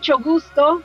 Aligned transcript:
Mucho 0.00 0.18
gusto. 0.18 0.80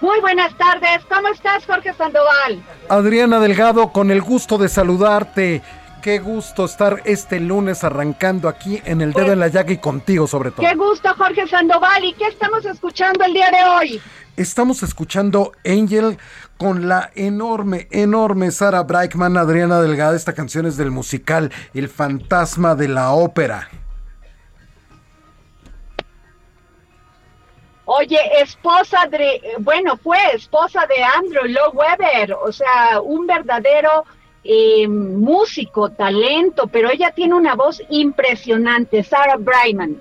Muy 0.00 0.18
buenas 0.22 0.56
tardes. 0.56 1.04
¿Cómo 1.14 1.28
estás, 1.28 1.66
Jorge 1.66 1.92
Sandoval? 1.92 2.62
Adriana 2.88 3.38
Delgado, 3.38 3.92
con 3.92 4.10
el 4.10 4.22
gusto 4.22 4.56
de 4.56 4.70
saludarte. 4.70 5.62
Qué 6.02 6.18
gusto 6.20 6.64
estar 6.64 7.02
este 7.04 7.38
lunes 7.38 7.84
arrancando 7.84 8.48
aquí 8.48 8.80
en 8.86 9.02
el 9.02 9.12
dedo 9.12 9.26
Pues- 9.26 9.32
en 9.34 9.40
la 9.40 9.48
llaga 9.48 9.72
y 9.72 9.76
contigo 9.78 10.26
sobre 10.26 10.50
todo. 10.52 10.66
Qué 10.66 10.74
gusto, 10.74 11.14
Jorge 11.18 11.46
Sandoval. 11.46 12.02
¿Y 12.02 12.14
qué 12.14 12.26
estamos 12.28 12.64
escuchando 12.64 13.24
el 13.26 13.34
día 13.34 13.50
de 13.50 13.64
hoy? 13.64 14.00
Estamos 14.36 14.82
escuchando 14.82 15.52
Angel 15.66 16.16
con 16.56 16.88
la 16.88 17.10
enorme, 17.14 17.88
enorme 17.90 18.50
Sara 18.52 18.82
Brightman, 18.84 19.36
Adriana 19.36 19.80
Delgado. 19.82 20.16
Esta 20.16 20.32
canción 20.32 20.64
es 20.64 20.78
del 20.78 20.90
musical 20.90 21.52
El 21.74 21.90
fantasma 21.90 22.74
de 22.74 22.88
la 22.88 23.10
ópera. 23.12 23.68
Oye, 27.84 28.18
esposa 28.40 29.06
de, 29.10 29.40
bueno, 29.58 29.96
fue 29.96 30.18
esposa 30.34 30.86
de 30.86 31.02
Andrew 31.02 31.44
Lloyd 31.44 31.74
Webber, 31.74 32.32
o 32.34 32.52
sea, 32.52 33.00
un 33.02 33.26
verdadero 33.26 34.04
eh, 34.44 34.86
músico, 34.86 35.90
talento, 35.90 36.68
pero 36.68 36.90
ella 36.90 37.10
tiene 37.10 37.34
una 37.34 37.54
voz 37.54 37.82
impresionante, 37.90 39.02
Sarah 39.02 39.36
Brightman. 39.36 40.00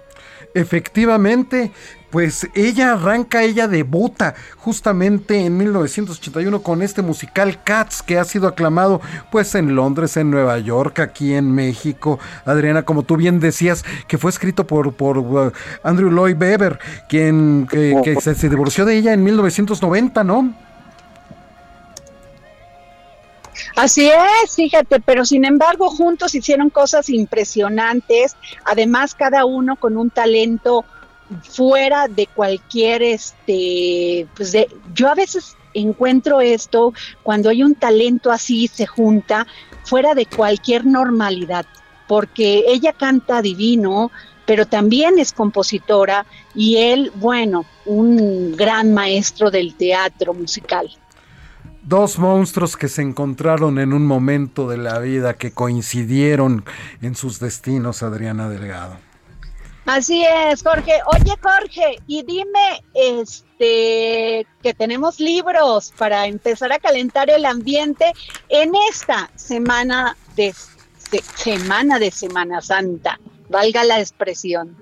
Efectivamente, 0.53 1.71
pues 2.11 2.47
ella 2.53 2.93
arranca, 2.93 3.43
ella 3.43 3.67
debuta 3.67 4.35
justamente 4.57 5.45
en 5.45 5.57
1981 5.57 6.61
con 6.61 6.81
este 6.81 7.01
musical 7.01 7.63
Cats 7.63 8.03
que 8.03 8.19
ha 8.19 8.25
sido 8.25 8.47
aclamado 8.47 9.01
pues 9.31 9.55
en 9.55 9.75
Londres, 9.75 10.17
en 10.17 10.29
Nueva 10.29 10.59
York, 10.59 10.99
aquí 10.99 11.33
en 11.33 11.51
México. 11.51 12.19
Adriana, 12.45 12.83
como 12.83 13.03
tú 13.03 13.15
bien 13.15 13.39
decías, 13.39 13.83
que 14.07 14.17
fue 14.17 14.29
escrito 14.29 14.67
por, 14.67 14.93
por 14.93 15.17
uh, 15.17 15.51
Andrew 15.83 16.11
Lloyd 16.11 16.39
Webber, 16.39 16.79
quien 17.07 17.67
se, 17.71 18.35
se 18.35 18.49
divorció 18.49 18.85
de 18.85 18.97
ella 18.97 19.13
en 19.13 19.23
1990, 19.23 20.23
¿no? 20.23 20.53
Así 23.75 24.09
es, 24.09 24.55
fíjate, 24.55 24.99
pero 24.99 25.23
sin 25.23 25.45
embargo 25.45 25.89
juntos 25.89 26.35
hicieron 26.35 26.69
cosas 26.69 27.09
impresionantes, 27.09 28.35
además 28.65 29.15
cada 29.15 29.45
uno 29.45 29.75
con 29.75 29.97
un 29.97 30.09
talento 30.09 30.83
fuera 31.43 32.07
de 32.07 32.27
cualquier, 32.27 33.01
este, 33.01 34.27
pues 34.35 34.51
de, 34.51 34.67
yo 34.93 35.09
a 35.09 35.15
veces 35.15 35.55
encuentro 35.73 36.41
esto 36.41 36.93
cuando 37.23 37.49
hay 37.49 37.63
un 37.63 37.75
talento 37.75 38.31
así 38.31 38.67
se 38.67 38.85
junta 38.85 39.47
fuera 39.83 40.13
de 40.13 40.25
cualquier 40.25 40.85
normalidad, 40.85 41.65
porque 42.07 42.65
ella 42.67 42.93
canta 42.93 43.41
divino, 43.41 44.11
pero 44.45 44.65
también 44.65 45.17
es 45.17 45.31
compositora 45.31 46.25
y 46.53 46.77
él, 46.77 47.11
bueno, 47.15 47.65
un 47.85 48.55
gran 48.55 48.93
maestro 48.93 49.49
del 49.49 49.75
teatro 49.75 50.33
musical. 50.33 50.89
Dos 51.83 52.19
monstruos 52.19 52.77
que 52.77 52.87
se 52.87 53.01
encontraron 53.01 53.79
en 53.79 53.91
un 53.93 54.05
momento 54.05 54.69
de 54.69 54.77
la 54.77 54.99
vida 54.99 55.33
que 55.33 55.51
coincidieron 55.51 56.63
en 57.01 57.15
sus 57.15 57.39
destinos, 57.39 58.03
Adriana 58.03 58.49
Delgado. 58.49 58.97
Así 59.85 60.23
es, 60.23 60.61
Jorge. 60.63 60.99
Oye, 61.07 61.35
Jorge, 61.41 61.97
y 62.07 62.23
dime, 62.23 62.83
este, 62.93 64.45
que 64.61 64.73
tenemos 64.73 65.19
libros 65.19 65.91
para 65.97 66.27
empezar 66.27 66.71
a 66.71 66.79
calentar 66.79 67.29
el 67.29 67.45
ambiente 67.45 68.13
en 68.49 68.73
esta 68.89 69.29
semana 69.35 70.15
de, 70.35 70.53
semana 71.35 71.99
de 71.99 72.11
Semana 72.11 72.61
Santa, 72.61 73.19
valga 73.49 73.83
la 73.83 73.99
expresión. 73.99 74.80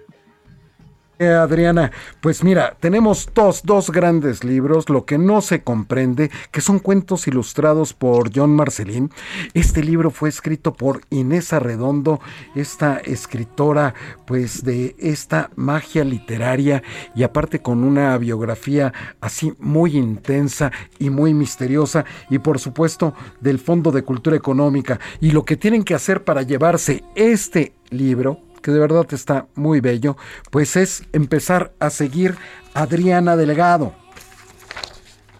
Eh, 1.21 1.27
Adriana, 1.27 1.91
pues 2.21 2.45
mira, 2.45 2.77
tenemos 2.79 3.29
dos, 3.35 3.63
dos 3.65 3.91
grandes 3.91 4.45
libros, 4.45 4.87
Lo 4.87 5.03
que 5.03 5.17
no 5.17 5.41
se 5.41 5.63
comprende, 5.63 6.31
que 6.49 6.61
son 6.61 6.79
cuentos 6.79 7.27
ilustrados 7.27 7.93
por 7.93 8.31
John 8.33 8.55
Marcelín. 8.55 9.11
Este 9.53 9.83
libro 9.83 10.11
fue 10.11 10.29
escrito 10.29 10.73
por 10.73 11.01
Inés 11.09 11.51
Arredondo, 11.51 12.21
esta 12.55 12.99
escritora 12.99 13.93
pues 14.25 14.63
de 14.63 14.95
esta 14.97 15.49
magia 15.57 16.05
literaria 16.05 16.83
y 17.13 17.23
aparte 17.23 17.61
con 17.61 17.83
una 17.83 18.17
biografía 18.17 18.93
así 19.19 19.51
muy 19.59 19.97
intensa 19.97 20.71
y 20.99 21.09
muy 21.09 21.33
misteriosa 21.33 22.05
y 22.29 22.39
por 22.39 22.59
supuesto 22.59 23.13
del 23.41 23.59
Fondo 23.59 23.91
de 23.91 24.03
Cultura 24.03 24.37
Económica. 24.37 25.01
Y 25.19 25.31
lo 25.31 25.43
que 25.43 25.57
tienen 25.57 25.83
que 25.83 25.95
hacer 25.95 26.23
para 26.23 26.43
llevarse 26.43 27.03
este 27.13 27.73
libro, 27.89 28.39
que 28.61 28.71
de 28.71 28.79
verdad 28.79 29.05
está 29.11 29.47
muy 29.55 29.79
bello, 29.81 30.17
pues 30.51 30.75
es 30.75 31.03
empezar 31.13 31.71
a 31.79 31.89
seguir 31.89 32.35
a 32.73 32.83
Adriana 32.83 33.35
Delgado. 33.35 33.93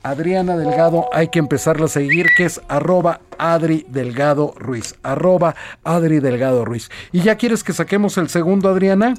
Adriana 0.01 0.55
Delgado 0.55 1.07
hay 1.11 1.27
que 1.27 1.39
empezarla 1.39 1.85
a 1.85 1.89
seguir, 1.89 2.27
que 2.37 2.45
es 2.45 2.61
arroba 2.69 3.19
Adri 3.37 3.85
Delgado 3.89 4.53
Ruiz. 4.57 4.95
Arroba 5.03 5.55
Adri 5.83 6.19
Delgado 6.19 6.63
Ruiz. 6.63 6.89
¿Y 7.11 7.21
ya 7.21 7.35
quieres 7.35 7.63
que 7.63 7.73
saquemos 7.73 8.17
el 8.17 8.29
segundo, 8.29 8.69
Adriana? 8.69 9.13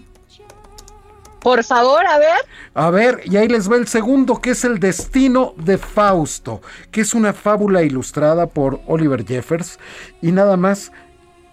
Por 1.40 1.64
favor, 1.64 2.06
a 2.06 2.18
ver. 2.18 2.38
A 2.74 2.90
ver, 2.90 3.22
y 3.24 3.36
ahí 3.36 3.48
les 3.48 3.70
va 3.70 3.76
el 3.76 3.88
segundo, 3.88 4.40
que 4.40 4.50
es 4.50 4.64
El 4.64 4.78
Destino 4.78 5.54
de 5.56 5.78
Fausto, 5.78 6.60
que 6.90 7.00
es 7.00 7.14
una 7.14 7.32
fábula 7.32 7.82
ilustrada 7.82 8.46
por 8.46 8.80
Oliver 8.86 9.26
Jeffers. 9.26 9.78
Y 10.20 10.32
nada 10.32 10.58
más, 10.58 10.92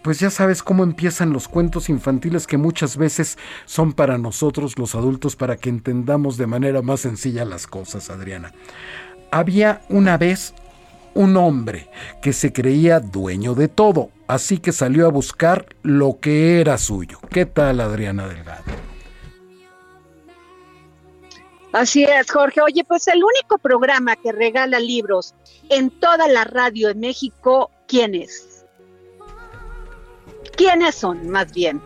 pues 0.01 0.19
ya 0.19 0.29
sabes 0.29 0.63
cómo 0.63 0.83
empiezan 0.83 1.33
los 1.33 1.47
cuentos 1.47 1.89
infantiles 1.89 2.47
que 2.47 2.57
muchas 2.57 2.97
veces 2.97 3.37
son 3.65 3.93
para 3.93 4.17
nosotros 4.17 4.77
los 4.77 4.95
adultos 4.95 5.35
para 5.35 5.57
que 5.57 5.69
entendamos 5.69 6.37
de 6.37 6.47
manera 6.47 6.81
más 6.81 7.01
sencilla 7.01 7.45
las 7.45 7.67
cosas, 7.67 8.09
Adriana. 8.09 8.53
Había 9.31 9.81
una 9.89 10.17
vez 10.17 10.53
un 11.13 11.35
hombre 11.35 11.89
que 12.21 12.31
se 12.31 12.53
creía 12.53 12.99
dueño 12.99 13.55
de 13.55 13.67
todo, 13.67 14.11
así 14.27 14.59
que 14.59 14.71
salió 14.71 15.07
a 15.07 15.11
buscar 15.11 15.65
lo 15.81 16.19
que 16.19 16.61
era 16.61 16.77
suyo. 16.77 17.19
¿Qué 17.29 17.45
tal, 17.45 17.81
Adriana 17.81 18.27
Delgado? 18.27 18.63
Así 21.73 22.03
es, 22.03 22.31
Jorge. 22.31 22.61
Oye, 22.61 22.83
pues 22.83 23.07
el 23.07 23.23
único 23.23 23.57
programa 23.57 24.15
que 24.15 24.31
regala 24.31 24.79
libros 24.79 25.35
en 25.69 25.89
toda 25.89 26.27
la 26.27 26.43
radio 26.43 26.89
en 26.89 26.99
México, 26.99 27.71
¿quién 27.87 28.15
es? 28.15 28.56
¿Quiénes 30.57 30.95
son, 30.95 31.29
más 31.29 31.53
bien? 31.53 31.81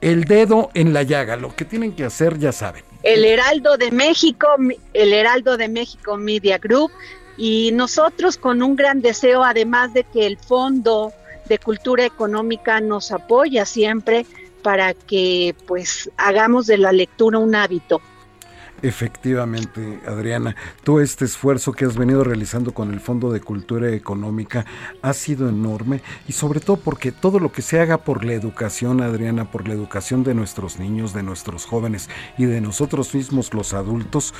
El 0.00 0.24
dedo 0.24 0.70
en 0.72 0.94
la 0.94 1.02
llaga, 1.02 1.36
lo 1.36 1.54
que 1.54 1.66
tienen 1.66 1.94
que 1.94 2.04
hacer 2.04 2.38
ya 2.38 2.52
saben. 2.52 2.84
El 3.02 3.24
Heraldo 3.24 3.76
de 3.76 3.90
México, 3.90 4.46
el 4.94 5.12
Heraldo 5.12 5.56
de 5.56 5.68
México 5.68 6.16
Media 6.16 6.58
Group, 6.58 6.90
y 7.36 7.70
nosotros 7.72 8.36
con 8.36 8.62
un 8.62 8.76
gran 8.76 9.02
deseo, 9.02 9.42
además 9.42 9.92
de 9.92 10.04
que 10.04 10.26
el 10.26 10.38
Fondo 10.38 11.12
de 11.46 11.58
Cultura 11.58 12.04
Económica 12.04 12.80
nos 12.80 13.10
apoya 13.12 13.66
siempre 13.66 14.24
para 14.62 14.94
que 14.94 15.54
pues 15.66 16.10
hagamos 16.16 16.66
de 16.66 16.78
la 16.78 16.92
lectura 16.92 17.38
un 17.38 17.54
hábito. 17.54 18.00
Efectivamente, 18.82 20.00
Adriana, 20.06 20.56
todo 20.84 21.00
este 21.00 21.26
esfuerzo 21.26 21.72
que 21.72 21.84
has 21.84 21.98
venido 21.98 22.24
realizando 22.24 22.72
con 22.72 22.92
el 22.92 23.00
Fondo 23.00 23.30
de 23.30 23.40
Cultura 23.40 23.90
Económica 23.90 24.64
ha 25.02 25.12
sido 25.12 25.50
enorme 25.50 26.00
y 26.26 26.32
sobre 26.32 26.60
todo 26.60 26.78
porque 26.78 27.12
todo 27.12 27.38
lo 27.40 27.52
que 27.52 27.60
se 27.60 27.78
haga 27.78 27.98
por 27.98 28.24
la 28.24 28.32
educación, 28.32 29.02
Adriana, 29.02 29.50
por 29.50 29.68
la 29.68 29.74
educación 29.74 30.24
de 30.24 30.34
nuestros 30.34 30.78
niños, 30.78 31.12
de 31.12 31.22
nuestros 31.22 31.66
jóvenes 31.66 32.08
y 32.38 32.46
de 32.46 32.62
nosotros 32.62 33.14
mismos 33.14 33.52
los 33.52 33.74
adultos, 33.74 34.32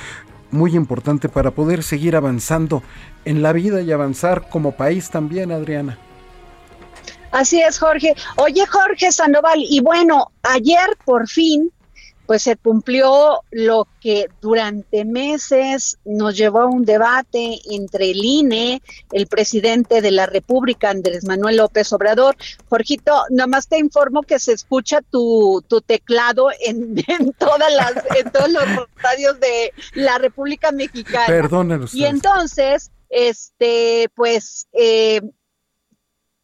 muy 0.49 0.75
importante 0.75 1.29
para 1.29 1.51
poder 1.51 1.83
seguir 1.83 2.15
avanzando 2.15 2.81
en 3.25 3.43
la 3.43 3.53
vida 3.53 3.81
y 3.81 3.91
avanzar 3.91 4.49
como 4.49 4.71
país 4.71 5.11
también, 5.11 5.51
Adriana. 5.51 5.99
Así 7.31 7.61
es, 7.61 7.77
Jorge. 7.79 8.15
Oye, 8.37 8.65
Jorge 8.65 9.11
Sandoval, 9.11 9.59
y 9.59 9.81
bueno, 9.81 10.31
ayer 10.43 10.97
por 11.05 11.27
fin 11.27 11.71
pues 12.31 12.43
se 12.43 12.55
cumplió 12.55 13.41
lo 13.51 13.89
que 13.99 14.29
durante 14.39 15.03
meses 15.03 15.97
nos 16.05 16.37
llevó 16.37 16.61
a 16.61 16.65
un 16.65 16.85
debate 16.85 17.59
entre 17.69 18.11
el 18.11 18.23
INE, 18.23 18.81
el 19.11 19.27
presidente 19.27 19.99
de 19.99 20.11
la 20.11 20.27
República, 20.27 20.91
Andrés 20.91 21.25
Manuel 21.25 21.57
López 21.57 21.91
Obrador. 21.91 22.37
Jorgito, 22.69 23.11
nomás 23.31 23.67
te 23.67 23.79
informo 23.79 24.21
que 24.21 24.39
se 24.39 24.53
escucha 24.53 25.01
tu, 25.01 25.61
tu 25.67 25.81
teclado 25.81 26.51
en, 26.61 26.95
en 27.09 27.33
todas 27.33 27.73
las, 27.73 27.91
en 28.15 28.31
todos 28.31 28.49
los 28.49 28.63
radios 28.95 29.37
de 29.41 29.73
la 29.95 30.17
República 30.17 30.71
Mexicana. 30.71 31.25
Perdonen 31.27 31.85
Y 31.91 32.05
entonces, 32.05 32.91
este, 33.09 34.07
pues, 34.15 34.69
eh, 34.71 35.19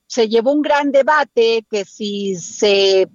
se 0.05 0.27
llevó 0.27 0.51
un 0.51 0.63
gran 0.63 0.91
debate 0.91 1.65
que 1.71 1.85
si 1.85 2.35
se 2.35 3.07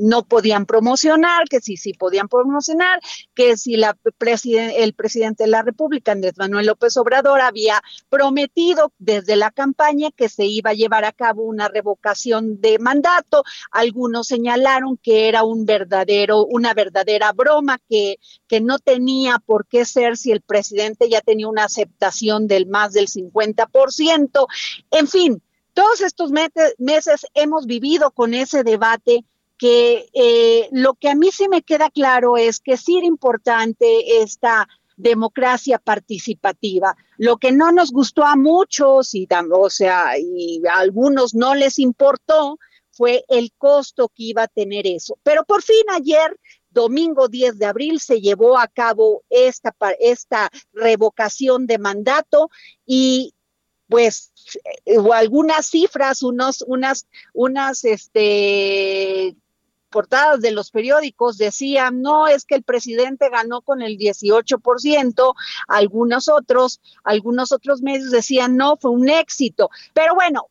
no 0.00 0.24
podían 0.24 0.66
promocionar, 0.66 1.48
que 1.48 1.60
si 1.60 1.76
sí 1.76 1.92
podían 1.94 2.28
promocionar, 2.28 3.00
que 3.34 3.56
si 3.56 3.76
la 3.76 3.96
presiden- 4.18 4.72
el 4.76 4.94
presidente 4.94 5.44
de 5.44 5.50
la 5.50 5.62
República, 5.62 6.12
Andrés 6.12 6.34
Manuel 6.36 6.66
López 6.66 6.96
Obrador, 6.96 7.40
había 7.40 7.82
prometido 8.08 8.92
desde 8.98 9.36
la 9.36 9.50
campaña 9.50 10.10
que 10.10 10.28
se 10.28 10.44
iba 10.44 10.70
a 10.70 10.74
llevar 10.74 11.04
a 11.04 11.12
cabo 11.12 11.42
una 11.42 11.68
revocación 11.68 12.60
de 12.60 12.78
mandato. 12.78 13.44
Algunos 13.70 14.26
señalaron 14.26 14.96
que 14.96 15.28
era 15.28 15.44
un 15.44 15.64
verdadero, 15.66 16.44
una 16.46 16.74
verdadera 16.74 17.32
broma, 17.32 17.78
que, 17.88 18.18
que 18.48 18.60
no 18.60 18.78
tenía 18.78 19.38
por 19.38 19.66
qué 19.66 19.84
ser 19.84 20.16
si 20.16 20.32
el 20.32 20.40
presidente 20.40 21.08
ya 21.08 21.20
tenía 21.20 21.48
una 21.48 21.64
aceptación 21.64 22.46
del 22.46 22.66
más 22.66 22.92
del 22.92 23.08
50%. 23.08 24.46
En 24.90 25.06
fin, 25.06 25.42
todos 25.74 26.00
estos 26.00 26.32
meses 26.32 27.26
hemos 27.34 27.66
vivido 27.66 28.10
con 28.10 28.34
ese 28.34 28.64
debate 28.64 29.24
que 29.60 30.08
eh, 30.14 30.70
lo 30.72 30.94
que 30.94 31.10
a 31.10 31.14
mí 31.14 31.28
sí 31.30 31.46
me 31.46 31.60
queda 31.60 31.90
claro 31.90 32.38
es 32.38 32.60
que 32.60 32.78
sí 32.78 32.96
era 32.96 33.06
importante 33.06 34.22
esta 34.22 34.66
democracia 34.96 35.78
participativa. 35.78 36.96
Lo 37.18 37.36
que 37.36 37.52
no 37.52 37.70
nos 37.70 37.92
gustó 37.92 38.24
a 38.24 38.36
muchos 38.36 39.14
y 39.14 39.28
o 39.52 39.68
sea, 39.68 40.18
y 40.18 40.62
a 40.66 40.78
algunos 40.78 41.34
no 41.34 41.54
les 41.54 41.78
importó 41.78 42.58
fue 42.90 43.22
el 43.28 43.52
costo 43.58 44.08
que 44.08 44.22
iba 44.24 44.44
a 44.44 44.48
tener 44.48 44.86
eso. 44.86 45.18
Pero 45.22 45.44
por 45.44 45.62
fin 45.62 45.84
ayer 45.92 46.34
domingo 46.70 47.28
10 47.28 47.58
de 47.58 47.66
abril 47.66 48.00
se 48.00 48.22
llevó 48.22 48.58
a 48.58 48.66
cabo 48.66 49.24
esta, 49.28 49.74
esta 49.98 50.50
revocación 50.72 51.66
de 51.66 51.76
mandato 51.76 52.48
y 52.86 53.34
pues 53.88 54.32
eh, 54.86 54.96
o 54.96 55.12
algunas 55.12 55.66
cifras, 55.66 56.22
unos, 56.22 56.64
unas, 56.66 57.06
unas, 57.34 57.84
este, 57.84 59.36
portadas 59.90 60.40
de 60.40 60.52
los 60.52 60.70
periódicos 60.70 61.36
decían, 61.36 62.00
no, 62.00 62.28
es 62.28 62.44
que 62.44 62.54
el 62.54 62.62
presidente 62.62 63.28
ganó 63.28 63.60
con 63.62 63.82
el 63.82 63.98
18%, 63.98 65.34
algunos 65.68 66.28
otros, 66.28 66.80
algunos 67.04 67.52
otros 67.52 67.82
medios 67.82 68.10
decían, 68.10 68.56
no, 68.56 68.76
fue 68.76 68.90
un 68.90 69.08
éxito. 69.08 69.68
Pero 69.92 70.14
bueno, 70.14 70.46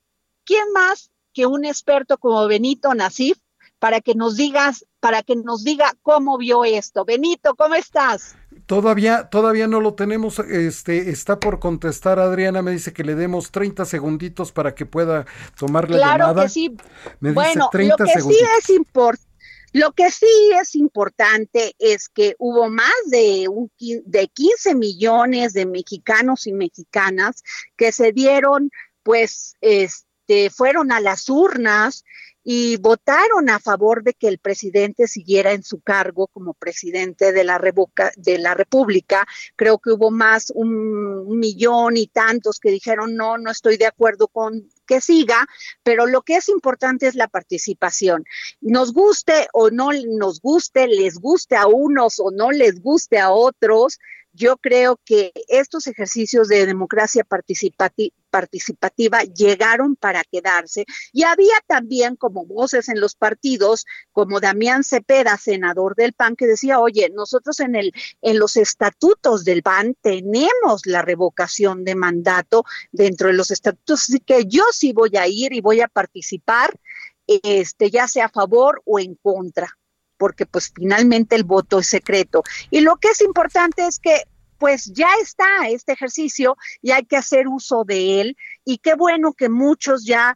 ¿quién 0.46 0.72
más 0.74 1.10
que 1.34 1.46
un 1.46 1.66
experto 1.66 2.18
como 2.18 2.46
Benito 2.48 2.94
Nasif 2.94 3.38
para 3.80 4.02
que 4.02 4.14
nos 4.14 4.36
digas, 4.36 4.86
para 5.00 5.24
que 5.24 5.36
nos 5.38 5.64
diga 5.64 5.94
cómo 6.02 6.38
vio 6.38 6.66
esto? 6.66 7.06
Benito, 7.06 7.56
¿cómo 7.56 7.76
estás? 7.76 8.36
Todavía, 8.66 9.30
todavía 9.30 9.68
no 9.68 9.80
lo 9.80 9.94
tenemos, 9.94 10.38
este, 10.40 11.10
está 11.10 11.40
por 11.40 11.60
contestar 11.60 12.20
Adriana, 12.20 12.62
me 12.62 12.72
dice 12.72 12.94
que 12.94 13.04
le 13.04 13.16
demos 13.16 13.52
30 13.52 13.86
segunditos 13.86 14.52
para 14.52 14.76
que 14.76 14.86
pueda 14.86 15.26
tomar 15.58 15.90
la 15.90 15.98
Claro 15.98 16.28
llamada. 16.28 16.44
que 16.44 16.50
sí. 16.50 16.78
Me 17.20 17.30
dice 17.30 17.34
Bueno, 17.36 17.70
30 17.72 17.96
lo 17.98 18.06
que 18.06 18.22
sí 18.22 18.38
es 18.60 18.70
importante. 18.70 19.29
Lo 19.74 19.94
que 19.94 20.12
sí 20.12 20.52
es 20.60 20.76
importante 20.76 21.76
es 21.78 22.10
que 22.10 22.36
hubo 22.40 22.70
más 22.70 22.94
de, 23.08 23.48
un, 23.48 23.72
de 23.78 24.28
15 24.28 24.76
millones 24.76 25.54
de 25.54 25.66
mexicanos 25.66 26.48
y 26.48 26.54
mexicanas 26.54 27.44
que 27.78 27.92
se 27.92 28.12
dieron, 28.12 28.72
pues, 29.04 29.56
este, 29.62 30.09
fueron 30.56 30.92
a 30.92 31.00
las 31.00 31.30
urnas 31.30 32.04
y 32.42 32.78
votaron 32.78 33.50
a 33.50 33.60
favor 33.60 34.02
de 34.02 34.14
que 34.14 34.28
el 34.28 34.40
presidente 34.40 35.08
siguiera 35.08 35.52
en 35.52 35.62
su 35.62 35.82
cargo 35.82 36.28
como 36.28 36.54
presidente 36.54 37.32
de 37.34 37.44
la, 37.44 37.58
revoca- 37.60 38.12
de 38.16 38.40
la 38.40 38.54
República. 38.54 39.28
Creo 39.56 39.78
que 39.78 39.92
hubo 39.92 40.10
más, 40.10 40.52
un 40.56 41.38
millón 41.38 41.98
y 41.98 42.08
tantos 42.08 42.60
que 42.60 42.72
dijeron, 42.72 43.16
no, 43.16 43.38
no 43.38 43.52
estoy 43.52 43.78
de 43.78 43.88
acuerdo 43.88 44.30
con 44.30 44.68
que 44.88 45.02
siga, 45.02 45.46
pero 45.84 46.08
lo 46.08 46.22
que 46.22 46.38
es 46.38 46.50
importante 46.50 47.08
es 47.08 47.16
la 47.16 47.28
participación. 47.28 48.24
Nos 48.62 48.94
guste 48.94 49.48
o 49.54 49.70
no 49.70 49.90
nos 49.92 50.42
guste, 50.42 50.88
les 50.88 51.20
guste 51.20 51.56
a 51.56 51.68
unos 51.68 52.20
o 52.20 52.32
no 52.32 52.52
les 52.52 52.82
guste 52.82 53.20
a 53.20 53.32
otros, 53.32 54.00
yo 54.40 54.56
creo 54.56 54.98
que 55.04 55.34
estos 55.50 55.86
ejercicios 55.86 56.48
de 56.48 56.66
democracia 56.66 57.26
participati- 57.26 58.14
participativa 58.30 59.24
llegaron 59.24 59.98
para 59.98 60.24
quedarse 60.24 60.86
y 61.12 61.24
había 61.24 61.56
también 61.68 62.16
como 62.16 62.46
voces 62.46 62.88
en 62.88 63.02
los 63.02 63.16
partidos, 63.16 63.86
como 64.14 64.40
Damián 64.40 64.86
Cepeda, 64.86 65.36
senador 65.36 65.94
del 65.96 66.14
PAN, 66.14 66.38
que 66.38 66.48
decía, 66.48 66.80
oye, 66.80 67.10
nosotros 67.14 67.60
en, 67.60 67.76
el, 67.76 67.92
en 68.22 68.40
los 68.40 68.56
estatutos 68.56 69.44
del 69.44 69.62
PAN 69.62 69.98
tenemos 70.02 70.86
la 70.86 71.02
revocación 71.02 71.84
de 71.84 71.96
mandato 71.96 72.64
dentro 72.94 73.28
de 73.28 73.34
los 73.34 73.52
estatutos, 73.52 74.04
así 74.04 74.20
que 74.22 74.46
yo 74.46 74.64
sí 74.72 74.94
voy 74.94 75.18
a 75.18 75.28
ir 75.28 75.52
y 75.52 75.60
voy 75.60 75.82
a 75.82 75.90
participar, 75.90 76.80
este, 77.28 77.92
ya 77.92 78.08
sea 78.08 78.28
a 78.28 78.30
favor 78.30 78.82
o 78.86 79.00
en 79.00 79.16
contra, 79.16 79.78
porque 80.20 80.46
pues 80.46 80.72
finalmente 80.76 81.36
el 81.36 81.46
voto 81.46 81.80
es 81.80 81.88
secreto. 81.88 82.44
Y 82.70 82.82
lo 82.82 82.98
que 82.98 83.08
es 83.08 83.22
importante 83.22 83.88
es 83.88 83.98
que 83.98 84.24
pues 84.60 84.92
ya 84.94 85.08
está 85.22 85.70
este 85.70 85.94
ejercicio 85.94 86.58
y 86.82 86.92
hay 86.92 87.06
que 87.06 87.16
hacer 87.16 87.48
uso 87.48 87.86
de 87.86 88.20
él 88.20 88.38
y 88.66 88.80
qué 88.80 88.94
bueno 88.96 89.32
que 89.34 89.48
muchos 89.48 90.06
ya 90.06 90.36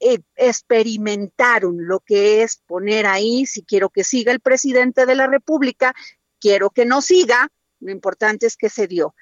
eh, 0.00 0.20
experimentaron 0.36 1.86
lo 1.86 2.00
que 2.00 2.42
es 2.42 2.62
poner 2.66 3.06
ahí, 3.06 3.44
si 3.44 3.62
quiero 3.62 3.90
que 3.90 4.02
siga 4.02 4.32
el 4.32 4.40
presidente 4.40 5.04
de 5.04 5.14
la 5.14 5.26
República, 5.26 5.94
quiero 6.40 6.70
que 6.70 6.86
no 6.86 7.02
siga, 7.02 7.48
lo 7.80 7.92
importante 7.92 8.46
es 8.46 8.56
que 8.56 8.70
se 8.70 8.86
dio. 8.86 9.14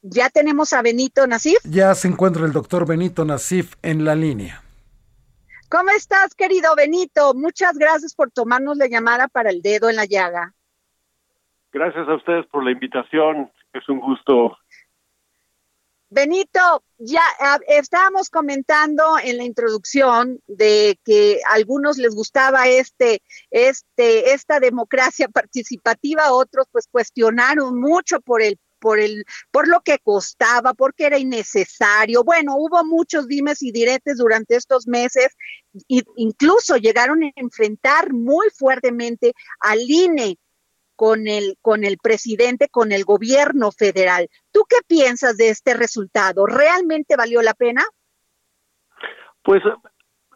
Ya 0.00 0.30
tenemos 0.30 0.72
a 0.72 0.80
Benito 0.80 1.26
Nasif. 1.26 1.58
Ya 1.64 1.94
se 1.94 2.08
encuentra 2.08 2.46
el 2.46 2.52
doctor 2.52 2.86
Benito 2.86 3.24
Nasif 3.26 3.74
en 3.82 4.04
la 4.06 4.14
línea. 4.14 4.64
¿Cómo 5.68 5.90
estás, 5.90 6.34
querido 6.34 6.74
Benito? 6.74 7.34
Muchas 7.34 7.76
gracias 7.76 8.14
por 8.14 8.30
tomarnos 8.30 8.78
la 8.78 8.86
llamada 8.86 9.28
para 9.28 9.50
el 9.50 9.60
dedo 9.60 9.90
en 9.90 9.96
la 9.96 10.06
llaga. 10.06 10.54
Gracias 11.72 12.08
a 12.08 12.14
ustedes 12.14 12.46
por 12.46 12.64
la 12.64 12.70
invitación. 12.70 13.52
Es 13.74 13.86
un 13.88 14.00
gusto. 14.00 14.56
Benito, 16.10 16.82
ya 16.96 17.20
estábamos 17.66 18.30
comentando 18.30 19.02
en 19.22 19.36
la 19.36 19.44
introducción 19.44 20.40
de 20.46 20.98
que 21.04 21.40
a 21.46 21.52
algunos 21.56 21.98
les 21.98 22.14
gustaba 22.14 22.66
este, 22.66 23.20
este, 23.50 24.32
esta 24.32 24.60
democracia 24.60 25.28
participativa, 25.32 26.32
otros 26.32 26.66
pues 26.72 26.88
cuestionaron 26.90 27.78
mucho 27.78 28.22
por 28.22 28.40
el 28.40 28.58
por 28.78 28.98
el, 28.98 29.24
por 29.50 29.68
lo 29.68 29.80
que 29.80 29.98
costaba, 29.98 30.74
porque 30.74 31.06
era 31.06 31.18
innecesario. 31.18 32.24
Bueno, 32.24 32.56
hubo 32.56 32.84
muchos 32.84 33.26
dimes 33.26 33.62
y 33.62 33.72
diretes 33.72 34.18
durante 34.18 34.56
estos 34.56 34.86
meses, 34.86 35.34
e 35.88 36.02
incluso 36.16 36.76
llegaron 36.76 37.24
a 37.24 37.30
enfrentar 37.36 38.12
muy 38.12 38.48
fuertemente 38.50 39.32
al 39.60 39.80
INE 39.80 40.36
con 40.96 41.28
el, 41.28 41.56
con 41.62 41.84
el 41.84 41.98
presidente, 41.98 42.68
con 42.68 42.90
el 42.90 43.04
gobierno 43.04 43.70
federal. 43.70 44.28
¿Tú 44.50 44.64
qué 44.68 44.78
piensas 44.86 45.36
de 45.36 45.50
este 45.50 45.74
resultado? 45.74 46.44
¿Realmente 46.44 47.14
valió 47.16 47.40
la 47.40 47.54
pena? 47.54 47.84
Pues 49.42 49.62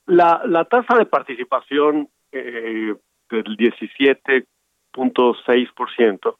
la, 0.06 0.42
la 0.46 0.64
tasa 0.66 0.96
de 0.96 1.06
participación 1.06 2.08
eh, 2.30 2.94
del 3.28 3.56
17.6% 3.56 6.36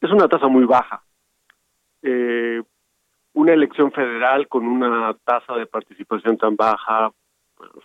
es 0.00 0.10
una 0.10 0.28
tasa 0.28 0.48
muy 0.48 0.64
baja. 0.64 1.04
Eh, 2.02 2.62
una 3.32 3.52
elección 3.52 3.92
federal 3.92 4.48
con 4.48 4.66
una 4.66 5.14
tasa 5.24 5.54
de 5.54 5.66
participación 5.66 6.36
tan 6.36 6.56
baja, 6.56 7.12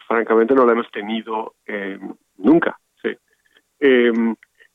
francamente 0.08 0.56
no 0.56 0.66
la 0.66 0.74
hemos 0.74 0.90
tenido 0.92 1.56
eh, 1.66 2.00
nunca. 2.38 2.80
Eh, 3.80 4.12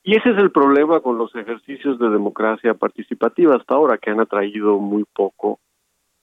y 0.02 0.16
ese 0.16 0.30
es 0.30 0.38
el 0.38 0.50
problema 0.50 1.00
con 1.00 1.18
los 1.18 1.34
ejercicios 1.34 1.98
de 1.98 2.10
democracia 2.10 2.74
participativa 2.74 3.56
hasta 3.56 3.74
ahora, 3.74 3.98
que 3.98 4.10
han 4.10 4.20
atraído 4.20 4.78
muy 4.78 5.04
poco 5.04 5.58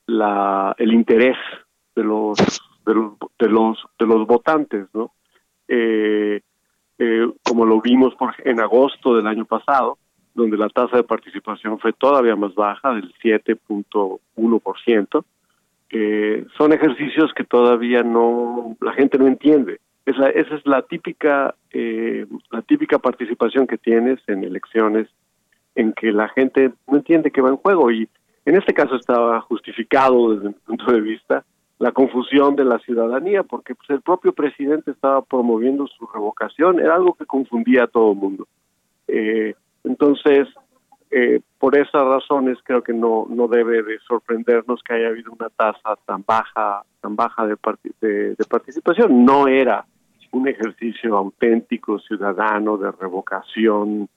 la, 0.06 0.76
el 0.78 0.94
interés 0.94 1.38
de 1.96 2.04
los 2.04 2.38
de 2.86 2.94
los 2.94 3.14
de 3.38 3.50
los, 3.50 3.86
de 4.00 4.06
los 4.06 4.26
votantes, 4.26 4.88
¿no? 4.94 5.12
Eh, 5.68 6.42
eh, 7.00 7.32
como 7.44 7.66
lo 7.66 7.82
vimos 7.82 8.16
por, 8.16 8.34
en 8.44 8.60
agosto 8.60 9.16
del 9.16 9.28
año 9.28 9.46
pasado, 9.46 9.98
donde 10.38 10.56
la 10.56 10.70
tasa 10.70 10.98
de 10.98 11.04
participación 11.04 11.80
fue 11.80 11.94
todavía 11.94 12.36
más 12.36 12.54
baja, 12.54 12.94
del 12.94 13.12
7.1%, 13.16 15.26
eh, 15.90 16.46
son 16.58 16.74
ejercicios 16.74 17.34
que 17.34 17.44
todavía 17.44 18.04
no 18.04 18.78
la 18.80 18.94
gente 18.94 19.18
no 19.18 19.26
entiende. 19.28 19.80
Esa, 20.06 20.30
esa 20.30 20.56
es 20.56 20.66
la 20.66 20.84
típica 20.84 21.56
eh, 21.72 22.26
la 22.52 22.62
típica 22.62 23.00
participación 23.00 23.68
que 23.68 23.78
tienes 23.78 24.20
en 24.28 24.44
elecciones 24.44 25.08
en 25.76 25.94
que 25.94 26.12
la 26.12 26.28
gente 26.30 26.72
no 26.88 26.98
entiende 26.98 27.32
que 27.32 27.42
va 27.42 27.50
en 27.50 27.58
juego. 27.58 27.92
Y 27.92 28.08
en 28.46 28.58
este 28.58 28.74
caso 28.74 28.96
estaba 28.96 29.42
justificado 29.42 30.36
desde 30.36 30.50
mi 30.50 30.54
punto 30.54 30.92
de 30.92 31.02
vista 31.02 31.44
la 31.80 31.92
confusión 31.92 32.56
de 32.56 32.66
la 32.66 32.80
ciudadanía 32.80 33.44
porque 33.44 33.76
pues, 33.76 33.90
el 33.90 34.02
propio 34.02 34.34
presidente 34.34 34.92
estaba 34.92 35.24
promoviendo 35.24 35.88
su 35.88 36.08
revocación. 36.08 36.80
Era 36.80 36.96
algo 36.96 37.14
que 37.14 37.26
confundía 37.26 37.86
a 37.86 37.88
todo 37.88 38.12
el 38.12 38.18
mundo. 38.18 38.48
Eh, 39.08 39.56
entonces 39.84 40.48
eh, 41.10 41.40
por 41.58 41.78
esas 41.78 42.04
razones 42.04 42.58
creo 42.64 42.84
que 42.84 42.94
no 42.94 43.28
no 43.30 43.48
debe 43.48 43.82
de 43.84 43.98
sorprendernos 44.08 44.82
que 44.84 44.94
haya 44.94 45.08
habido 45.08 45.32
una 45.32 45.50
tasa 45.50 45.98
tan 46.06 46.24
baja 46.26 46.84
tan 47.02 47.16
baja 47.16 47.46
de, 47.46 47.56
de, 48.02 48.36
de 48.36 48.46
participación. 48.46 49.24
No 49.26 49.48
era 49.48 49.86
un 50.32 50.48
ejercicio 50.48 51.18
auténtico 51.18 52.00
ciudadano 52.00 52.78
de 52.78 52.92
revocación 52.92 54.10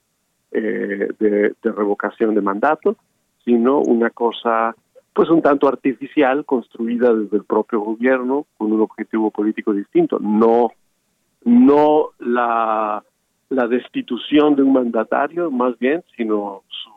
eh, 0.51 1.09
de, 1.17 1.55
de, 1.63 1.71
revocación 1.71 2.35
de 2.35 2.41
mandato, 2.41 2.97
sino 3.45 3.79
una 3.79 4.09
cosa 4.09 4.75
pues 5.13 5.29
un 5.29 5.41
tanto 5.41 5.67
artificial 5.67 6.45
construida 6.45 7.13
desde 7.13 7.37
el 7.37 7.43
propio 7.43 7.81
gobierno 7.81 8.45
con 8.57 8.71
un 8.71 8.81
objetivo 8.81 9.31
político 9.31 9.73
distinto, 9.73 10.19
no 10.19 10.71
no 11.43 12.09
la 12.19 13.03
la 13.51 13.67
destitución 13.67 14.55
de 14.55 14.63
un 14.63 14.73
mandatario 14.73 15.51
más 15.51 15.77
bien, 15.77 16.03
sino 16.15 16.63
su 16.67 16.91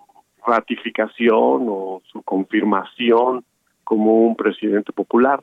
ratificación 0.46 1.66
o 1.68 2.00
su 2.10 2.22
confirmación 2.22 3.44
como 3.82 4.26
un 4.26 4.36
presidente 4.36 4.92
popular 4.92 5.42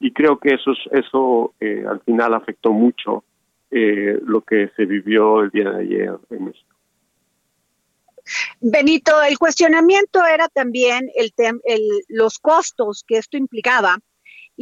y 0.00 0.12
creo 0.12 0.38
que 0.38 0.54
eso 0.54 0.72
eso 0.92 1.54
eh, 1.60 1.84
al 1.88 2.00
final 2.00 2.34
afectó 2.34 2.72
mucho 2.72 3.24
eh, 3.70 4.18
lo 4.24 4.40
que 4.40 4.70
se 4.76 4.86
vivió 4.86 5.42
el 5.42 5.50
día 5.50 5.70
de 5.70 5.82
ayer 5.82 6.18
en 6.30 6.44
México. 6.46 6.74
Benito, 8.60 9.12
el 9.22 9.38
cuestionamiento 9.38 10.24
era 10.24 10.48
también 10.48 11.10
el, 11.14 11.32
el 11.64 11.82
los 12.08 12.38
costos 12.38 13.04
que 13.06 13.18
esto 13.18 13.36
implicaba 13.36 13.98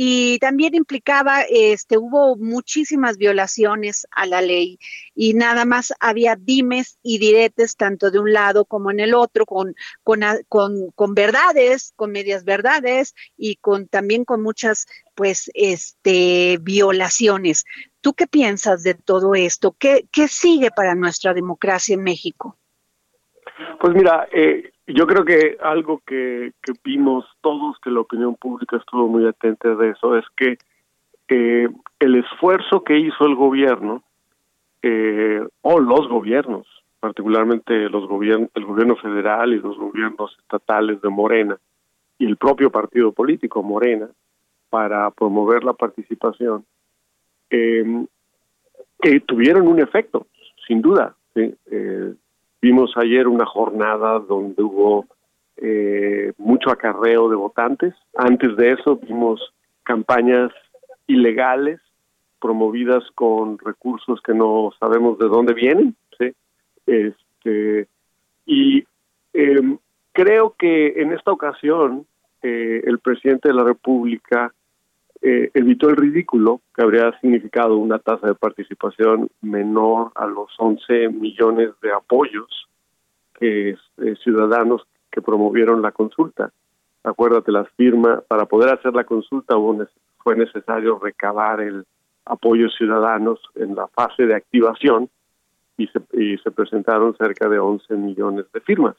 y 0.01 0.39
también 0.39 0.77
implicaba, 0.77 1.43
este, 1.51 1.99
hubo 1.99 2.37
muchísimas 2.37 3.19
violaciones 3.19 4.07
a 4.13 4.27
la 4.27 4.41
ley 4.41 4.79
y 5.13 5.35
nada 5.35 5.65
más 5.65 5.93
había 5.99 6.37
dimes 6.37 7.01
y 7.03 7.19
diretes 7.19 7.75
tanto 7.75 8.13
de 8.13 8.21
un 8.21 8.33
lado 8.33 8.65
como 8.65 8.93
en 8.93 9.01
el 9.01 9.13
otro, 9.13 9.45
con, 9.45 9.75
con, 10.05 10.21
con, 10.49 10.93
con 10.93 11.15
verdades, 11.15 11.95
con 11.97 12.13
medias 12.13 12.45
verdades 12.45 13.17
y 13.37 13.57
con 13.57 13.89
también 13.89 14.25
con 14.25 14.41
muchas, 14.41 14.87
pues, 15.17 15.51
este, 15.53 16.59
violaciones. 16.61 17.65
¿Tú 18.01 18.15
qué 18.15 18.29
piensas 18.29 18.85
de 18.85 18.95
todo 18.95 19.35
esto? 19.35 19.75
¿Qué, 19.81 20.07
qué 20.13 20.29
sigue 20.29 20.71
para 20.71 20.95
nuestra 20.95 21.35
democracia 21.35 21.95
en 21.95 22.05
México? 22.05 22.57
Pues 23.81 23.95
mira, 23.97 24.29
eh, 24.33 24.71
yo 24.95 25.07
creo 25.07 25.25
que 25.25 25.59
algo 25.63 26.01
que, 26.07 26.53
vimos 26.83 27.27
todos, 27.43 27.79
que 27.81 27.91
la 27.91 28.01
opinión 28.01 28.37
pública 28.37 28.79
estuvo 28.79 29.07
muy 29.07 29.27
atenta 29.27 29.75
de 29.75 29.91
eso, 29.91 30.17
es 30.17 30.25
que 30.37 30.57
eh, 31.29 31.69
el 31.99 32.15
esfuerzo 32.17 32.83
que 32.85 32.99
hizo 32.99 33.27
el 33.27 33.35
gobierno, 33.35 34.03
eh, 34.83 35.47
o 35.63 35.81
los 35.81 36.09
gobiernos, 36.09 36.67
particularmente 37.01 37.89
los 37.91 38.05
el 38.05 38.65
gobierno 38.65 38.97
federal 38.97 39.53
y 39.53 39.61
los 39.61 39.77
gobiernos 39.77 40.35
estatales 40.41 41.01
de 41.03 41.09
Morena 41.09 41.59
y 42.19 42.27
el 42.27 42.37
propio 42.37 42.71
partido 42.71 43.13
político 43.13 43.63
Morena 43.63 44.09
para 44.71 45.11
promover 45.11 45.65
la 45.65 45.75
participación, 45.75 46.65
eh, 47.51 48.07
que 49.01 49.21
tuvieron 49.21 49.69
un 49.69 49.81
efecto, 49.81 50.27
sin 50.67 50.81
duda. 50.81 51.15
¿sí? 51.35 51.55
Vimos 52.61 52.93
ayer 52.97 53.29
una 53.29 53.47
jornada 53.47 54.19
donde 54.19 54.63
hubo 54.63 55.07
eh, 55.57 56.33
mucho 56.39 56.71
acarreo 56.71 57.29
de 57.29 57.37
votantes. 57.37 57.95
Antes 58.17 58.57
de 58.57 58.73
eso 58.73 58.97
vimos 58.97 59.53
campañas 59.85 60.51
ilegales 61.07 61.81
promovidas 62.41 63.05
con 63.15 63.59
recursos 63.59 64.21
que 64.23 64.35
no 64.35 64.71
sabemos 64.79 65.19
de 65.19 65.27
dónde 65.27 65.55
vienen, 65.55 65.97
¿sí? 66.19 66.33
Este, 66.87 67.89
y 68.47 68.85
eh, 69.33 69.79
creo 70.13 70.55
que 70.59 71.01
en 71.03 71.13
esta 71.13 71.33
ocasión 71.33 72.07
eh, 72.43 72.83
el 72.85 72.99
presidente 73.01 73.49
de 73.49 73.55
la 73.55 73.65
República 73.65 74.53
eh, 75.21 75.51
evitó 75.55 75.89
el 75.91 75.97
ridículo 75.97 76.61
que 76.75 76.83
habría 76.83 77.19
significado 77.21 77.77
una 77.77 77.99
tasa 77.99 78.29
de 78.29 78.35
participación 78.35 79.29
menor 79.41 80.13
a 80.15 80.27
los 80.27 80.49
11 80.59 81.09
millones 81.09 81.71
de 81.83 81.93
apoyos 81.93 82.69
que 83.35 83.71
eh, 83.71 84.15
ciudadanos 84.23 84.83
que 85.11 85.23
promovieron 85.23 85.83
la 85.83 85.93
consulta. 85.93 86.53
Acuérdate, 87.03 87.53
las 87.53 87.69
firmas, 87.71 88.23
para 88.29 88.47
poder 88.47 88.75
hacer 88.75 88.95
la 88.95 89.05
consulta 89.05 89.55
fue 90.19 90.37
necesario 90.37 90.99
recabar 90.99 91.61
el 91.61 91.85
apoyo 92.25 92.69
ciudadanos 92.69 93.41
en 93.55 93.75
la 93.75 93.89
fase 93.89 94.27
de 94.27 94.35
activación 94.35 95.09
y 95.77 95.87
se, 95.87 96.01
y 96.13 96.37
se 96.39 96.51
presentaron 96.51 97.17
cerca 97.17 97.49
de 97.49 97.59
11 97.59 97.95
millones 97.95 98.47
de 98.53 98.61
firmas. 98.61 98.97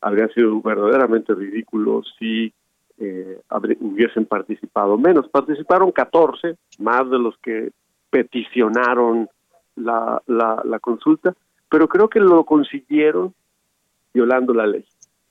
Habría 0.00 0.28
sido 0.28 0.60
verdaderamente 0.62 1.34
ridículo 1.34 2.02
si 2.18 2.52
eh, 2.98 3.40
hubiesen 3.80 4.26
participado 4.26 4.96
menos. 4.98 5.28
Participaron 5.28 5.92
14, 5.92 6.56
más 6.78 7.08
de 7.10 7.18
los 7.18 7.36
que 7.38 7.70
peticionaron 8.10 9.28
la, 9.76 10.22
la, 10.26 10.62
la 10.64 10.78
consulta, 10.78 11.34
pero 11.68 11.88
creo 11.88 12.08
que 12.08 12.20
lo 12.20 12.44
consiguieron 12.44 13.34
violando 14.12 14.52
la 14.54 14.66
ley. 14.66 14.84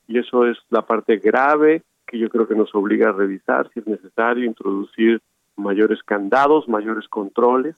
Y 0.07 0.19
eso 0.19 0.45
es 0.45 0.57
la 0.69 0.83
parte 0.83 1.17
grave 1.17 1.83
que 2.05 2.17
yo 2.17 2.29
creo 2.29 2.47
que 2.47 2.55
nos 2.55 2.73
obliga 2.73 3.09
a 3.09 3.13
revisar 3.13 3.69
si 3.73 3.81
es 3.81 3.87
necesario 3.87 4.45
introducir 4.45 5.21
mayores 5.57 6.01
candados, 6.03 6.69
mayores 6.69 7.07
controles, 7.09 7.75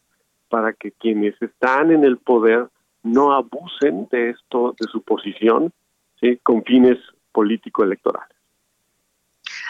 para 0.49 0.73
que 0.73 0.91
quienes 0.91 1.39
están 1.41 1.91
en 1.91 2.03
el 2.03 2.17
poder 2.17 2.67
no 3.03 3.33
abusen 3.33 4.07
de 4.11 4.31
esto, 4.31 4.75
de 4.79 4.87
su 4.91 5.01
posición, 5.01 5.71
¿sí? 6.19 6.37
con 6.43 6.63
fines 6.63 6.97
político-electorales. 7.31 8.38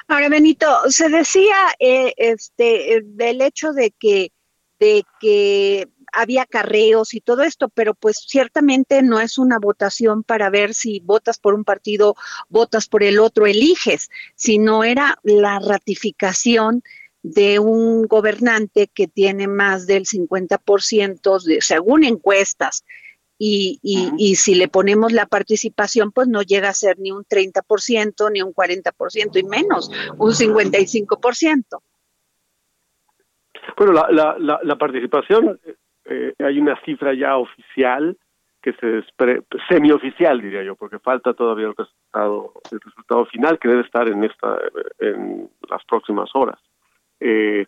Ahora, 0.08 0.30
Benito, 0.30 0.68
se 0.90 1.10
decía 1.10 1.56
eh, 1.80 2.14
este 2.18 2.96
eh, 2.96 3.02
del 3.04 3.42
hecho 3.42 3.74
de 3.74 3.92
que 3.92 4.32
de 4.80 5.04
que 5.20 5.88
había 6.14 6.46
carreos 6.46 7.14
y 7.14 7.22
todo 7.22 7.44
esto, 7.44 7.70
pero 7.70 7.94
pues 7.94 8.26
ciertamente 8.28 9.02
no 9.02 9.20
es 9.20 9.38
una 9.38 9.60
votación 9.60 10.24
para 10.24 10.50
ver 10.50 10.74
si 10.74 11.02
votas 11.02 11.38
por 11.38 11.54
un 11.54 11.64
partido, 11.64 12.16
votas 12.48 12.88
por 12.88 13.04
el 13.04 13.20
otro, 13.20 13.46
eliges, 13.46 14.10
sino 14.36 14.84
era 14.84 15.20
la 15.24 15.60
ratificación 15.60 16.84
de 17.22 17.60
un 17.60 18.08
gobernante 18.08 18.88
que 18.88 19.08
tiene 19.08 19.48
más 19.48 19.86
del 19.86 20.06
50% 20.06 21.44
de, 21.44 21.62
según 21.62 22.04
encuestas. 22.04 22.86
Y, 23.42 23.80
y, 23.82 24.12
y 24.18 24.36
si 24.36 24.54
le 24.54 24.68
ponemos 24.68 25.14
la 25.14 25.26
participación, 25.26 26.12
pues 26.12 26.28
no 26.28 26.42
llega 26.42 26.70
a 26.70 26.74
ser 26.74 27.00
ni 27.00 27.12
un 27.12 27.24
30%, 27.24 28.32
ni 28.34 28.42
un 28.42 28.54
40% 28.54 29.40
y 29.40 29.44
menos, 29.44 29.90
un 30.18 30.32
55%. 30.32 31.64
Bueno, 33.78 33.94
la, 33.94 34.08
la, 34.12 34.36
la, 34.38 34.60
la 34.62 34.76
participación, 34.76 35.58
eh, 36.06 36.34
hay 36.40 36.60
una 36.60 36.80
cifra 36.84 37.14
ya 37.14 37.38
oficial 37.38 38.18
que 38.62 38.74
se 38.74 38.86
despre, 38.86 39.44
semioficial 39.70 40.42
diría 40.42 40.64
yo, 40.64 40.76
porque 40.76 41.00
falta 41.00 41.34
todavía 41.34 41.68
el 41.68 41.76
resultado, 41.76 42.54
el 42.72 42.80
resultado 42.82 43.26
final 43.28 43.58
que 43.58 43.70
debe 43.70 43.82
estar 43.84 44.08
en 44.10 44.24
esta, 44.24 44.58
en 45.00 45.50
las 45.70 45.84
próximas 45.86 46.30
horas. 46.34 46.60
Eh, 47.20 47.66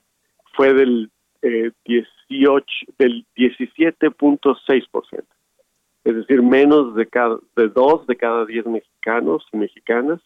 fue 0.53 0.73
del 0.73 1.09
eh, 1.41 1.71
18, 1.85 2.65
del 2.97 3.25
17.6%, 3.35 5.23
es 6.03 6.15
decir, 6.15 6.41
menos 6.41 6.95
de 6.95 7.05
cada, 7.07 7.37
de 7.55 7.69
dos 7.69 8.07
de 8.07 8.15
cada 8.17 8.45
diez 8.45 8.65
mexicanos 8.65 9.45
y 9.53 9.57
mexicanas 9.57 10.19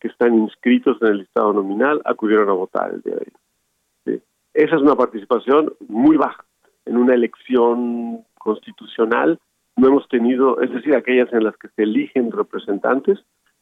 que 0.00 0.08
están 0.08 0.34
inscritos 0.34 0.98
en 1.00 1.08
el 1.08 1.18
listado 1.18 1.52
nominal 1.52 2.02
acudieron 2.04 2.48
a 2.48 2.52
votar 2.52 2.92
el 2.92 3.02
día 3.02 3.14
de 3.14 3.20
hoy. 3.20 4.22
Esa 4.54 4.76
es 4.76 4.82
una 4.82 4.96
participación 4.96 5.72
muy 5.88 6.16
baja 6.16 6.44
en 6.84 6.96
una 6.98 7.14
elección 7.14 8.24
constitucional. 8.34 9.38
No 9.76 9.88
hemos 9.88 10.06
tenido, 10.08 10.60
es 10.60 10.70
decir, 10.70 10.94
aquellas 10.94 11.32
en 11.32 11.44
las 11.44 11.56
que 11.56 11.68
se 11.68 11.84
eligen 11.84 12.30
representantes, 12.30 13.18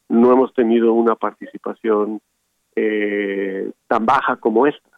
no 0.09 0.33
hemos 0.33 0.53
tenido 0.53 0.91
una 0.91 1.15
participación 1.15 2.19
eh, 2.75 3.71
tan 3.87 4.05
baja 4.05 4.35
como 4.35 4.67
esta. 4.67 4.90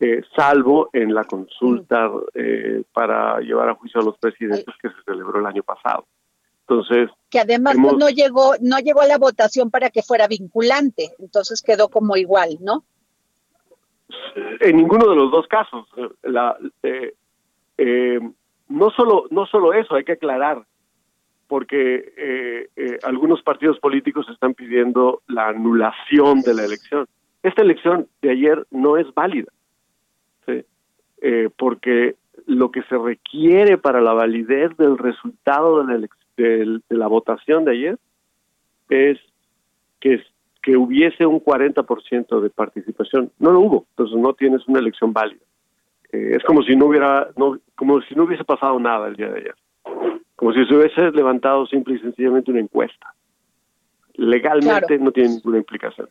Eh, 0.00 0.22
salvo 0.34 0.88
en 0.92 1.14
la 1.14 1.24
consulta 1.24 2.10
eh, 2.34 2.82
para 2.92 3.38
llevar 3.40 3.68
a 3.68 3.74
juicio 3.74 4.00
a 4.00 4.04
los 4.04 4.16
presidentes 4.18 4.74
que 4.80 4.88
se 4.88 5.02
celebró 5.04 5.38
el 5.40 5.46
año 5.46 5.62
pasado. 5.62 6.06
Entonces, 6.62 7.10
Que 7.28 7.40
además 7.40 7.74
Hemos- 7.74 7.96
no 7.98 8.08
llegó, 8.08 8.54
no 8.60 8.78
llegó 8.78 9.02
a 9.02 9.06
la 9.06 9.18
votación 9.18 9.70
para 9.70 9.90
que 9.90 10.02
fuera 10.02 10.26
vinculante, 10.26 11.10
entonces 11.18 11.62
quedó 11.62 11.88
como 11.88 12.16
igual, 12.16 12.56
¿no? 12.60 12.84
en 14.60 14.76
ninguno 14.76 15.08
de 15.08 15.14
los 15.14 15.30
dos 15.30 15.46
casos 15.46 15.86
la, 16.22 16.56
eh, 16.82 17.14
eh, 17.78 18.18
no 18.68 18.90
solo 18.90 19.26
no 19.30 19.46
solo 19.46 19.72
eso 19.72 19.94
hay 19.94 20.02
que 20.04 20.12
aclarar 20.12 20.64
porque 21.46 22.12
eh, 22.16 22.68
eh, 22.74 22.98
algunos 23.04 23.40
partidos 23.42 23.78
políticos 23.78 24.26
están 24.28 24.54
pidiendo 24.54 25.22
la 25.28 25.48
anulación 25.48 26.40
de 26.42 26.54
la 26.54 26.64
elección 26.64 27.06
esta 27.42 27.62
elección 27.62 28.08
de 28.20 28.30
ayer 28.32 28.66
no 28.70 28.96
es 28.98 29.12
válida. 29.14 29.50
Eh, 31.22 31.50
porque 31.56 32.16
lo 32.46 32.70
que 32.70 32.82
se 32.84 32.96
requiere 32.96 33.76
para 33.78 34.00
la 34.00 34.12
validez 34.14 34.74
del 34.78 34.96
resultado 34.96 35.84
de 35.84 35.98
la, 35.98 36.08
del- 36.36 36.82
de 36.88 36.96
la 36.96 37.06
votación 37.08 37.64
de 37.64 37.72
ayer 37.72 37.98
es 38.88 39.18
que 40.00 40.22
que 40.62 40.76
hubiese 40.76 41.24
un 41.24 41.40
40% 41.40 42.40
de 42.42 42.50
participación. 42.50 43.32
No 43.38 43.50
lo 43.50 43.60
hubo, 43.60 43.86
entonces 43.90 44.18
no 44.18 44.34
tienes 44.34 44.60
una 44.68 44.78
elección 44.80 45.10
válida. 45.10 45.40
Eh, 46.12 46.32
es 46.36 46.44
como 46.44 46.62
si 46.62 46.76
no 46.76 46.84
hubiera, 46.84 47.30
no, 47.36 47.58
como 47.74 48.02
si 48.02 48.14
no 48.14 48.24
hubiese 48.24 48.44
pasado 48.44 48.78
nada 48.78 49.08
el 49.08 49.16
día 49.16 49.30
de 49.30 49.40
ayer. 49.40 49.54
Como 50.36 50.52
si 50.52 50.62
se 50.66 50.74
hubiese 50.74 51.12
levantado 51.12 51.64
simple 51.66 51.94
y 51.94 51.98
sencillamente 52.00 52.50
una 52.50 52.60
encuesta. 52.60 53.14
Legalmente 54.14 54.86
Claro. 54.86 55.04
no 55.04 55.12
tiene 55.12 55.30
ninguna 55.30 55.56
implicación. 55.58 56.10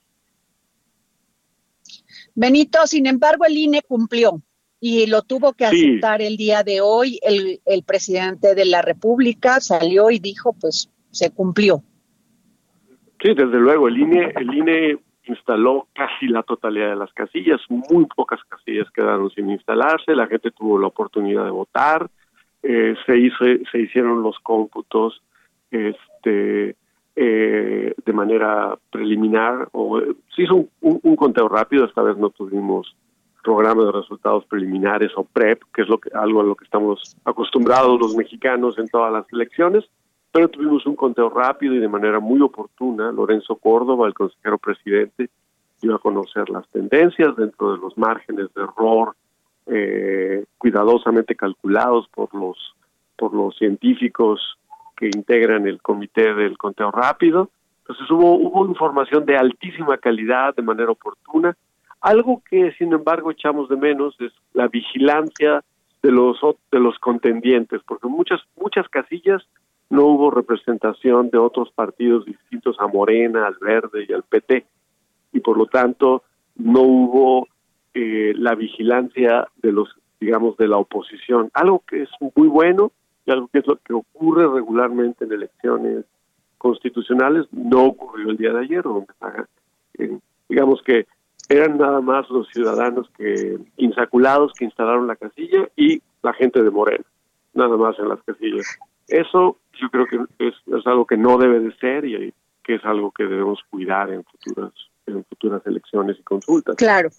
Benito, 2.36 2.86
sin 2.88 3.06
embargo, 3.08 3.46
el 3.46 3.56
INE 3.58 3.82
cumplió 3.88 4.42
y 4.82 5.08
lo 5.08 5.22
tuvo 5.24 5.54
que 5.54 5.66
Sí. 5.68 5.90
aceptar 5.92 6.22
el 6.22 6.38
día 6.38 6.64
de 6.64 6.82
hoy. 6.82 7.20
El, 7.22 7.60
el 7.66 7.84
presidente 7.84 8.56
de 8.56 8.66
la 8.66 8.82
República 8.82 9.60
salió 9.60 10.10
y 10.12 10.20
dijo, 10.20 10.54
pues 10.60 10.90
se 11.12 11.32
cumplió. 11.32 11.82
Sí, 13.22 13.34
desde 13.34 13.60
luego, 13.60 13.88
el 13.88 13.98
INE, 13.98 14.32
el 14.36 14.54
INE 14.54 14.98
instaló 15.26 15.88
casi 15.94 16.28
la 16.28 16.42
totalidad 16.44 16.90
de 16.92 16.96
las 16.96 17.12
casillas, 17.14 17.60
muy 17.70 18.06
pocas 18.16 18.40
casillas 18.48 18.88
quedaron 18.92 19.30
sin 19.32 19.50
instalarse, 19.52 20.16
la 20.16 20.28
gente 20.28 20.50
tuvo 20.52 20.80
la 20.80 20.88
oportunidad 20.88 21.44
de 21.46 21.52
votar, 21.52 22.10
eh, 22.64 22.96
se 23.06 23.18
hizo, 23.18 23.46
se 23.72 23.80
hicieron 23.80 24.24
los 24.24 24.40
cómputos 24.40 25.22
este 25.72 26.76
eh, 27.16 27.94
de 28.06 28.14
manera 28.14 28.78
preliminar 28.92 29.68
o 29.74 30.00
eh, 30.00 30.16
se 30.36 30.44
hizo 30.44 30.56
un, 30.56 30.70
un- 30.82 31.00
un 31.04 31.16
conteo 31.16 31.48
rápido, 31.50 31.86
esta 31.86 32.02
vez 32.02 32.18
no 32.18 32.30
tuvimos 32.30 32.96
programa 33.50 33.84
de 33.86 33.92
resultados 33.92 34.46
preliminares 34.46 35.12
o 35.16 35.24
PREP, 35.24 35.64
que 35.74 35.82
es 35.82 35.90
lo 35.90 35.98
que 35.98 36.10
algo 36.14 36.42
a 36.42 36.44
lo 36.44 36.56
que 36.56 36.66
estamos 36.66 37.18
acostumbrados 37.26 38.00
los 38.00 38.16
mexicanos 38.16 38.78
en 38.78 38.88
todas 38.88 39.12
las 39.12 39.26
elecciones 39.34 39.86
pero 40.32 40.48
tuvimos 40.50 40.86
un 40.86 40.96
conteo 40.96 41.30
rápido 41.30 41.74
y 41.74 41.80
de 41.80 41.88
manera 41.88 42.20
muy 42.20 42.40
oportuna. 42.42 43.12
Lorenzo 43.12 43.56
Córdoba, 43.56 44.08
el 44.08 44.14
consejero 44.14 44.58
presidente, 44.58 45.30
dio 45.82 45.96
a 45.96 46.00
conocer 46.00 46.50
las 46.50 46.68
tendencias 46.70 47.36
dentro 47.36 47.72
de 47.72 47.80
los 47.80 47.98
márgenes 47.98 48.54
de 48.54 48.64
error 48.64 49.16
eh, 49.66 50.46
cuidadosamente 50.58 51.36
calculados 51.36 52.08
por 52.14 52.34
los 52.34 52.58
por 53.18 53.34
los 53.34 53.58
científicos 53.58 54.58
que 54.96 55.08
integran 55.08 55.68
el 55.68 55.82
comité 55.82 56.34
del 56.34 56.58
conteo 56.58 56.92
rápido. 56.92 57.50
Entonces 57.82 58.10
hubo 58.12 58.36
hubo 58.36 58.66
información 58.66 59.26
de 59.26 59.38
altísima 59.38 59.98
calidad 59.98 60.56
de 60.56 60.62
manera 60.62 60.92
oportuna. 60.92 61.56
Algo 62.02 62.42
que 62.50 62.72
sin 62.74 62.94
embargo 62.94 63.32
echamos 63.32 63.70
de 63.70 63.76
menos 63.76 64.16
es 64.20 64.32
la 64.54 64.68
vigilancia 64.68 65.64
de 66.02 66.12
los 66.12 66.40
de 66.72 66.80
los 66.80 66.98
contendientes, 67.00 67.82
porque 67.86 68.08
muchas 68.08 68.40
muchas 68.56 68.88
casillas 68.88 69.44
no 69.90 70.06
hubo 70.06 70.32
representación 70.32 71.30
de 71.30 71.38
otros 71.38 71.72
partidos 71.72 72.26
distintos 72.26 72.78
a 72.80 72.88
Morena, 72.88 73.48
al 73.48 73.58
Verde 73.60 74.06
y 74.08 74.14
al 74.14 74.24
PT, 74.24 74.66
y 75.34 75.40
por 75.40 75.58
lo 75.58 75.66
tanto 75.66 76.24
no 76.56 76.82
hubo 76.82 77.48
eh, 77.94 78.34
la 78.36 78.56
vigilancia 78.56 79.48
de 79.58 79.72
los, 79.72 79.90
digamos, 80.20 80.56
de 80.58 80.68
la 80.68 80.78
oposición, 80.78 81.50
algo 81.54 81.84
que 81.88 82.04
es 82.04 82.10
muy 82.36 82.48
bueno 82.48 82.92
y 83.26 83.32
algo 83.32 83.48
que 83.48 83.60
es 83.60 83.68
lo 83.68 83.78
que 83.78 83.94
ocurre 83.94 84.48
regularmente 84.48 85.26
en 85.26 85.34
elecciones 85.34 86.06
constitucionales, 86.58 87.48
no 87.52 87.86
ocurrió 87.86 88.30
el 88.30 88.38
día 88.38 88.54
de 88.54 88.60
ayer, 88.60 88.84
donde 88.84 89.12
eh, 89.98 90.20
digamos 90.48 90.82
que 90.84 91.08
eran 91.50 91.78
nada 91.78 92.00
más 92.00 92.30
los 92.30 92.48
ciudadanos 92.50 93.10
que 93.18 93.58
insaculados 93.78 94.54
que 94.54 94.66
instalaron 94.66 95.08
la 95.08 95.16
casilla 95.16 95.68
y 95.76 96.02
la 96.22 96.34
gente 96.34 96.62
de 96.62 96.70
Morena, 96.70 97.06
nada 97.54 97.76
más 97.76 97.98
en 97.98 98.08
las 98.08 98.22
casillas. 98.24 98.66
Eso 99.08 99.58
yo 99.82 99.90
creo 99.90 100.06
que 100.06 100.46
es, 100.46 100.54
algo 100.86 101.06
que 101.06 101.18
no 101.18 101.38
debe 101.38 101.60
de 101.60 101.76
ser 101.78 102.06
y 102.06 102.34
que 102.64 102.76
es 102.76 102.86
algo 102.86 103.12
que 103.12 103.24
debemos 103.24 103.60
cuidar 103.70 104.12
en 104.12 104.24
futuras 104.24 104.72
en 105.08 105.26
futuras 105.26 105.62
elecciones 105.66 106.18
y 106.20 106.24
consultas. 106.24 106.76
Claro. 106.76 107.10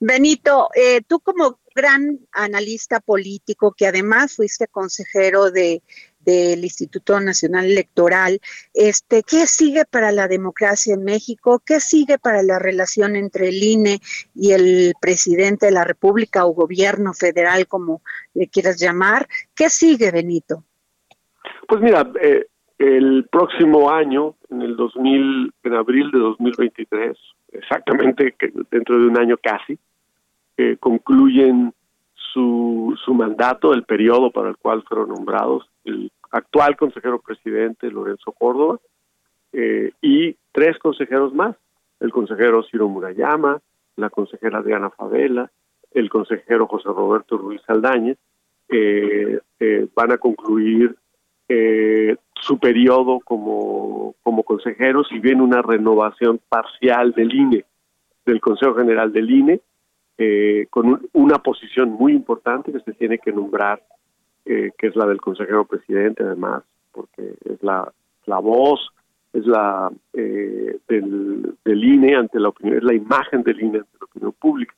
Benito, 0.00 0.70
eh, 0.74 1.02
tú 1.06 1.20
como 1.20 1.58
gran 1.74 2.18
analista 2.32 3.00
político, 3.00 3.74
que 3.76 3.86
además 3.86 4.34
fuiste 4.34 4.66
consejero 4.66 5.50
de 5.50 5.82
del 6.28 6.62
Instituto 6.62 7.18
Nacional 7.20 7.64
Electoral, 7.64 8.38
este, 8.74 9.22
¿qué 9.22 9.46
sigue 9.46 9.84
para 9.86 10.12
la 10.12 10.28
democracia 10.28 10.92
en 10.92 11.02
México? 11.02 11.62
¿Qué 11.64 11.80
sigue 11.80 12.18
para 12.18 12.42
la 12.42 12.58
relación 12.58 13.16
entre 13.16 13.48
el 13.48 13.62
INE 13.62 14.00
y 14.34 14.52
el 14.52 14.92
presidente 15.00 15.66
de 15.66 15.72
la 15.72 15.84
República 15.84 16.44
o 16.44 16.52
gobierno 16.52 17.14
federal, 17.14 17.66
como 17.66 18.02
le 18.34 18.48
quieras 18.48 18.78
llamar? 18.78 19.26
¿Qué 19.54 19.70
sigue, 19.70 20.10
Benito? 20.10 20.64
Pues 21.66 21.80
mira, 21.80 22.10
eh, 22.20 22.46
el 22.78 23.26
próximo 23.32 23.90
año, 23.90 24.34
en 24.50 24.60
el 24.60 24.76
2000, 24.76 25.52
en 25.62 25.74
abril 25.74 26.10
de 26.10 26.18
2023, 26.18 27.16
exactamente 27.52 28.34
dentro 28.70 29.00
de 29.00 29.06
un 29.06 29.18
año 29.18 29.36
casi, 29.42 29.78
concluyen 30.80 31.72
su, 32.32 32.98
su 33.04 33.14
mandato, 33.14 33.72
el 33.72 33.84
periodo 33.84 34.30
para 34.30 34.50
el 34.50 34.56
cual 34.56 34.82
fueron 34.82 35.08
nombrados 35.10 35.64
el 35.84 36.10
actual 36.30 36.76
consejero 36.76 37.20
presidente 37.20 37.90
Lorenzo 37.90 38.32
Córdoba 38.32 38.78
eh, 39.52 39.92
y 40.02 40.36
tres 40.52 40.78
consejeros 40.78 41.34
más, 41.34 41.56
el 42.00 42.10
consejero 42.12 42.62
Ciro 42.64 42.88
Murayama, 42.88 43.60
la 43.96 44.10
consejera 44.10 44.62
Diana 44.62 44.90
Favela, 44.90 45.50
el 45.92 46.08
consejero 46.10 46.66
José 46.66 46.88
Roberto 46.88 47.36
Ruiz 47.38 47.62
Aldañez, 47.66 48.18
eh, 48.68 49.40
eh, 49.60 49.88
van 49.94 50.12
a 50.12 50.18
concluir 50.18 50.96
su 52.42 52.58
periodo 52.58 53.20
como, 53.20 54.14
como 54.22 54.42
consejeros 54.42 55.08
y 55.10 55.18
viene 55.18 55.42
una 55.42 55.62
renovación 55.62 56.38
parcial 56.46 57.12
del 57.12 57.34
INE, 57.34 57.64
del 58.26 58.38
Consejo 58.42 58.74
General 58.74 59.10
del 59.10 59.30
INE, 59.30 59.60
con 60.68 60.86
un- 60.88 61.08
una 61.14 61.38
posición 61.38 61.88
muy 61.90 62.12
importante 62.12 62.70
que 62.70 62.80
se 62.80 62.92
tiene 62.92 63.18
que 63.18 63.32
nombrar, 63.32 63.82
eh, 64.48 64.70
que 64.78 64.86
es 64.88 64.96
la 64.96 65.06
del 65.06 65.20
consejero 65.20 65.64
presidente, 65.66 66.22
además, 66.24 66.62
porque 66.92 67.34
es 67.44 67.62
la, 67.62 67.92
la 68.26 68.38
voz, 68.40 68.80
es 69.32 69.46
la 69.46 69.90
eh, 70.14 70.78
del, 70.88 71.54
del 71.64 71.84
INE 71.84 72.16
ante 72.16 72.40
la 72.40 72.48
opinión, 72.48 72.78
es 72.78 72.82
la 72.84 72.94
imagen 72.94 73.42
del 73.42 73.60
INE 73.60 73.78
ante 73.78 73.98
la 74.00 74.06
opinión 74.06 74.32
pública. 74.32 74.74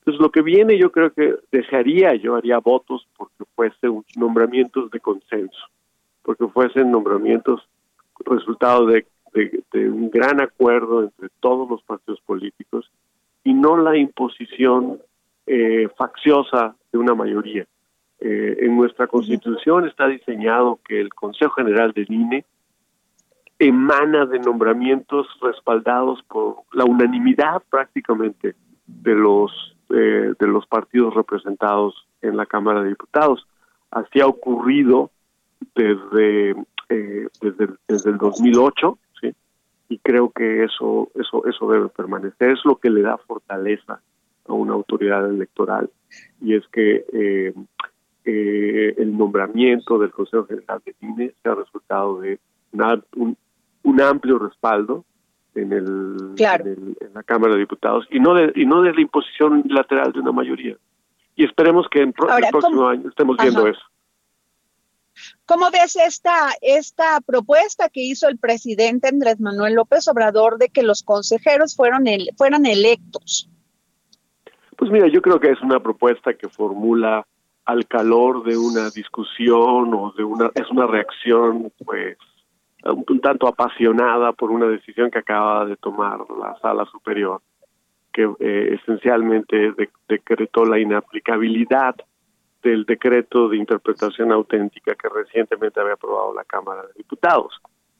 Entonces, 0.00 0.20
lo 0.20 0.30
que 0.30 0.42
viene, 0.42 0.78
yo 0.78 0.92
creo 0.92 1.10
que 1.12 1.34
desearía, 1.50 2.14
yo 2.14 2.36
haría 2.36 2.58
votos 2.58 3.08
porque 3.16 3.44
fuese 3.56 3.88
un 3.88 4.04
nombramientos 4.16 4.90
de 4.92 5.00
consenso, 5.00 5.64
porque 6.22 6.46
fuesen 6.48 6.90
nombramientos 6.92 7.66
resultado 8.24 8.86
de, 8.86 9.06
de- 9.34 9.62
de 9.72 9.90
un 9.90 10.10
gran 10.10 10.40
acuerdo 10.40 11.02
entre 11.02 11.28
todos 11.40 11.68
los 11.68 11.82
partidos 11.82 12.20
políticos 12.20 12.90
y 13.44 13.52
no 13.54 13.76
la 13.76 13.96
imposición 13.96 14.98
eh, 15.46 15.88
facciosa 15.96 16.74
de 16.92 16.98
una 16.98 17.14
mayoría. 17.14 17.66
Eh, 18.20 18.56
en 18.60 18.76
nuestra 18.76 19.06
constitución 19.06 19.86
está 19.86 20.06
diseñado 20.06 20.80
que 20.86 21.00
el 21.00 21.12
Consejo 21.12 21.52
General 21.52 21.92
del 21.92 22.10
INE 22.10 22.44
emana 23.58 24.26
de 24.26 24.38
nombramientos 24.38 25.26
respaldados 25.42 26.22
por 26.22 26.56
la 26.72 26.84
unanimidad 26.84 27.62
prácticamente 27.70 28.54
de 28.86 29.14
los 29.14 29.52
eh, 29.90 30.32
de 30.38 30.46
los 30.46 30.66
partidos 30.66 31.14
representados 31.14 32.06
en 32.22 32.36
la 32.36 32.46
Cámara 32.46 32.82
de 32.82 32.90
Diputados. 32.90 33.46
Así 33.90 34.20
ha 34.20 34.26
ocurrido 34.26 35.10
desde 35.74 36.50
eh, 36.88 37.28
desde, 37.40 37.68
desde 37.86 38.10
el 38.10 38.18
2008, 38.18 38.98
¿sí? 39.20 39.34
y 39.88 39.98
creo 39.98 40.30
que 40.30 40.64
eso 40.64 41.10
eso 41.14 41.46
eso 41.46 41.70
debe 41.70 41.88
permanecer. 41.88 42.50
Es 42.52 42.64
lo 42.64 42.76
que 42.76 42.90
le 42.90 43.02
da 43.02 43.18
fortaleza 43.18 44.00
a 44.48 44.52
una 44.52 44.74
autoridad 44.74 45.28
electoral 45.28 45.90
y 46.40 46.54
es 46.54 46.66
que 46.68 47.04
eh, 47.12 47.54
eh, 48.26 48.94
el 48.98 49.16
nombramiento 49.16 49.98
del 49.98 50.10
Consejo 50.10 50.46
General 50.46 50.82
de 50.84 50.94
INE 51.00 51.32
sea 51.42 51.54
resultado 51.54 52.20
de 52.20 52.38
una- 52.72 53.00
un, 53.14 53.36
un 53.84 54.00
amplio 54.00 54.38
respaldo 54.38 55.04
en 55.54 55.72
el, 55.72 56.32
Claro. 56.36 56.64
en 56.66 56.70
el- 56.72 56.96
en 57.00 57.14
la 57.14 57.22
Cámara 57.22 57.54
de 57.54 57.60
Diputados 57.60 58.06
y 58.10 58.18
no 58.20 58.34
de 58.34 58.52
y 58.56 58.66
no 58.66 58.82
de 58.82 58.92
la 58.92 59.00
imposición 59.00 59.52
unilateral 59.54 60.12
de 60.12 60.20
una 60.20 60.32
mayoría 60.32 60.76
y 61.36 61.44
esperemos 61.44 61.86
que 61.90 62.00
en 62.02 62.12
pro- 62.12 62.30
Ahora, 62.30 62.46
el 62.48 62.50
próximo 62.50 62.76
¿cómo? 62.78 62.88
año 62.88 63.08
estemos 63.08 63.36
viendo 63.38 63.60
Ajá. 63.60 63.70
eso 63.70 63.80
¿Cómo 65.46 65.70
ves 65.70 65.96
esta, 65.96 66.50
esta 66.60 67.20
propuesta 67.22 67.88
que 67.88 68.02
hizo 68.02 68.28
el 68.28 68.36
presidente 68.38 69.08
Andrés 69.08 69.40
Manuel 69.40 69.72
López 69.74 70.06
Obrador 70.08 70.58
de 70.58 70.68
que 70.68 70.82
los 70.82 71.02
consejeros 71.02 71.74
fueron 71.74 72.06
el, 72.06 72.28
fueran 72.36 72.66
electos? 72.66 73.48
Pues 74.76 74.90
mira, 74.90 75.08
yo 75.08 75.22
creo 75.22 75.40
que 75.40 75.50
es 75.52 75.62
una 75.62 75.80
propuesta 75.80 76.34
que 76.34 76.50
formula 76.50 77.26
al 77.66 77.86
calor 77.86 78.44
de 78.44 78.56
una 78.56 78.90
discusión 78.90 79.92
o 79.94 80.12
de 80.16 80.24
una 80.24 80.50
es 80.54 80.70
una 80.70 80.86
reacción 80.86 81.72
pues 81.84 82.16
un, 82.84 83.04
un 83.08 83.20
tanto 83.20 83.48
apasionada 83.48 84.32
por 84.32 84.50
una 84.50 84.66
decisión 84.66 85.10
que 85.10 85.18
acaba 85.18 85.66
de 85.66 85.76
tomar 85.76 86.20
la 86.40 86.56
sala 86.60 86.84
superior 86.86 87.42
que 88.12 88.22
eh, 88.40 88.78
esencialmente 88.80 89.72
de- 89.72 89.90
decretó 90.08 90.64
la 90.64 90.78
inaplicabilidad 90.78 91.96
del 92.62 92.84
decreto 92.84 93.48
de 93.48 93.58
interpretación 93.58 94.32
auténtica 94.32 94.94
que 94.94 95.08
recientemente 95.08 95.80
había 95.80 95.94
aprobado 95.94 96.32
la 96.34 96.44
Cámara 96.44 96.82
de 96.82 96.94
Diputados. 96.96 97.52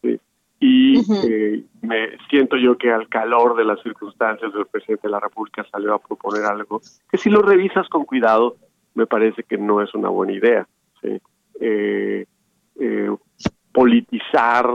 ¿sí? 0.02 0.18
Y 0.58 1.00
eh, 1.28 1.64
me 1.82 2.16
siento 2.30 2.56
yo 2.56 2.78
que 2.78 2.90
al 2.90 3.08
calor 3.08 3.56
de 3.56 3.64
las 3.64 3.80
circunstancias 3.82 4.52
del 4.54 4.66
presidente 4.66 5.06
de 5.06 5.12
la 5.12 5.20
República 5.20 5.64
salió 5.70 5.94
a 5.94 5.98
proponer 5.98 6.44
algo 6.44 6.80
que 7.10 7.18
si 7.18 7.28
lo 7.28 7.42
revisas 7.42 7.86
con 7.90 8.04
cuidado 8.06 8.56
me 8.96 9.06
parece 9.06 9.44
que 9.44 9.56
no 9.56 9.80
es 9.80 9.94
una 9.94 10.08
buena 10.08 10.32
idea. 10.32 10.66
¿sí? 11.00 11.20
Eh, 11.60 12.26
eh, 12.80 13.16
politizar 13.72 14.68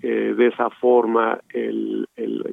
eh, 0.00 0.34
de 0.36 0.46
esa 0.46 0.70
forma 0.70 1.40
el, 1.52 2.06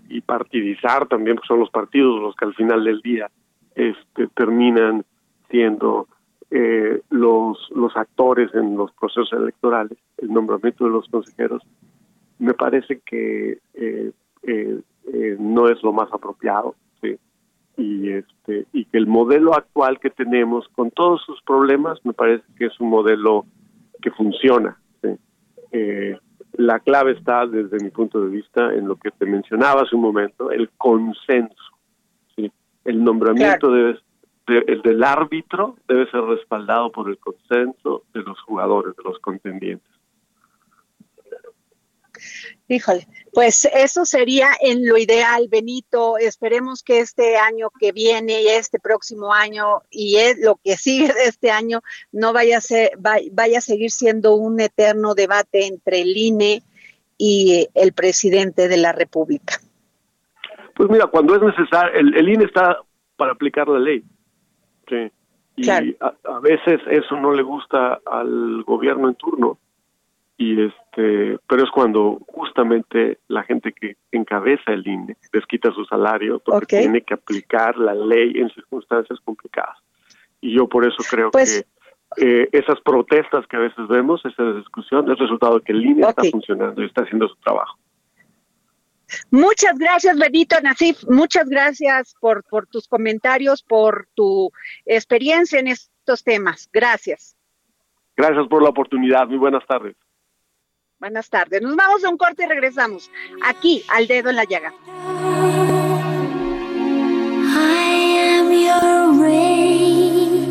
y 0.10 0.22
partidizar 0.22 1.08
también, 1.08 1.36
porque 1.36 1.48
son 1.48 1.60
los 1.60 1.70
partidos 1.70 2.20
los 2.22 2.36
que 2.36 2.46
al 2.46 2.56
final 2.56 2.84
del 2.84 3.02
día 3.02 3.30
este, 3.76 4.28
terminan 4.34 5.04
siendo 5.50 6.08
eh, 6.52 7.02
los, 7.10 7.58
actores 7.96 8.54
en 8.56 8.76
los 8.76 8.92
procesos 8.94 9.34
electorales, 9.34 9.98
el 10.18 10.30
nombramiento 10.30 10.86
de 10.86 10.92
los 10.92 11.08
consejeros, 11.08 11.62
me 12.40 12.54
parece 12.54 13.02
que 13.06 13.60
eh, 13.74 14.12
eh, 14.44 15.38
no 15.40 15.70
es 15.70 15.82
lo 15.84 15.92
más 15.92 16.12
apropiado. 16.12 16.76
Y 17.80 18.10
este 18.12 18.66
y 18.74 18.86
que 18.86 18.98
el 18.98 19.08
modelo 19.08 19.54
actual 19.56 20.00
que 20.00 20.10
tenemos 20.10 20.68
con 20.70 20.92
todos 20.92 21.22
sus 21.26 21.42
problemas 21.44 22.00
me 22.06 22.14
parece 22.14 22.44
que 22.58 22.66
es 22.66 22.80
un 22.80 22.90
modelo 22.90 23.46
que 24.02 24.12
funciona 24.12 24.78
¿sí? 25.02 25.10
Eh, 25.72 26.18
la 26.54 26.80
clave 26.80 27.12
está 27.14 27.46
desde 27.48 27.84
mi 27.84 27.90
punto 27.92 28.20
de 28.22 28.30
vista 28.30 28.74
en 28.74 28.88
lo 28.88 28.96
que 28.98 29.12
te 29.12 29.26
mencionaba 29.26 29.82
hace 29.84 29.96
un 29.96 30.02
momento 30.02 30.52
el 30.52 30.70
consenso 30.78 31.56
¿sí? 32.36 32.52
el 32.86 33.04
nombramiento 33.04 33.72
debe 33.72 33.98
de- 34.48 34.66
el 34.68 34.82
del 34.82 35.04
árbitro 35.04 35.76
debe 35.88 36.10
ser 36.12 36.22
respaldado 36.22 36.92
por 36.92 37.08
el 37.10 37.18
consenso 37.18 38.04
de 38.14 38.22
los 38.24 38.40
jugadores 38.42 38.96
de 38.98 39.04
los 39.04 39.20
contendientes 39.20 39.88
Híjole, 42.68 43.08
pues 43.34 43.66
eso 43.74 44.06
sería 44.06 44.50
en 44.62 44.88
lo 44.88 44.98
ideal, 44.98 45.48
Benito. 45.50 46.18
Esperemos 46.18 46.84
que 46.84 47.00
este 47.00 47.38
año 47.38 47.70
que 47.80 47.92
viene 47.92 48.42
y 48.44 48.48
este 48.48 48.80
próximo 48.80 49.34
año 49.34 49.82
y 49.90 50.18
es 50.18 50.40
lo 50.40 50.60
que 50.64 50.78
sigue 50.78 51.08
de 51.14 51.26
este 51.26 51.50
año 51.52 51.82
no 52.12 52.32
vaya 52.34 52.58
a 52.58 52.62
ser, 52.62 52.92
va- 53.04 53.18
vaya 53.32 53.58
a 53.58 53.62
seguir 53.62 53.90
siendo 53.92 54.36
un 54.36 54.60
eterno 54.60 55.16
debate 55.16 55.66
entre 55.66 56.02
el 56.02 56.16
INE 56.16 56.62
y 57.18 57.68
el 57.74 57.94
presidente 57.94 58.68
de 58.68 58.78
la 58.78 58.92
República. 58.92 59.56
Pues 60.76 60.90
mira, 60.90 61.08
cuando 61.08 61.36
es 61.36 61.42
necesario, 61.42 62.00
el, 62.00 62.16
el 62.16 62.30
INE 62.30 62.46
está 62.46 62.78
para 63.18 63.34
aplicar 63.34 63.68
la 63.68 63.80
ley. 63.80 64.04
Sí. 64.88 65.12
Y 65.58 65.64
Claro. 65.64 65.88
a, 66.00 66.14
a 66.36 66.40
veces 66.40 66.80
eso 66.90 67.16
no 67.18 67.34
le 67.34 67.44
gusta 67.44 68.00
al 68.06 68.64
gobierno 68.64 69.10
en 69.10 69.16
turno 69.16 69.58
y 70.40 70.62
este 70.64 71.38
pero 71.48 71.66
es 71.66 71.70
cuando 71.70 72.18
justamente 72.30 73.20
la 73.28 73.44
gente 73.44 73.74
que 73.74 73.98
encabeza 74.14 74.72
el 74.72 74.88
INE 74.88 75.18
les 75.34 75.46
quita 75.46 75.70
su 75.74 75.84
salario 75.84 76.40
porque 76.40 76.80
tiene 76.80 77.02
que 77.02 77.14
aplicar 77.14 77.78
la 77.78 77.94
ley 77.94 78.32
en 78.36 78.50
circunstancias 78.52 79.20
complicadas 79.26 79.76
y 80.40 80.56
yo 80.56 80.68
por 80.70 80.86
eso 80.88 81.04
creo 81.10 81.30
Pues- 81.30 81.66
que 82.16 82.42
eh, 82.42 82.50
esas 82.54 82.80
protestas 82.82 83.46
que 83.48 83.58
a 83.58 83.60
veces 83.60 83.88
vemos 83.90 84.26
esa 84.26 84.44
discusión 84.54 85.12
es 85.12 85.20
resultado 85.20 85.60
de 85.60 85.62
que 85.66 85.74
el 85.74 85.86
INE 85.86 86.08
está 86.08 86.24
funcionando 86.24 86.82
y 86.82 86.86
está 86.86 87.04
haciendo 87.04 87.28
su 87.28 87.36
trabajo 87.36 87.78
Muchas 89.32 89.76
gracias, 89.80 90.20
Benito 90.20 90.56
Nasif. 90.62 91.04
Muchas 91.10 91.50
gracias 91.50 92.14
por, 92.22 92.44
por 92.44 92.68
tus 92.68 92.88
comentarios, 92.88 93.64
por 93.64 94.08
tu 94.14 94.52
experiencia 94.86 95.60
en 95.60 95.68
estos 95.68 96.24
temas. 96.24 96.70
Gracias. 96.72 97.36
gracias 98.16 98.48
por 98.48 98.62
la 98.62 98.70
oportunidad 98.70 99.28
muy 99.28 99.38
buenas 99.40 99.66
tardes 99.66 99.96
Buenas 101.00 101.30
tardes. 101.30 101.62
Nos 101.62 101.78
vamos 101.78 102.04
a 102.04 102.10
un 102.10 102.18
corte 102.18 102.44
y 102.44 102.48
regresamos 102.48 103.10
aquí 103.42 103.86
al 103.88 104.06
dedo 104.06 104.30
en 104.30 104.36
la 104.36 104.44
llaga. 104.44 104.74
I 107.52 108.38
am 108.38 108.52
your 108.52 109.24
rain. 109.24 110.50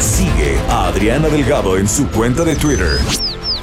Sigue 0.00 0.58
a 0.68 0.88
Adriana 0.88 1.28
Delgado 1.28 1.78
en 1.78 1.86
su 1.86 2.10
cuenta 2.10 2.44
de 2.44 2.56
Twitter. 2.56 2.98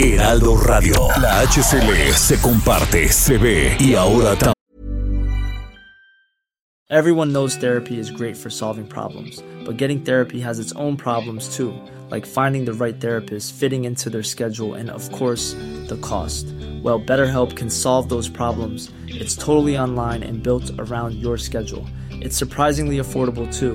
Heraldo 0.00 0.56
Radio. 0.56 1.08
La 1.20 1.42
HCL 1.42 2.14
se 2.14 2.40
comparte, 2.40 3.06
se 3.10 3.36
ve 3.36 3.76
y 3.78 3.94
ahora. 3.94 4.34
Everyone 6.88 7.34
knows 7.34 7.54
therapy 7.56 7.98
is 7.98 8.10
great 8.10 8.34
for 8.34 8.48
solving 8.48 8.86
problems, 8.86 9.42
but 9.66 9.76
getting 9.76 10.00
therapy 10.00 10.40
has 10.40 10.58
its 10.58 10.72
own 10.72 10.96
problems 10.96 11.54
too, 11.54 11.74
like 12.10 12.24
finding 12.24 12.64
the 12.64 12.72
right 12.72 12.98
therapist, 12.98 13.52
fitting 13.52 13.84
into 13.84 14.08
their 14.08 14.22
schedule, 14.22 14.72
and 14.72 14.88
of 14.88 15.12
course, 15.12 15.52
the 15.88 15.98
cost. 16.00 16.46
Well, 16.82 16.98
BetterHelp 16.98 17.54
can 17.54 17.68
solve 17.68 18.08
those 18.08 18.30
problems. 18.30 18.90
It's 19.06 19.36
totally 19.36 19.76
online 19.76 20.22
and 20.22 20.42
built 20.42 20.70
around 20.78 21.16
your 21.16 21.36
schedule. 21.36 21.86
It's 22.10 22.38
surprisingly 22.38 22.96
affordable 22.96 23.46
too. 23.54 23.74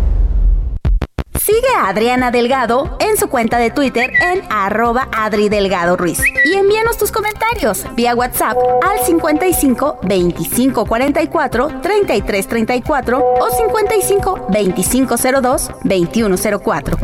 Sigue 1.39 1.67
a 1.77 1.87
Adriana 1.87 2.29
Delgado 2.29 2.97
en 2.99 3.17
su 3.17 3.27
cuenta 3.27 3.57
de 3.57 3.71
Twitter 3.71 4.11
en 4.21 4.41
arroba 4.49 5.07
Adri 5.11 5.49
Delgado 5.49 5.97
Ruiz. 5.97 6.19
Y 6.45 6.53
envíanos 6.53 6.97
tus 6.97 7.11
comentarios 7.11 7.85
vía 7.95 8.15
WhatsApp 8.15 8.57
al 8.83 9.05
55 9.05 9.99
25 10.03 10.85
44 10.85 11.81
33 11.81 12.47
34 12.47 13.19
o 13.39 13.49
55 13.49 14.47
25 14.49 15.15
02 15.41 15.71
21 15.83 16.35
04. 16.63 16.97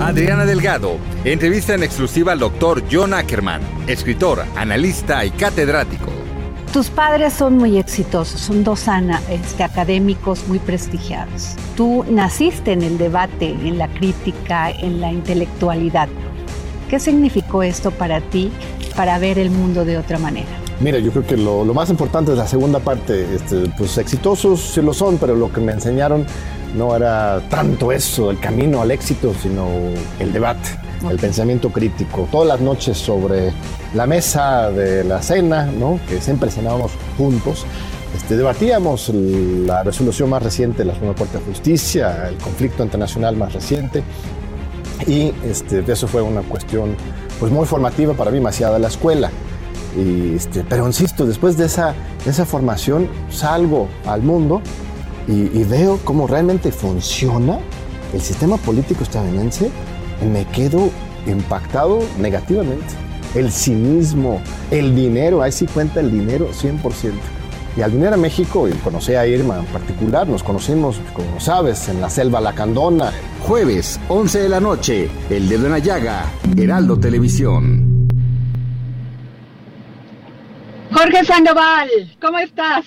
Adriana 0.00 0.46
Delgado, 0.46 0.96
entrevista 1.24 1.74
en 1.74 1.82
exclusiva 1.82 2.32
al 2.32 2.38
doctor 2.38 2.82
John 2.90 3.12
Ackerman, 3.12 3.60
escritor, 3.86 4.44
analista 4.56 5.24
y 5.24 5.30
catedrático. 5.30 6.23
Tus 6.74 6.90
padres 6.90 7.32
son 7.34 7.56
muy 7.56 7.78
exitosos, 7.78 8.40
son 8.40 8.64
dos 8.64 8.88
ana- 8.88 9.22
este, 9.30 9.62
académicos 9.62 10.48
muy 10.48 10.58
prestigiados. 10.58 11.54
Tú 11.76 12.04
naciste 12.10 12.72
en 12.72 12.82
el 12.82 12.98
debate, 12.98 13.50
en 13.50 13.78
la 13.78 13.86
crítica, 13.86 14.72
en 14.72 15.00
la 15.00 15.12
intelectualidad. 15.12 16.08
¿Qué 16.90 16.98
significó 16.98 17.62
esto 17.62 17.92
para 17.92 18.20
ti 18.20 18.50
para 18.96 19.20
ver 19.20 19.38
el 19.38 19.52
mundo 19.52 19.84
de 19.84 19.98
otra 19.98 20.18
manera? 20.18 20.48
Mira, 20.80 20.98
yo 20.98 21.12
creo 21.12 21.24
que 21.24 21.36
lo, 21.36 21.64
lo 21.64 21.74
más 21.74 21.90
importante 21.90 22.32
es 22.32 22.38
la 22.38 22.48
segunda 22.48 22.80
parte. 22.80 23.36
Este, 23.36 23.70
pues 23.78 23.96
exitosos 23.96 24.60
sí 24.60 24.82
lo 24.82 24.92
son, 24.92 25.18
pero 25.18 25.36
lo 25.36 25.52
que 25.52 25.60
me 25.60 25.70
enseñaron 25.70 26.26
no 26.76 26.96
era 26.96 27.40
tanto 27.50 27.92
eso, 27.92 28.32
el 28.32 28.40
camino 28.40 28.82
al 28.82 28.90
éxito, 28.90 29.32
sino 29.40 29.68
el 30.18 30.32
debate, 30.32 30.70
el 31.08 31.20
pensamiento 31.20 31.70
crítico. 31.70 32.26
Todas 32.32 32.48
las 32.48 32.60
noches 32.60 32.98
sobre 32.98 33.52
la 33.94 34.06
mesa 34.06 34.70
de 34.70 35.04
la 35.04 35.22
cena, 35.22 35.70
que 36.08 36.20
siempre 36.20 36.50
cenábamos 36.50 36.92
juntos, 37.16 37.64
este, 38.14 38.36
debatíamos 38.36 39.08
la 39.08 39.82
resolución 39.82 40.30
más 40.30 40.42
reciente 40.42 40.78
de 40.78 40.84
la 40.86 40.94
Suprema 40.94 41.14
Corte 41.14 41.38
de 41.38 41.44
Justicia, 41.44 42.28
el 42.28 42.36
conflicto 42.36 42.82
internacional 42.84 43.36
más 43.36 43.52
reciente, 43.52 44.02
y 45.06 45.32
este, 45.44 45.84
eso 45.90 46.06
fue 46.08 46.22
una 46.22 46.42
cuestión 46.42 46.96
pues, 47.38 47.52
muy 47.52 47.66
formativa 47.66 48.14
para 48.14 48.30
mí, 48.30 48.40
más 48.40 48.56
allá 48.58 48.72
de 48.72 48.78
la 48.78 48.88
escuela. 48.88 49.30
Este, 49.96 50.64
pero 50.64 50.86
insisto, 50.86 51.24
después 51.24 51.56
de 51.56 51.66
esa, 51.66 51.94
de 52.24 52.30
esa 52.30 52.44
formación 52.44 53.08
salgo 53.30 53.88
al 54.06 54.22
mundo 54.22 54.60
y, 55.28 55.56
y 55.56 55.64
veo 55.64 56.00
cómo 56.04 56.26
realmente 56.26 56.72
funciona 56.72 57.58
el 58.12 58.20
sistema 58.20 58.56
político 58.56 59.04
estadounidense 59.04 59.70
y 60.20 60.24
me 60.24 60.46
quedo 60.46 60.90
impactado 61.26 62.00
negativamente. 62.18 63.04
El 63.34 63.50
cinismo, 63.50 64.40
el 64.70 64.94
dinero, 64.94 65.42
ahí 65.42 65.50
sí 65.50 65.66
cuenta 65.66 66.00
el 66.00 66.10
dinero 66.10 66.50
100%. 66.52 67.12
Y 67.76 67.82
al 67.82 67.90
venir 67.90 68.08
a 68.08 68.16
México, 68.16 68.68
y 68.68 68.72
conocí 68.72 69.14
a 69.14 69.26
Irma 69.26 69.58
en 69.58 69.66
particular, 69.66 70.28
nos 70.28 70.44
conocimos, 70.44 71.00
como 71.12 71.40
sabes, 71.40 71.88
en 71.88 72.00
la 72.00 72.08
selva 72.08 72.40
lacandona. 72.40 73.12
Jueves, 73.42 73.98
11 74.08 74.38
de 74.42 74.48
la 74.48 74.60
noche, 74.60 75.10
El 75.28 75.48
Dedo 75.48 75.66
en 75.66 75.72
la 75.72 75.78
Llaga, 75.80 76.26
Heraldo 76.56 76.98
Televisión. 76.98 78.08
Jorge 80.92 81.24
Sandoval, 81.24 82.16
¿cómo 82.20 82.38
estás? 82.38 82.86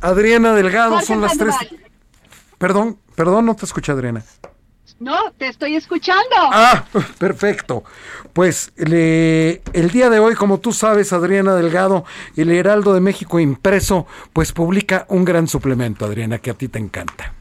Adriana 0.00 0.54
Delgado, 0.54 0.92
Jorge 0.92 1.06
son 1.06 1.20
las 1.20 1.36
tres. 1.36 1.56
Perdón, 2.58 2.98
perdón, 3.16 3.46
no 3.46 3.56
te 3.56 3.64
escuché, 3.64 3.90
Adriana. 3.90 4.22
No, 4.98 5.30
te 5.32 5.48
estoy 5.48 5.76
escuchando. 5.76 6.22
Ah, 6.36 6.84
perfecto. 7.18 7.84
Pues 8.32 8.72
le- 8.76 9.60
el 9.74 9.90
día 9.90 10.08
de 10.08 10.20
hoy, 10.20 10.34
como 10.34 10.58
tú 10.58 10.72
sabes, 10.72 11.12
Adriana 11.12 11.54
Delgado, 11.54 12.04
el 12.36 12.50
Heraldo 12.50 12.94
de 12.94 13.00
México 13.00 13.38
impreso, 13.38 14.06
pues 14.32 14.52
publica 14.52 15.04
un 15.08 15.24
gran 15.24 15.48
suplemento, 15.48 16.06
Adriana, 16.06 16.38
que 16.38 16.50
a 16.50 16.54
ti 16.54 16.68
te 16.68 16.78
encanta. 16.78 17.34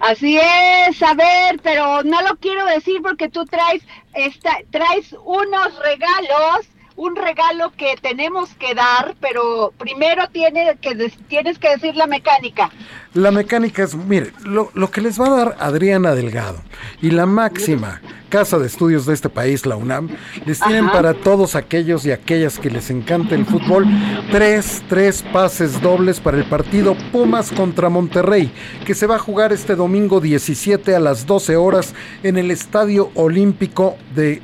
Así 0.00 0.38
es, 0.38 1.02
a 1.02 1.12
ver, 1.12 1.60
pero 1.62 2.02
no 2.04 2.22
lo 2.22 2.36
quiero 2.36 2.64
decir 2.64 3.02
porque 3.02 3.28
tú 3.28 3.44
traes, 3.44 3.82
esta, 4.14 4.56
traes 4.70 5.14
unos 5.24 5.78
regalos, 5.78 6.66
un 7.00 7.16
regalo 7.16 7.72
que 7.78 7.96
tenemos 8.02 8.50
que 8.56 8.74
dar, 8.74 9.16
pero 9.20 9.72
primero 9.78 10.28
tiene 10.30 10.76
que 10.82 11.10
tienes 11.28 11.58
que 11.58 11.70
decir 11.70 11.96
la 11.96 12.06
mecánica. 12.06 12.70
La 13.14 13.30
mecánica 13.30 13.82
es, 13.82 13.94
mire, 13.94 14.32
lo, 14.44 14.70
lo 14.74 14.90
que 14.90 15.00
les 15.00 15.18
va 15.18 15.26
a 15.28 15.30
dar 15.30 15.56
Adriana 15.60 16.14
Delgado 16.14 16.60
y 17.00 17.10
la 17.10 17.24
máxima 17.24 18.02
casa 18.28 18.58
de 18.58 18.66
estudios 18.66 19.06
de 19.06 19.14
este 19.14 19.30
país, 19.30 19.64
la 19.64 19.76
UNAM, 19.76 20.10
les 20.44 20.60
tienen 20.60 20.84
Ajá. 20.84 20.92
para 20.92 21.14
todos 21.14 21.56
aquellos 21.56 22.04
y 22.04 22.12
aquellas 22.12 22.58
que 22.58 22.70
les 22.70 22.90
encanta 22.90 23.34
el 23.34 23.46
fútbol, 23.46 23.86
tres, 24.30 24.82
tres 24.88 25.22
pases 25.22 25.80
dobles 25.80 26.20
para 26.20 26.36
el 26.36 26.44
partido 26.44 26.94
Pumas 27.10 27.50
contra 27.50 27.88
Monterrey, 27.88 28.52
que 28.84 28.94
se 28.94 29.06
va 29.06 29.16
a 29.16 29.18
jugar 29.18 29.52
este 29.52 29.74
domingo 29.74 30.20
17 30.20 30.94
a 30.94 31.00
las 31.00 31.26
12 31.26 31.56
horas 31.56 31.94
en 32.22 32.36
el 32.36 32.50
Estadio 32.50 33.10
Olímpico 33.14 33.96
de 34.14 34.42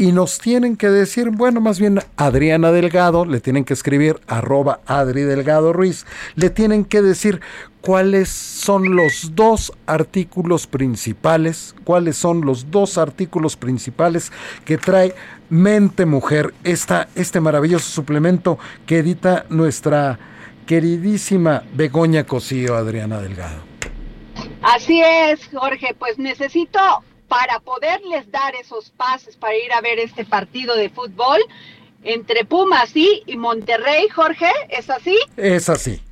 y 0.00 0.12
nos 0.12 0.38
tienen 0.38 0.78
que 0.78 0.88
decir, 0.88 1.28
bueno, 1.28 1.60
más 1.60 1.78
bien 1.78 2.00
Adriana 2.16 2.72
Delgado, 2.72 3.26
le 3.26 3.38
tienen 3.38 3.66
que 3.66 3.74
escribir 3.74 4.18
arroba 4.26 4.80
Adri 4.86 5.24
Delgado 5.24 5.74
Ruiz, 5.74 6.06
le 6.36 6.48
tienen 6.48 6.86
que 6.86 7.02
decir 7.02 7.42
cuáles 7.82 8.30
son 8.30 8.96
los 8.96 9.32
dos 9.34 9.74
artículos 9.84 10.66
principales, 10.66 11.74
cuáles 11.84 12.16
son 12.16 12.46
los 12.46 12.70
dos 12.70 12.96
artículos 12.96 13.58
principales 13.58 14.32
que 14.64 14.78
trae 14.78 15.14
Mente 15.50 16.06
Mujer, 16.06 16.54
esta, 16.64 17.08
este 17.14 17.40
maravilloso 17.40 17.90
suplemento 17.90 18.58
que 18.86 19.00
edita 19.00 19.44
nuestra 19.50 20.18
queridísima 20.64 21.62
Begoña 21.74 22.24
Cosío, 22.24 22.74
Adriana 22.74 23.20
Delgado. 23.20 23.60
Así 24.62 25.02
es, 25.02 25.46
Jorge, 25.52 25.94
pues 25.98 26.18
necesito 26.18 26.80
para 27.30 27.60
poderles 27.60 28.28
dar 28.32 28.56
esos 28.56 28.90
pases 28.90 29.36
para 29.36 29.56
ir 29.56 29.72
a 29.72 29.80
ver 29.80 30.00
este 30.00 30.24
partido 30.24 30.74
de 30.74 30.90
fútbol 30.90 31.38
entre 32.02 32.44
Pumas 32.44 32.90
y, 32.96 33.22
y 33.24 33.36
Monterrey, 33.36 34.08
Jorge, 34.08 34.50
¿es 34.68 34.90
así? 34.90 35.16
Es 35.36 35.68
así. 35.68 36.02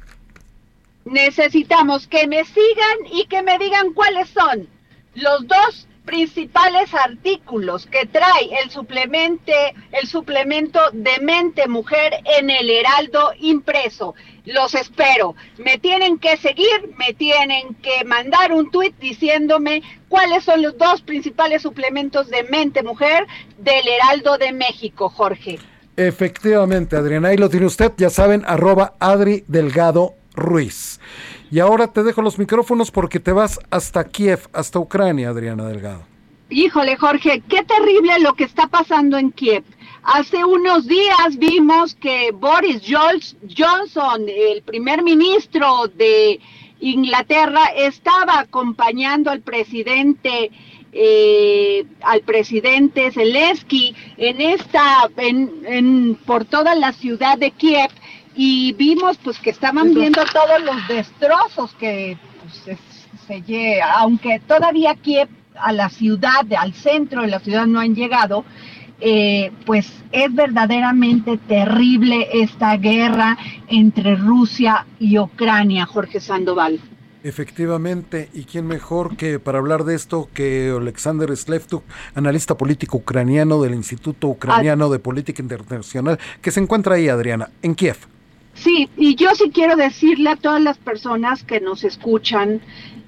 Necesitamos 1.04 2.06
que 2.06 2.28
me 2.28 2.44
sigan 2.44 2.98
y 3.10 3.24
que 3.24 3.42
me 3.42 3.58
digan 3.58 3.94
cuáles 3.94 4.28
son 4.28 4.68
los 5.16 5.44
dos 5.48 5.87
principales 6.08 6.94
artículos 6.94 7.84
que 7.84 8.06
trae 8.06 8.48
el 8.64 8.70
suplemente, 8.70 9.52
el 9.92 10.08
suplemento 10.08 10.80
de 10.94 11.20
mente 11.20 11.68
mujer 11.68 12.14
en 12.38 12.48
el 12.48 12.70
Heraldo 12.70 13.32
impreso. 13.40 14.14
Los 14.46 14.74
espero. 14.74 15.34
Me 15.58 15.76
tienen 15.76 16.18
que 16.18 16.38
seguir, 16.38 16.94
me 16.96 17.12
tienen 17.12 17.74
que 17.82 18.06
mandar 18.06 18.54
un 18.54 18.70
tuit 18.70 18.98
diciéndome 18.98 19.82
cuáles 20.08 20.44
son 20.44 20.62
los 20.62 20.78
dos 20.78 21.02
principales 21.02 21.60
suplementos 21.60 22.28
de 22.28 22.42
mente 22.44 22.82
mujer 22.82 23.26
del 23.58 23.86
Heraldo 23.86 24.38
de 24.38 24.52
México, 24.52 25.10
Jorge. 25.10 25.58
Efectivamente, 25.98 26.96
Adriana, 26.96 27.28
ahí 27.28 27.36
lo 27.36 27.50
tiene 27.50 27.66
usted, 27.66 27.92
ya 27.98 28.08
saben, 28.08 28.44
arroba 28.46 28.94
Adri 28.98 29.44
Delgado 29.46 30.14
Ruiz. 30.34 31.00
Y 31.50 31.60
ahora 31.60 31.92
te 31.92 32.02
dejo 32.02 32.20
los 32.22 32.38
micrófonos 32.38 32.90
porque 32.90 33.20
te 33.20 33.32
vas 33.32 33.58
hasta 33.70 34.04
Kiev, 34.04 34.48
hasta 34.52 34.78
Ucrania, 34.78 35.30
Adriana 35.30 35.66
Delgado. 35.66 36.02
Híjole, 36.50 36.96
Jorge, 36.96 37.42
qué 37.48 37.62
terrible 37.62 38.18
lo 38.20 38.34
que 38.34 38.44
está 38.44 38.66
pasando 38.68 39.18
en 39.18 39.30
Kiev. 39.32 39.64
Hace 40.02 40.44
unos 40.44 40.86
días 40.86 41.36
vimos 41.38 41.94
que 41.94 42.30
Boris 42.32 42.82
Johnson, 42.88 44.26
el 44.26 44.62
primer 44.62 45.02
ministro 45.02 45.88
de 45.88 46.40
Inglaterra, 46.80 47.64
estaba 47.76 48.40
acompañando 48.40 49.30
al 49.30 49.40
presidente 49.40 50.50
eh, 50.92 51.84
al 52.00 52.22
presidente 52.22 53.10
Zelensky 53.12 53.94
en 54.16 54.40
esta 54.40 55.10
en, 55.18 55.50
en, 55.66 56.14
por 56.14 56.46
toda 56.46 56.74
la 56.74 56.92
ciudad 56.92 57.36
de 57.36 57.50
Kiev 57.50 57.90
y 58.40 58.72
vimos 58.74 59.18
pues 59.18 59.36
que 59.40 59.50
estaban 59.50 59.92
viendo 59.92 60.22
todos 60.32 60.62
los 60.64 60.86
destrozos 60.86 61.74
que 61.74 62.16
pues, 62.40 62.78
se, 63.26 63.42
se 63.42 63.82
aunque 63.82 64.38
todavía 64.46 64.94
Kiev 64.94 65.28
a 65.56 65.72
la 65.72 65.88
ciudad, 65.88 66.46
al 66.56 66.72
centro 66.72 67.22
de 67.22 67.26
la 67.26 67.40
ciudad 67.40 67.66
no 67.66 67.80
han 67.80 67.96
llegado, 67.96 68.44
eh, 69.00 69.50
pues 69.66 69.92
es 70.12 70.32
verdaderamente 70.32 71.36
terrible 71.36 72.28
esta 72.32 72.76
guerra 72.76 73.36
entre 73.66 74.14
Rusia 74.14 74.86
y 75.00 75.18
Ucrania, 75.18 75.84
Jorge 75.84 76.20
Sandoval. 76.20 76.78
Efectivamente, 77.24 78.30
y 78.32 78.44
quién 78.44 78.68
mejor 78.68 79.16
que 79.16 79.40
para 79.40 79.58
hablar 79.58 79.82
de 79.82 79.96
esto 79.96 80.28
que 80.32 80.72
Alexander 80.76 81.36
Slevtuk, 81.36 81.82
analista 82.14 82.56
político 82.56 82.98
ucraniano 82.98 83.60
del 83.60 83.74
Instituto 83.74 84.28
Ucraniano 84.28 84.88
de 84.90 85.00
Política 85.00 85.42
Internacional, 85.42 86.20
que 86.40 86.52
se 86.52 86.60
encuentra 86.60 86.94
ahí, 86.94 87.08
Adriana, 87.08 87.50
en 87.62 87.74
Kiev. 87.74 87.96
Sí, 88.62 88.88
y 88.96 89.14
yo 89.14 89.34
sí 89.36 89.50
quiero 89.50 89.76
decirle 89.76 90.30
a 90.30 90.36
todas 90.36 90.60
las 90.60 90.78
personas 90.78 91.44
que 91.44 91.60
nos 91.60 91.84
escuchan 91.84 92.60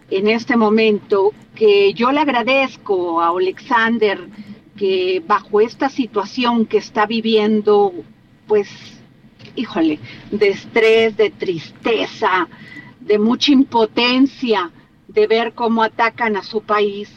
en 0.09 0.29
este 0.29 0.57
momento 0.57 1.33
que 1.57 1.93
yo 1.93 2.13
le 2.13 2.21
agradezco 2.21 3.21
a 3.21 3.29
Alexander 3.29 4.29
que 4.77 5.23
bajo 5.27 5.61
esta 5.61 5.89
situación 5.89 6.67
que 6.67 6.79
está 6.79 7.05
viviendo, 7.05 7.93
pues, 8.47 8.69
híjole, 9.57 9.99
de 10.31 10.51
estrés, 10.51 11.17
de 11.17 11.31
tristeza, 11.31 12.49
de 13.01 13.19
mucha 13.19 13.51
impotencia, 13.51 14.71
de 15.09 15.27
ver 15.27 15.53
cómo 15.55 15.83
atacan 15.83 16.37
a 16.37 16.45
su 16.45 16.63
país, 16.63 17.11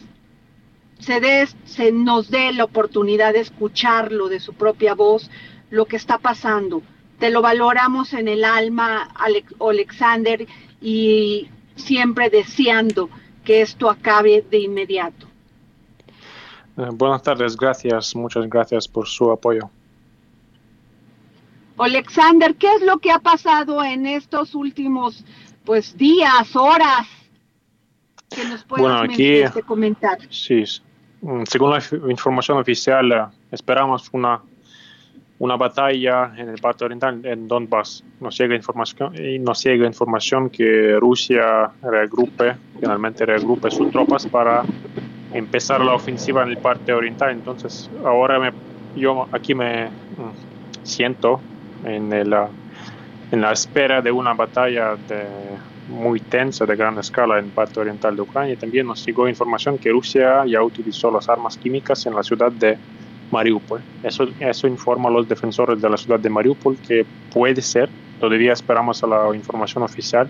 se, 0.98 1.48
se 1.66 1.92
nos 1.92 2.32
dé 2.32 2.52
la 2.52 2.64
oportunidad 2.64 3.34
de 3.34 3.42
escucharlo 3.42 4.28
de 4.28 4.40
su 4.40 4.54
propia 4.54 4.96
voz, 4.96 5.30
lo 5.70 5.86
que 5.86 5.98
está 5.98 6.18
pasando. 6.18 6.82
Te 7.24 7.32
lo 7.32 7.42
valoramos 7.42 8.12
en 8.12 8.28
el 8.28 8.44
alma, 8.44 9.08
Alexander, 9.62 10.46
y 10.82 11.48
siempre 11.78 12.30
deseando 12.30 13.10
que 13.46 13.62
esto 13.62 13.90
acabe 13.90 14.46
de 14.52 14.60
inmediato. 14.60 15.26
Eh, 16.76 16.90
buenas 16.92 17.24
tardes, 17.24 17.56
gracias, 17.56 18.14
muchas 18.14 18.50
gracias 18.50 18.90
por 18.90 19.08
su 19.08 19.32
apoyo. 19.32 19.70
Alexander, 21.78 22.56
¿qué 22.56 22.68
es 22.76 22.82
lo 22.82 22.98
que 22.98 23.10
ha 23.10 23.20
pasado 23.20 23.82
en 23.82 24.06
estos 24.06 24.54
últimos 24.54 25.24
pues 25.64 25.98
días, 25.98 26.54
horas? 26.58 27.08
Que 28.36 28.44
nos 28.44 28.66
puedas 28.66 28.84
bueno, 28.84 29.14
aquí, 29.14 29.36
este 29.36 29.64
comentar. 29.64 30.18
Sí, 30.30 30.66
según 31.46 31.70
la 31.70 31.82
información 32.12 32.58
oficial, 32.58 33.14
eh, 33.14 33.26
esperamos 33.50 34.10
una 34.12 34.42
una 35.40 35.56
batalla 35.58 36.34
en 36.38 36.50
el 36.50 36.60
parte 36.60 36.86
oriental, 36.86 37.26
en 37.26 37.48
Donbass. 37.48 38.04
Nos 38.20 38.38
llega 38.38 38.56
información, 38.56 39.14
y 39.16 39.40
nos 39.40 39.64
llega 39.64 39.86
información 39.86 40.50
que 40.50 40.96
Rusia 41.00 41.72
regrupe, 41.82 42.56
finalmente 42.80 43.26
regrupe 43.26 43.70
sus 43.72 43.92
tropas 43.92 44.26
para 44.28 44.64
empezar 45.34 45.82
la 45.82 45.94
ofensiva 45.94 46.44
en 46.44 46.50
el 46.50 46.58
parte 46.58 46.94
oriental. 46.94 47.32
Entonces, 47.32 47.90
ahora 48.06 48.40
me, 48.40 48.52
yo 48.96 49.28
aquí 49.32 49.56
me 49.56 49.88
mm, 49.88 50.84
siento 50.84 51.42
en, 51.84 52.14
el, 52.14 52.34
en 53.32 53.42
la 53.42 53.52
espera 53.52 54.02
de 54.02 54.12
una 54.12 54.34
batalla 54.34 54.96
de, 54.96 55.26
muy 55.90 56.20
tensa 56.20 56.66
de 56.66 56.76
gran 56.76 56.98
escala 56.98 57.40
en 57.40 57.50
parte 57.50 57.80
oriental 57.80 58.16
de 58.16 58.22
Ucrania. 58.22 58.56
También 58.56 58.88
nos 58.88 59.06
llegó 59.06 59.28
información 59.28 59.78
que 59.78 59.90
Rusia 59.90 60.46
ya 60.46 60.62
utilizó 60.62 61.12
las 61.12 61.28
armas 61.30 61.58
químicas 61.58 62.06
en 62.06 62.16
la 62.16 62.24
ciudad 62.24 62.52
de 62.52 62.78
Mariupol. 63.34 63.82
Eso, 64.04 64.28
eso 64.40 64.68
informa 64.68 65.10
a 65.10 65.12
los 65.12 65.28
defensores 65.28 65.82
de 65.82 65.90
la 65.90 65.98
ciudad 65.98 66.20
de 66.20 66.30
Mariupol 66.30 66.78
que 66.88 67.06
puede 67.34 67.62
ser, 67.62 67.90
todavía 68.20 68.54
esperamos 68.54 69.04
a 69.04 69.08
la 69.08 69.36
información 69.36 69.84
oficial 69.84 70.30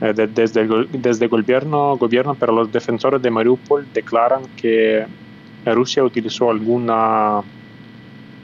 eh, 0.00 0.12
de, 0.12 0.26
desde, 0.26 0.62
el, 0.62 0.88
desde 0.92 1.24
el 1.26 1.30
gobierno, 1.30 1.96
gobierno, 1.96 2.34
pero 2.34 2.52
los 2.52 2.70
defensores 2.70 3.22
de 3.22 3.30
Mariupol 3.30 3.86
declaran 3.94 4.42
que 4.60 5.06
Rusia 5.64 6.02
utilizó 6.04 6.50
alguna 6.50 7.40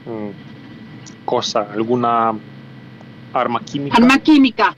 mm, 0.05 1.25
cosa, 1.25 1.67
alguna 1.73 2.33
arma 3.33 3.59
química. 3.59 3.97
Arma 3.97 4.19
química. 4.19 4.75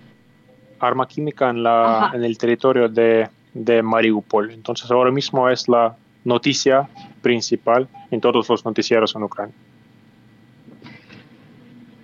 Arma 0.80 1.08
química 1.08 1.50
en, 1.50 1.64
la, 1.64 2.12
en 2.14 2.24
el 2.24 2.38
territorio 2.38 2.90
de, 2.90 3.30
de 3.54 3.82
Mariupol. 3.82 4.52
Entonces 4.52 4.90
ahora 4.92 5.12
mismo 5.12 5.48
es 5.50 5.68
la 5.68 5.96
noticia 6.26 6.90
principal 7.26 7.90
en 8.12 8.22
todos 8.22 8.48
los 8.48 8.64
noticieros 8.64 9.16
en 9.16 9.24
Ucrania. 9.24 9.56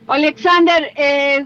Alexander, 0.07 0.91
eh, 0.95 1.45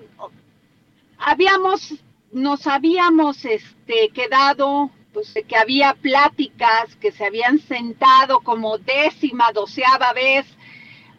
habíamos, 1.18 1.94
nos 2.32 2.66
habíamos 2.68 3.44
este, 3.44 4.12
quedado, 4.14 4.90
pues 5.14 5.34
que 5.46 5.58
había 5.58 5.94
pláticas 5.94 6.96
que 7.02 7.12
se 7.12 7.26
habían 7.26 7.60
sentado 7.60 8.40
como 8.40 8.78
décima, 8.78 9.52
doceava 9.54 10.14
vez 10.14 10.46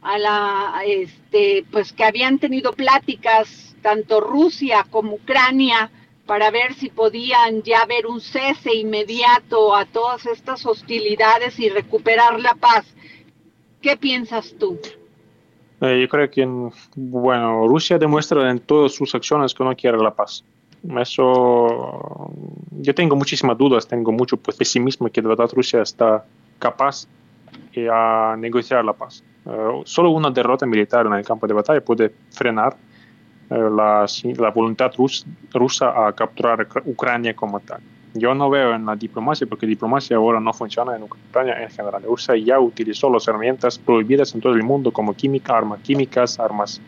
a 0.00 0.16
la, 0.16 0.80
este, 0.86 1.66
pues 1.70 1.92
que 1.92 2.04
habían 2.04 2.38
tenido 2.38 2.72
pláticas 2.72 3.76
tanto 3.82 4.20
Rusia 4.20 4.86
como 4.88 5.16
Ucrania 5.16 5.90
para 6.26 6.50
ver 6.50 6.74
si 6.74 6.90
podían 6.90 7.62
ya 7.62 7.80
haber 7.80 8.06
un 8.06 8.20
cese 8.20 8.74
inmediato 8.74 9.74
a 9.74 9.84
todas 9.84 10.26
estas 10.26 10.66
hostilidades 10.66 11.58
y 11.60 11.68
recuperar 11.68 12.40
la 12.40 12.54
paz. 12.54 12.84
¿Qué 13.80 13.96
piensas 13.96 14.54
tú? 14.58 14.78
Eh, 15.80 16.00
yo 16.00 16.08
creo 16.08 16.30
que, 16.30 16.46
bueno, 16.96 17.68
Rusia 17.68 17.98
demuestra 17.98 18.50
en 18.50 18.58
todas 18.60 18.92
sus 18.92 19.14
acciones 19.14 19.54
que 19.54 19.62
no 19.62 19.74
quiere 19.76 19.98
la 19.98 20.14
paz. 20.14 20.42
Eso, 20.98 22.30
yo 22.70 22.94
tengo 22.94 23.16
muchísimas 23.16 23.58
dudas, 23.58 23.86
tengo 23.86 24.12
mucho 24.12 24.36
pesimismo 24.36 25.08
que 25.08 25.20
de 25.20 25.28
verdad 25.28 25.50
Rusia 25.52 25.82
está 25.82 26.24
capaz 26.58 27.06
de 27.74 27.88
a 27.90 28.36
negociar 28.38 28.84
la 28.84 28.92
paz. 28.92 29.22
Eh, 29.44 29.82
solo 29.84 30.10
una 30.10 30.30
derrota 30.30 30.66
militar 30.66 31.06
en 31.06 31.12
el 31.12 31.24
campo 31.24 31.46
de 31.46 31.54
batalla 31.54 31.80
puede 31.80 32.12
frenar 32.30 32.74
eh, 32.74 32.85
la, 33.50 34.06
la, 34.38 34.50
voluntad 34.50 34.92
rus, 34.96 35.24
rusa 35.52 36.06
a 36.06 36.12
capturar 36.12 36.66
Ucrania 36.84 37.34
como 37.34 37.60
tal. 37.60 37.80
Yo 38.14 38.34
no 38.34 38.48
veo 38.48 38.74
en 38.74 38.86
la 38.86 38.96
diplomacia, 38.96 39.46
porque 39.46 39.66
diplomacia 39.66 40.16
ahora 40.16 40.40
no 40.40 40.52
funciona 40.52 40.96
en 40.96 41.02
Ucrania 41.02 41.62
en 41.62 41.70
general. 41.70 42.02
Rusia 42.02 42.36
ya 42.36 42.58
utilizó 42.58 43.10
las 43.10 43.28
herramientas 43.28 43.78
prohibidas 43.78 44.34
en 44.34 44.40
todo 44.40 44.54
el 44.54 44.62
mundo, 44.62 44.90
como 44.90 45.14
química, 45.14 45.56
armas 45.56 45.80
químicas, 45.80 46.40
armas 46.40 46.80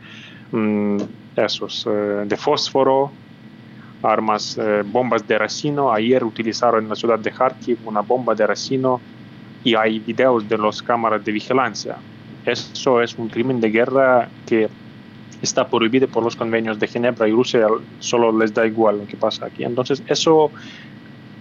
mmm, 0.52 0.98
esos, 1.36 1.86
eh, 1.86 2.24
de 2.26 2.36
fósforo, 2.36 3.10
armas, 4.02 4.56
eh, 4.58 4.82
bombas 4.86 5.26
de 5.26 5.38
racino. 5.38 5.92
Ayer 5.92 6.24
utilizaron 6.24 6.84
en 6.84 6.88
la 6.88 6.96
ciudad 6.96 7.18
de 7.18 7.30
Kharkiv 7.30 7.78
una 7.84 8.00
bomba 8.00 8.34
de 8.34 8.46
racino 8.46 9.00
y 9.64 9.74
hay 9.74 9.98
videos 9.98 10.48
de 10.48 10.56
las 10.56 10.82
cámaras 10.82 11.24
de 11.24 11.32
vigilancia. 11.32 11.96
Eso 12.46 13.02
es 13.02 13.18
un 13.18 13.28
crimen 13.28 13.60
de 13.60 13.70
guerra 13.70 14.28
que 14.46 14.68
está 15.42 15.66
prohibido 15.66 16.08
por 16.08 16.22
los 16.24 16.36
convenios 16.36 16.78
de 16.78 16.86
Ginebra 16.86 17.28
y 17.28 17.32
Rusia 17.32 17.66
solo 18.00 18.36
les 18.36 18.52
da 18.52 18.66
igual 18.66 18.98
lo 18.98 19.06
que 19.06 19.16
pasa 19.16 19.46
aquí. 19.46 19.64
Entonces, 19.64 20.02
eso, 20.06 20.50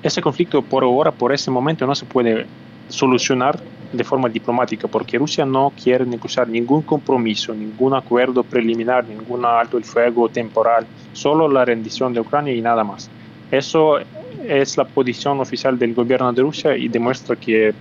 ese 0.04 0.22
conflicto 0.22 0.62
por 0.62 0.84
ahora, 0.84 1.12
por 1.12 1.34
ese 1.34 1.50
momento, 1.52 1.86
no 1.88 1.96
se 1.96 2.06
puede 2.06 2.46
solucionar 2.90 3.60
de 3.92 4.04
forma 4.04 4.30
diplomática 4.30 4.88
porque 4.88 5.18
Rusia 5.18 5.46
no 5.46 5.72
quiere 5.82 6.06
negociar 6.06 6.48
ningún 6.48 6.82
compromiso, 6.82 7.54
ningún 7.54 7.94
acuerdo 7.94 8.44
preliminar, 8.44 9.06
ningún 9.06 9.46
alto 9.46 9.78
el 9.78 9.84
fuego 9.84 10.30
temporal, 10.30 10.86
solo 11.14 11.48
la 11.48 11.66
rendición 11.66 12.14
de 12.14 12.20
Ucrania 12.20 12.54
y 12.54 12.62
nada 12.62 12.84
más. 12.84 13.10
Eso 13.50 14.00
es 14.46 14.78
la 14.78 14.86
posición 14.86 15.40
oficial 15.40 15.80
del 15.80 15.94
gobierno 15.94 16.32
de 16.34 16.42
Rusia 16.42 16.78
y 16.78 16.88
demuestra 16.90 17.36
que 17.36 17.74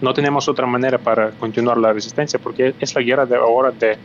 no 0.00 0.12
tenemos 0.12 0.48
otra 0.48 0.66
manera 0.66 0.98
para 0.98 1.30
continuar 1.30 1.78
la 1.78 1.92
resistencia 1.92 2.38
porque 2.38 2.74
es 2.78 2.94
la 2.94 3.02
guerra 3.02 3.26
de 3.26 3.36
ahora 3.36 3.70
de 3.70 3.96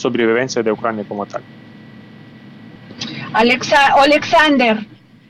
sobrevivencia 0.00 0.62
de 0.62 0.72
Ucrania 0.72 1.04
como 1.06 1.26
tal. 1.26 1.42
Alexa, 3.32 3.94
Alexander, 3.94 4.78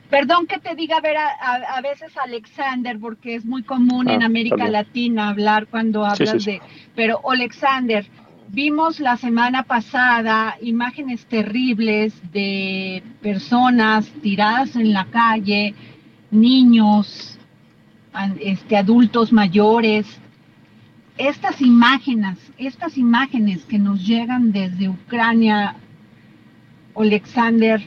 perdón 0.08 0.46
que 0.46 0.58
te 0.58 0.74
diga 0.74 1.00
ver 1.00 1.16
a, 1.18 1.80
veces 1.82 2.16
Alexander 2.16 2.98
porque 2.98 3.34
es 3.34 3.44
muy 3.44 3.62
común 3.62 4.08
en 4.08 4.22
ah, 4.22 4.26
América 4.26 4.68
Latina 4.68 5.28
hablar 5.28 5.66
cuando 5.66 6.04
hablas 6.04 6.44
de, 6.44 6.60
pero 6.94 7.20
Alexander, 7.28 8.06
vimos 8.48 9.00
la 9.00 9.16
semana 9.16 9.62
pasada 9.62 10.56
imágenes 10.62 11.26
terribles 11.26 12.14
de 12.32 13.02
personas 13.22 14.06
tiradas 14.22 14.76
en 14.76 14.92
la 14.92 15.04
calle, 15.06 15.74
niños, 16.30 17.38
este, 18.40 18.76
adultos 18.76 19.32
mayores, 19.32 20.06
estas 21.20 21.60
imágenes, 21.60 22.38
estas 22.56 22.96
imágenes 22.96 23.64
que 23.66 23.78
nos 23.78 24.06
llegan 24.06 24.52
desde 24.52 24.88
Ucrania, 24.88 25.76
Alexander, 26.96 27.80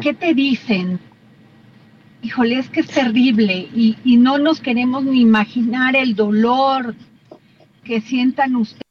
¿qué 0.00 0.14
te 0.14 0.32
dicen? 0.32 0.98
Híjole, 2.22 2.58
es 2.58 2.70
que 2.70 2.80
es 2.80 2.88
terrible 2.88 3.68
y, 3.74 3.96
y 4.04 4.16
no 4.16 4.38
nos 4.38 4.60
queremos 4.60 5.04
ni 5.04 5.20
imaginar 5.20 5.94
el 5.96 6.14
dolor 6.14 6.94
que 7.84 8.00
sientan 8.00 8.56
ustedes. 8.56 8.82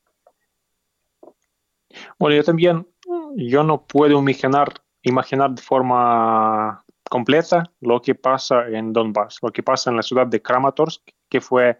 Bueno, 2.19 2.35
yo 2.35 2.43
también, 2.43 2.87
yo 3.35 3.63
no 3.63 3.81
puedo 3.81 4.19
imaginar, 4.19 4.73
imaginar 5.01 5.55
de 5.55 5.61
forma 5.61 6.83
completa 7.09 7.63
lo 7.81 8.01
que 8.01 8.15
pasa 8.15 8.67
en 8.69 8.93
Donbass, 8.93 9.39
lo 9.41 9.51
que 9.51 9.63
pasa 9.63 9.89
en 9.89 9.95
la 9.95 10.03
ciudad 10.03 10.27
de 10.27 10.41
Kramatorsk, 10.41 11.01
que 11.29 11.41
fue 11.41 11.79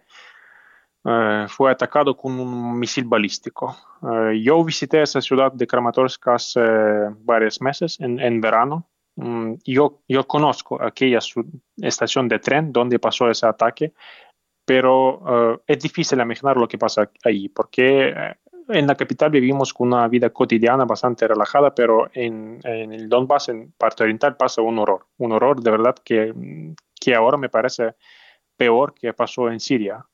fue 1.02 1.70
atacado 1.70 2.16
con 2.16 2.38
un 2.38 2.78
misil 2.78 3.04
balístico. 3.04 3.76
Yo 4.42 4.62
visité 4.64 5.02
esa 5.02 5.20
ciudad 5.20 5.52
de 5.52 5.66
Kramatorsk 5.66 6.28
hace 6.28 6.60
varios 7.20 7.60
meses, 7.60 7.98
en, 8.00 8.20
en 8.20 8.40
verano. 8.40 8.88
Yo, 9.64 10.00
yo 10.06 10.26
conozco 10.26 10.80
aquella 10.82 11.18
estación 11.76 12.28
de 12.28 12.38
tren 12.38 12.72
donde 12.72 12.98
pasó 12.98 13.30
ese 13.30 13.46
ataque, 13.46 13.92
pero 14.64 15.62
es 15.66 15.78
difícil 15.78 16.20
imaginar 16.20 16.56
lo 16.56 16.68
que 16.68 16.78
pasa 16.78 17.10
ahí, 17.24 17.48
porque 17.48 18.14
en 18.68 18.86
la 18.86 18.94
capital 18.94 19.30
vivimos 19.30 19.72
con 19.72 19.88
una 19.88 20.06
vida 20.08 20.30
cotidiana 20.30 20.84
bastante 20.84 21.26
relajada, 21.26 21.74
pero 21.74 22.10
en, 22.12 22.60
en, 22.64 22.92
el 22.92 23.08
Donbass, 23.08 23.48
en 23.48 23.72
parte 23.72 24.04
oriental, 24.04 24.36
pasa 24.36 24.62
un 24.62 24.78
horror. 24.78 25.06
Un 25.16 25.32
horror 25.32 25.60
de 25.60 25.70
verdad 25.70 25.94
que, 26.04 26.34
que 27.00 27.14
ahora 27.14 27.38
me 27.38 27.48
parece 27.48 27.94
peor 28.56 28.94
que 28.94 29.12
pasó 29.14 29.50
en 29.50 29.60
Siria. 29.60 30.04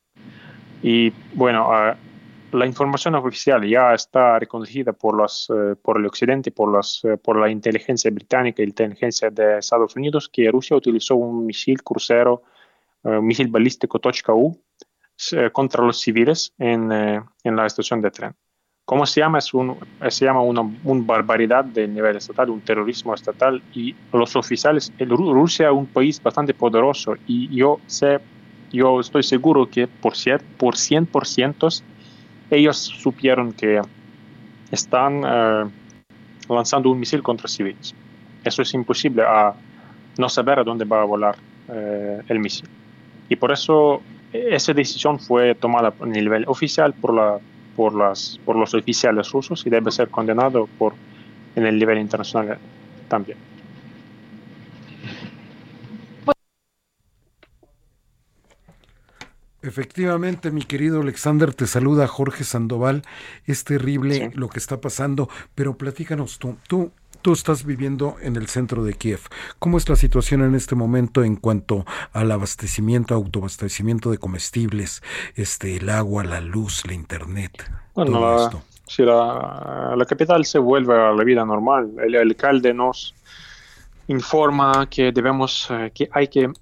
Y 0.86 1.10
bueno, 1.32 1.70
uh, 1.70 1.96
la 2.54 2.66
información 2.66 3.14
oficial 3.14 3.66
ya 3.66 3.94
está 3.94 4.38
reconocida 4.38 4.92
por, 4.92 5.16
los, 5.16 5.48
uh, 5.48 5.76
por 5.80 5.96
el 5.96 6.04
Occidente, 6.04 6.50
por, 6.50 6.70
los, 6.70 7.02
uh, 7.04 7.16
por 7.16 7.40
la 7.40 7.48
inteligencia 7.48 8.10
británica 8.10 8.62
y 8.62 8.66
inteligencia 8.66 9.30
de 9.30 9.60
Estados 9.60 9.96
Unidos, 9.96 10.28
que 10.28 10.50
Rusia 10.50 10.76
utilizó 10.76 11.16
un 11.16 11.46
misil 11.46 11.82
crucero, 11.82 12.42
un 13.02 13.26
misil 13.26 13.48
balístico 13.48 13.98
.U 14.34 14.60
contra 15.52 15.84
los 15.84 16.00
civiles 16.00 16.52
en, 16.58 16.92
en, 16.92 17.56
la 17.56 17.64
estación 17.64 18.02
de 18.02 18.10
tren. 18.10 18.34
¿Cómo 18.84 19.06
se 19.06 19.20
llama? 19.20 19.38
Es 19.38 19.54
un, 19.54 19.78
se 20.08 20.24
llama 20.26 20.42
una, 20.42 20.62
barbaridad 20.84 21.64
de 21.64 21.88
nivel 21.88 22.16
estatal, 22.16 22.50
un 22.50 22.60
terrorismo 22.60 23.14
estatal 23.14 23.62
y 23.74 23.94
los 24.12 24.36
oficiales, 24.36 24.92
el, 24.98 25.08
Rusia 25.10 25.68
es 25.68 25.72
un 25.72 25.86
país 25.86 26.22
bastante 26.22 26.52
poderoso 26.52 27.14
y 27.26 27.54
yo 27.56 27.78
sé 27.86 28.20
yo 28.74 29.00
estoy 29.00 29.22
seguro 29.22 29.70
que 29.70 29.86
por, 29.86 30.14
por 30.58 30.74
100% 30.74 31.82
ellos 32.50 32.76
supieron 32.76 33.52
que 33.52 33.80
están 34.70 35.22
eh, 35.24 35.64
lanzando 36.48 36.90
un 36.90 36.98
misil 36.98 37.22
contra 37.22 37.48
civiles. 37.48 37.94
Eso 38.42 38.62
es 38.62 38.74
imposible 38.74 39.22
a 39.22 39.54
no 40.18 40.28
saber 40.28 40.58
a 40.58 40.64
dónde 40.64 40.84
va 40.84 41.02
a 41.02 41.04
volar 41.04 41.36
eh, 41.68 42.20
el 42.28 42.38
misil. 42.40 42.68
Y 43.28 43.36
por 43.36 43.52
eso 43.52 44.02
esa 44.32 44.72
decisión 44.72 45.18
fue 45.20 45.54
tomada 45.54 45.94
a 45.98 46.06
nivel 46.06 46.44
oficial 46.48 46.92
por, 46.94 47.14
la, 47.14 47.38
por, 47.76 47.94
las, 47.94 48.40
por 48.44 48.56
los 48.56 48.74
oficiales 48.74 49.30
rusos 49.30 49.64
y 49.66 49.70
debe 49.70 49.90
ser 49.92 50.08
condenado 50.08 50.68
por, 50.78 50.94
en 51.54 51.64
el 51.66 51.78
nivel 51.78 51.98
internacional 51.98 52.58
también. 53.08 53.38
Efectivamente, 59.64 60.50
mi 60.50 60.62
querido 60.62 61.00
Alexander, 61.00 61.54
te 61.54 61.66
saluda 61.66 62.06
Jorge 62.06 62.44
Sandoval. 62.44 63.02
Es 63.46 63.64
terrible 63.64 64.30
lo 64.34 64.50
que 64.50 64.58
está 64.58 64.78
pasando, 64.80 65.30
pero 65.54 65.78
platícanos 65.78 66.38
tú. 66.38 66.58
Tú, 66.68 66.92
tú 67.22 67.32
estás 67.32 67.64
viviendo 67.64 68.16
en 68.20 68.36
el 68.36 68.48
centro 68.48 68.84
de 68.84 68.92
Kiev. 68.92 69.20
¿Cómo 69.58 69.78
es 69.78 69.88
la 69.88 69.96
situación 69.96 70.42
en 70.42 70.54
este 70.54 70.74
momento 70.74 71.24
en 71.24 71.36
cuanto 71.36 71.86
al 72.12 72.30
abastecimiento, 72.30 73.14
autoabastecimiento 73.14 74.10
de 74.10 74.18
comestibles, 74.18 75.02
este, 75.34 75.78
el 75.78 75.88
agua, 75.88 76.24
la 76.24 76.42
luz, 76.42 76.86
la 76.86 76.92
internet? 76.92 77.70
Bueno, 77.94 78.20
la, 78.20 78.50
si 78.86 79.02
la, 79.02 79.94
la, 79.96 80.04
capital 80.04 80.44
se 80.44 80.58
vuelve 80.58 80.94
a 80.94 81.12
la 81.12 81.24
vida 81.24 81.42
normal, 81.46 81.90
el, 82.04 82.14
el 82.14 82.28
alcalde 82.28 82.74
nos 82.74 83.14
informa 84.08 84.86
que 84.90 85.10
debemos, 85.10 85.68
eh, 85.70 85.90
que 85.94 86.10
hay 86.12 86.28
que 86.28 86.52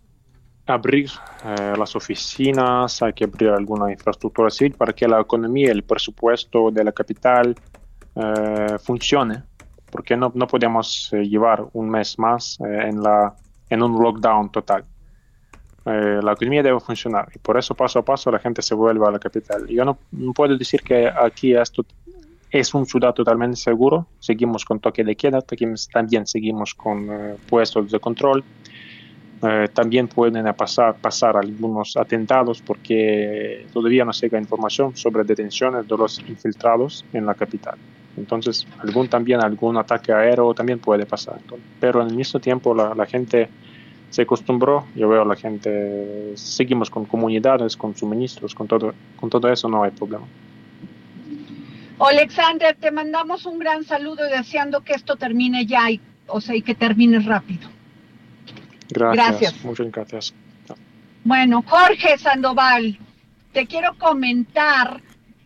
abrir 0.67 1.11
eh, 1.45 1.75
las 1.77 1.97
oficinas, 1.97 3.03
hay 3.03 3.13
que 3.13 3.25
abrir 3.25 3.51
alguna 3.51 3.91
infraestructura 3.91 4.51
civil 4.51 4.75
para 4.75 4.93
que 4.93 5.09
la 5.09 5.21
economía, 5.21 5.73
el 5.73 5.83
presupuesto 5.83 6.71
de 6.71 6.85
la 6.85 6.93
capital 6.93 7.55
eh, 8.15 8.79
funcione, 8.81 9.43
porque 9.91 10.17
no, 10.17 10.31
no 10.35 10.47
podemos 10.47 11.13
eh, 11.13 11.25
llevar 11.25 11.65
un 11.73 11.91
mes 11.91 12.19
más 12.19 12.59
en, 12.61 13.03
la, 13.03 13.35
en 13.69 13.83
un 13.83 14.01
lockdown 14.01 14.51
total. 14.51 14.85
la 15.85 16.33
economía 16.33 16.63
debe 16.63 16.79
funcionar 16.79 17.29
y 17.35 17.39
por 17.41 17.59
eso 17.59 17.75
paso 17.75 17.99
a 17.99 18.05
paso 18.05 18.31
la 18.31 18.39
gente 18.39 18.63
se 18.63 18.75
vuelve 18.75 19.05
a 19.05 19.11
la 19.11 19.19
capital. 19.19 19.67
Yo 19.67 19.85
no, 19.85 19.99
no 20.13 20.33
puedo 20.33 20.57
decir 20.57 20.81
que 20.83 21.09
aquí 21.09 21.55
esto 21.55 21.85
es 22.53 22.73
un 22.75 22.87
ciudad 22.87 23.15
totalmente 23.15 23.57
seguro, 23.57 24.07
seguimos 24.21 24.65
con 24.65 24.79
toque 24.79 25.03
de 25.03 25.17
queda, 25.17 25.41
también 25.93 26.27
seguimos 26.27 26.75
con 26.75 27.09
puestos 27.49 27.91
de 27.91 27.99
control, 27.99 28.45
eh, 29.43 29.69
también 29.73 30.07
pueden 30.07 30.45
pasar, 30.55 30.95
pasar 30.97 31.37
algunos 31.37 31.97
atentados 31.97 32.63
porque 32.63 33.67
todavía 33.73 34.05
no 34.05 34.13
llega 34.13 34.39
información 34.39 34.97
sobre 34.97 35.25
detenciones 35.25 35.89
de 35.89 35.97
los 35.97 36.21
infiltrados 36.21 37.05
en 37.13 37.27
la 37.27 37.35
capital. 37.35 37.77
Entonces, 38.17 38.67
algún, 38.79 39.09
también 39.09 39.41
algún 39.41 39.77
ataque 39.77 40.13
aéreo 40.13 40.55
también 40.55 40.79
puede 40.79 41.07
pasar. 41.07 41.41
Pero 41.81 42.03
en 42.03 42.09
el 42.09 42.15
mismo 42.15 42.39
tiempo 42.39 42.73
la, 42.73 43.07
gente 43.07 43.49
se 44.11 44.23
acostumbró, 44.23 44.87
yo 44.95 45.09
veo 45.09 45.25
la 45.25 45.35
gente, 45.35 46.37
seguimos 46.37 46.89
con 46.89 47.07
comunidades, 47.07 47.77
con 47.77 47.97
suministros, 47.97 48.55
con 48.55 48.69
todo, 48.69 48.95
con 49.19 49.29
todo 49.29 49.51
eso 49.51 49.69
no 49.69 49.83
hay 49.83 49.91
problema. 49.91 50.27
Alexander, 51.99 52.77
te 52.79 52.91
mandamos 52.91 53.47
un 53.47 53.59
gran 53.59 53.85
saludo 53.85 54.29
y 54.29 54.37
deseando 54.37 54.83
que 54.83 54.93
esto 54.93 55.17
termine 55.17 55.67
ya 55.67 55.91
y 55.91 56.01
o 56.27 56.41
sea, 56.41 56.55
y 56.55 56.63
que 56.63 56.75
termines 56.75 57.25
rápido. 57.25 57.72
Gracias. 58.93 59.27
Gracias. 59.41 59.65
Muchas 59.65 59.91
gracias. 59.91 60.35
Bueno, 61.25 61.63
Jorge 61.67 62.19
Sandoval, 62.19 62.99
te 63.53 63.67
quiero 63.67 63.97
comentar 63.97 65.01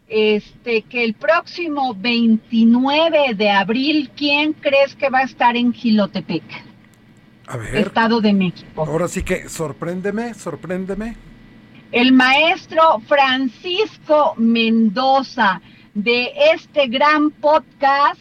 este 0.08 0.82
que 0.82 1.04
el 1.04 1.14
próximo 1.14 1.94
29 1.94 3.34
de 3.34 3.50
abril, 3.50 4.10
¿quién 4.16 4.52
crees 4.54 4.94
que 4.94 5.10
va 5.10 5.18
a 5.18 5.24
estar 5.24 5.56
en 5.56 5.72
Gilotepec, 5.72 6.44
A 7.46 7.56
ver, 7.56 7.74
Estado 7.74 8.20
de 8.20 8.32
México? 8.32 8.84
ahora 8.86 9.08
sí 9.08 9.22
que 9.22 9.48
sorpréndeme, 9.48 10.32
sorpréndeme. 10.34 11.16
El 11.92 12.12
maestro 12.12 13.00
Francisco 13.06 14.34
Mendoza 14.38 15.60
de 15.94 16.32
este 16.54 16.86
gran 16.88 17.30
podcast 17.30 18.20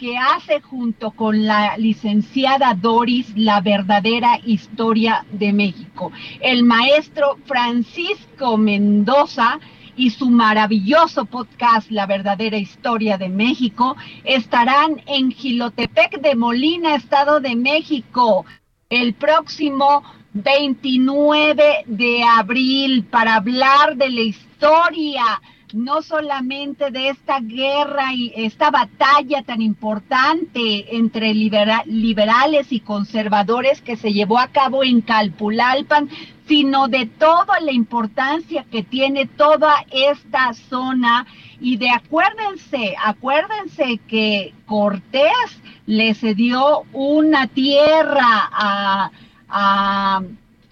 que 0.00 0.16
hace 0.16 0.62
junto 0.62 1.10
con 1.10 1.44
la 1.44 1.76
licenciada 1.76 2.72
Doris 2.72 3.36
la 3.36 3.60
verdadera 3.60 4.40
historia 4.46 5.26
de 5.30 5.52
México. 5.52 6.10
El 6.40 6.62
maestro 6.64 7.36
Francisco 7.44 8.56
Mendoza 8.56 9.60
y 9.96 10.08
su 10.08 10.30
maravilloso 10.30 11.26
podcast 11.26 11.90
La 11.90 12.06
verdadera 12.06 12.56
historia 12.56 13.18
de 13.18 13.28
México 13.28 13.94
estarán 14.24 15.02
en 15.06 15.30
Gilotepec 15.32 16.22
de 16.22 16.34
Molina, 16.34 16.94
Estado 16.94 17.38
de 17.38 17.54
México, 17.54 18.46
el 18.88 19.12
próximo 19.12 20.02
29 20.32 21.84
de 21.84 22.22
abril 22.24 23.04
para 23.04 23.34
hablar 23.34 23.96
de 23.96 24.08
la 24.08 24.22
historia 24.22 25.24
no 25.72 26.02
solamente 26.02 26.90
de 26.90 27.10
esta 27.10 27.40
guerra 27.40 28.12
y 28.14 28.32
esta 28.34 28.70
batalla 28.70 29.42
tan 29.42 29.62
importante 29.62 30.96
entre 30.96 31.34
libera- 31.34 31.84
liberales 31.86 32.72
y 32.72 32.80
conservadores 32.80 33.80
que 33.80 33.96
se 33.96 34.12
llevó 34.12 34.38
a 34.38 34.48
cabo 34.48 34.82
en 34.84 35.00
Calpulalpan, 35.00 36.08
sino 36.46 36.88
de 36.88 37.06
toda 37.06 37.60
la 37.60 37.72
importancia 37.72 38.64
que 38.70 38.82
tiene 38.82 39.26
toda 39.26 39.84
esta 39.90 40.52
zona. 40.54 41.26
Y 41.60 41.76
de 41.76 41.90
acuérdense, 41.90 42.94
acuérdense 43.02 44.00
que 44.08 44.52
Cortés 44.66 45.60
le 45.86 46.14
cedió 46.14 46.82
una 46.92 47.46
tierra 47.46 48.48
a, 48.52 49.10
a 49.48 50.22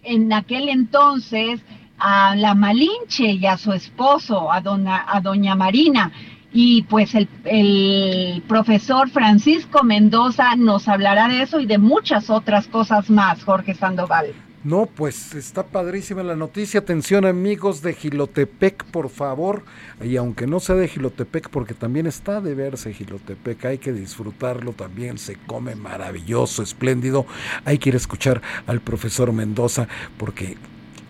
en 0.03 0.32
aquel 0.32 0.68
entonces 0.70 1.61
a 1.99 2.34
la 2.36 2.55
Malinche 2.55 3.32
y 3.32 3.46
a 3.46 3.57
su 3.57 3.72
esposo, 3.72 4.53
a, 4.53 4.61
dona, 4.61 5.05
a 5.09 5.20
doña 5.20 5.55
Marina. 5.55 6.12
Y 6.53 6.82
pues 6.84 7.14
el, 7.14 7.28
el 7.44 8.42
profesor 8.49 9.11
Francisco 9.11 9.84
Mendoza 9.84 10.57
nos 10.57 10.88
hablará 10.88 11.28
de 11.28 11.42
eso 11.42 11.61
y 11.61 11.66
de 11.66 11.78
muchas 11.78 12.30
otras 12.30 12.66
cosas 12.68 13.11
más, 13.11 13.44
Jorge 13.44 13.74
Sandoval. 13.74 14.34
No, 14.64 14.86
pues 14.86 15.34
está 15.34 15.66
padrísima 15.66 16.22
la 16.24 16.34
noticia. 16.34 16.80
Atención 16.80 17.24
amigos 17.24 17.80
de 17.80 17.94
Gilotepec, 17.94 18.84
por 18.86 19.09
favor. 19.09 19.62
Y 20.03 20.16
aunque 20.16 20.49
no 20.49 20.59
sea 20.59 20.74
de 20.74 20.88
Gilotepec, 20.88 21.49
porque 21.49 21.74
también 21.74 22.07
está 22.09 22.40
de 22.40 22.55
verse 22.55 22.92
Gilotepec, 22.92 23.64
hay 23.64 23.78
que 23.78 23.92
disfrutarlo 23.92 24.72
también. 24.72 25.18
Se 25.18 25.36
come 25.36 25.76
maravilloso, 25.76 26.62
espléndido. 26.62 27.24
Hay 27.64 27.78
que 27.78 27.90
ir 27.90 27.94
a 27.94 27.99
escuchar 27.99 28.42
al 28.66 28.80
profesor 28.80 29.32
Mendoza, 29.32 29.86
porque 30.16 30.57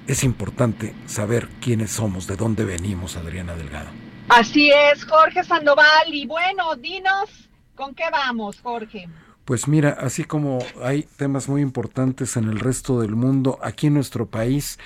es 0.09 0.25
importante 0.25 0.95
saber 1.07 1.49
quiénes 1.61 1.93
somos, 1.93 2.27
de 2.27 2.35
dónde 2.35 2.65
venimos, 2.65 3.17
Adriana 3.17 3.55
Delgado. 3.55 3.91
Así 4.31 4.71
es, 4.71 5.05
Jorge 5.05 5.45
Sandoval. 5.45 6.13
Y 6.13 6.27
bueno, 6.27 6.75
dinos, 6.77 7.51
¿con 7.77 7.95
qué 7.95 8.05
vamos, 8.11 8.59
Jorge? 8.61 9.07
Pues 9.45 9.69
mira, 9.69 9.91
así 10.01 10.25
como 10.25 10.59
hay 10.83 11.03
temas 11.03 11.49
muy 11.49 11.61
importantes 11.61 12.37
en 12.37 12.45
el 12.45 12.59
resto 12.59 13.01
del 13.01 13.17
mundo, 13.17 13.59
aquí 13.63 13.89
en 13.89 13.95
nuestro 13.95 14.27
país, 14.27 14.79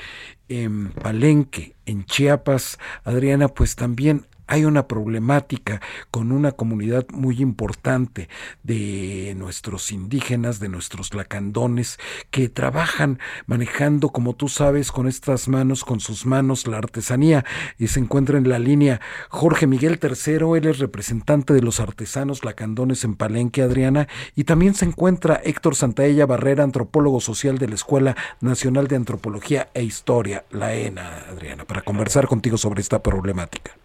en 0.49 0.91
Palenque, 0.91 1.75
en 1.87 2.05
Chiapas, 2.05 2.79
Adriana, 3.05 3.49
pues 3.49 3.77
también 3.77 4.27
hay 4.53 4.67
una 4.67 4.87
problemática 4.87 5.81
con 6.11 6.31
una 6.31 6.53
comunidad 6.53 7.07
muy 7.11 7.41
importante 7.41 8.29
de 8.63 9.35
nuestros 9.39 9.91
indígenas, 9.91 10.61
de 10.61 10.69
nuestros 10.69 11.15
lacandones, 11.15 11.99
que 12.31 12.51
trabajan 12.51 13.19
manejando, 13.47 14.11
como 14.11 14.35
tú 14.35 14.51
sabes, 14.51 14.93
con 14.93 15.09
estas 15.09 15.49
manos, 15.49 15.85
con 15.85 16.01
sus 16.01 16.27
manos, 16.27 16.67
la 16.67 16.77
artesanía, 16.77 17.47
y 17.79 17.89
se 17.89 18.01
encuentra 18.01 18.37
en 18.37 18.47
la 18.47 18.59
línea 18.59 19.01
Jorge 19.31 19.67
Miguel 19.67 19.99
III, 20.03 20.59
él 20.59 20.67
es 20.67 20.81
representante 20.81 21.55
de 21.55 21.63
los 21.63 21.81
artesanos 21.81 22.45
lacandones 22.45 23.05
en 23.05 23.15
Palenque, 23.15 23.63
Adriana, 23.63 24.07
y 24.37 24.45
también 24.45 24.75
se 24.75 24.85
encuentra 24.85 25.41
Héctor 25.43 25.77
Santaella 25.77 26.27
Barrera, 26.27 26.63
antropólogo 26.63 27.23
social 27.23 27.57
de 27.57 27.69
la 27.69 27.77
Escuela 27.77 28.17
Nacional 28.43 28.87
de 28.87 28.97
Antropología 28.97 29.71
e 29.73 29.83
Historia, 29.83 30.45
la 30.51 30.75
ENA, 30.75 31.25
Adriana, 31.31 31.65
para 31.65 31.81
conversar 31.81 32.27
contigo 32.29 32.59
sobre 32.59 32.83
esta 32.83 33.03
problemática. 33.03 33.82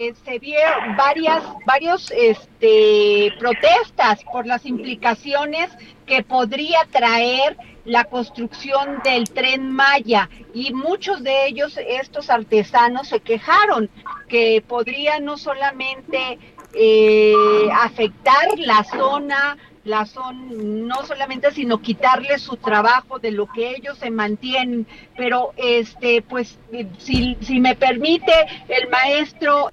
Eh, 0.00 0.14
se 0.24 0.38
vieron 0.38 0.96
varias 0.96 1.42
varios 1.66 2.12
este 2.12 3.32
protestas 3.36 4.22
por 4.30 4.46
las 4.46 4.64
implicaciones 4.64 5.70
que 6.06 6.22
podría 6.22 6.86
traer 6.92 7.56
la 7.84 8.04
construcción 8.04 9.00
del 9.02 9.28
tren 9.28 9.72
Maya. 9.72 10.30
Y 10.54 10.72
muchos 10.72 11.24
de 11.24 11.46
ellos 11.46 11.76
estos 11.84 12.30
artesanos 12.30 13.08
se 13.08 13.18
quejaron 13.18 13.90
que 14.28 14.62
podría 14.64 15.18
no 15.18 15.36
solamente 15.36 16.38
eh, 16.74 17.34
afectar 17.72 18.56
la 18.56 18.84
zona 18.84 19.56
la 19.82 20.04
son 20.04 20.86
no 20.86 21.02
solamente 21.06 21.50
sino 21.50 21.80
quitarles 21.80 22.42
su 22.42 22.56
trabajo 22.56 23.18
de 23.18 23.32
lo 23.32 23.46
que 23.46 23.70
ellos 23.70 23.98
se 23.98 24.12
mantienen. 24.12 24.86
Pero 25.16 25.54
este 25.56 26.22
pues 26.22 26.56
si, 26.98 27.36
si 27.40 27.58
me 27.58 27.74
permite 27.74 28.32
el 28.68 28.88
maestro 28.90 29.72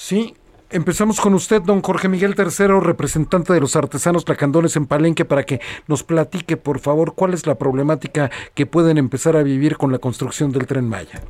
Sí, 0.00 0.32
empezamos 0.70 1.20
con 1.20 1.34
usted, 1.34 1.60
don 1.60 1.82
Jorge 1.82 2.08
Miguel 2.08 2.36
III, 2.38 2.78
representante 2.80 3.52
de 3.52 3.60
los 3.60 3.74
artesanos 3.74 4.26
lacandones 4.28 4.76
en 4.76 4.86
Palenque, 4.86 5.24
para 5.24 5.42
que 5.42 5.58
nos 5.88 6.04
platique, 6.04 6.56
por 6.56 6.78
favor, 6.78 7.14
cuál 7.16 7.34
es 7.34 7.48
la 7.48 7.56
problemática 7.56 8.30
que 8.54 8.64
pueden 8.64 8.96
empezar 8.96 9.36
a 9.36 9.42
vivir 9.42 9.76
con 9.76 9.90
la 9.90 9.98
construcción 9.98 10.52
del 10.52 10.68
tren 10.68 10.88
Maya. 10.88 11.20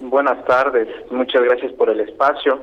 Buenas 0.00 0.44
tardes, 0.44 0.86
muchas 1.10 1.42
gracias 1.42 1.72
por 1.72 1.88
el 1.88 2.00
espacio. 2.00 2.60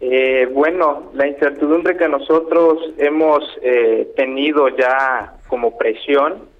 Eh, 0.00 0.48
bueno, 0.50 1.10
la 1.12 1.26
incertidumbre 1.26 1.98
que 1.98 2.08
nosotros 2.08 2.78
hemos 2.96 3.44
eh, 3.62 4.10
tenido 4.16 4.70
ya 4.70 5.34
como 5.46 5.76
presión 5.76 6.53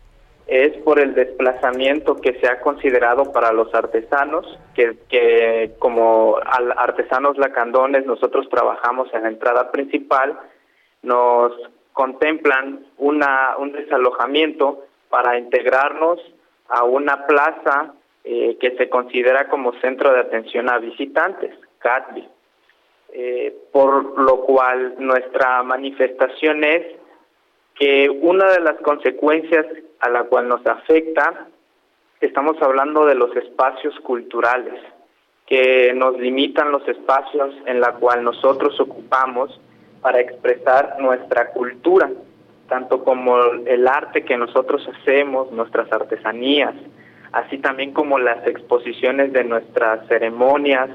es 0.46 0.76
por 0.78 0.98
el 1.00 1.14
desplazamiento 1.14 2.16
que 2.16 2.34
se 2.40 2.46
ha 2.48 2.60
considerado 2.60 3.32
para 3.32 3.52
los 3.52 3.74
artesanos, 3.74 4.58
que, 4.74 4.98
que 5.08 5.72
como 5.78 6.36
al- 6.44 6.74
artesanos 6.76 7.38
lacandones 7.38 8.04
nosotros 8.04 8.48
trabajamos 8.50 9.12
en 9.14 9.22
la 9.22 9.28
entrada 9.28 9.70
principal, 9.70 10.38
nos 11.02 11.52
contemplan 11.92 12.84
una, 12.98 13.56
un 13.58 13.72
desalojamiento 13.72 14.84
para 15.08 15.38
integrarnos 15.38 16.20
a 16.68 16.84
una 16.84 17.26
plaza 17.26 17.94
eh, 18.24 18.56
que 18.60 18.76
se 18.76 18.88
considera 18.88 19.48
como 19.48 19.72
centro 19.80 20.12
de 20.12 20.20
atención 20.20 20.68
a 20.70 20.78
visitantes, 20.78 21.54
CATBI. 21.78 22.28
Eh, 23.16 23.54
por 23.70 24.18
lo 24.18 24.40
cual 24.40 24.96
nuestra 24.98 25.62
manifestación 25.62 26.64
es 26.64 26.84
que 27.76 28.10
una 28.10 28.50
de 28.50 28.60
las 28.60 28.74
consecuencias 28.80 29.66
a 30.04 30.10
la 30.10 30.24
cual 30.24 30.48
nos 30.48 30.64
afecta, 30.66 31.46
estamos 32.20 32.60
hablando 32.60 33.06
de 33.06 33.14
los 33.14 33.34
espacios 33.36 33.98
culturales, 34.00 34.74
que 35.46 35.94
nos 35.94 36.18
limitan 36.18 36.70
los 36.70 36.86
espacios 36.86 37.54
en 37.64 37.80
la 37.80 37.92
cual 37.94 38.22
nosotros 38.22 38.78
ocupamos 38.80 39.58
para 40.02 40.20
expresar 40.20 40.96
nuestra 41.00 41.52
cultura, 41.52 42.10
tanto 42.68 43.02
como 43.02 43.38
el 43.64 43.88
arte 43.88 44.26
que 44.26 44.36
nosotros 44.36 44.86
hacemos, 44.94 45.50
nuestras 45.52 45.90
artesanías, 45.90 46.74
así 47.32 47.56
también 47.56 47.92
como 47.92 48.18
las 48.18 48.46
exposiciones 48.46 49.32
de 49.32 49.44
nuestras 49.44 50.06
ceremonias, 50.08 50.90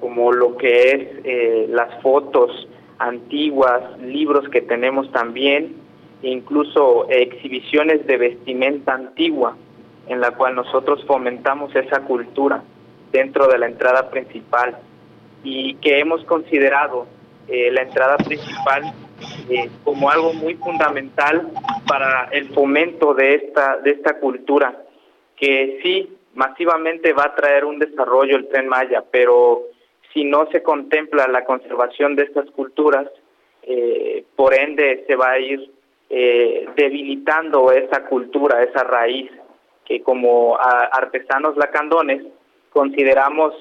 como 0.00 0.32
lo 0.32 0.56
que 0.56 0.90
es 0.90 1.08
eh, 1.24 1.66
las 1.68 2.00
fotos 2.00 2.66
antiguas, 2.98 4.00
libros 4.00 4.48
que 4.48 4.62
tenemos 4.62 5.12
también, 5.12 5.81
incluso 6.22 7.08
exhibiciones 7.08 8.06
de 8.06 8.16
vestimenta 8.16 8.94
antigua, 8.94 9.56
en 10.08 10.20
la 10.20 10.32
cual 10.32 10.54
nosotros 10.54 11.04
fomentamos 11.06 11.74
esa 11.74 12.00
cultura 12.00 12.62
dentro 13.10 13.46
de 13.46 13.58
la 13.58 13.66
entrada 13.66 14.10
principal 14.10 14.78
y 15.44 15.74
que 15.76 15.98
hemos 15.98 16.24
considerado 16.24 17.06
eh, 17.48 17.70
la 17.70 17.82
entrada 17.82 18.16
principal 18.16 18.94
eh, 19.48 19.68
como 19.84 20.10
algo 20.10 20.32
muy 20.32 20.54
fundamental 20.54 21.48
para 21.86 22.28
el 22.32 22.48
fomento 22.50 23.14
de 23.14 23.34
esta 23.34 23.76
de 23.78 23.90
esta 23.90 24.18
cultura 24.18 24.82
que 25.36 25.80
sí 25.82 26.16
masivamente 26.34 27.12
va 27.12 27.24
a 27.24 27.34
traer 27.34 27.64
un 27.64 27.78
desarrollo 27.78 28.36
el 28.36 28.48
tren 28.48 28.68
Maya, 28.68 29.04
pero 29.10 29.62
si 30.12 30.24
no 30.24 30.46
se 30.50 30.62
contempla 30.62 31.26
la 31.28 31.44
conservación 31.44 32.16
de 32.16 32.24
estas 32.24 32.50
culturas, 32.50 33.08
eh, 33.62 34.24
por 34.36 34.54
ende 34.54 35.04
se 35.06 35.16
va 35.16 35.32
a 35.32 35.38
ir 35.38 35.70
eh, 36.14 36.68
debilitando 36.76 37.72
esa 37.72 38.04
cultura, 38.04 38.62
esa 38.62 38.84
raíz 38.84 39.30
que 39.86 40.02
como 40.02 40.58
artesanos 40.60 41.56
lacandones 41.56 42.22
consideramos 42.70 43.54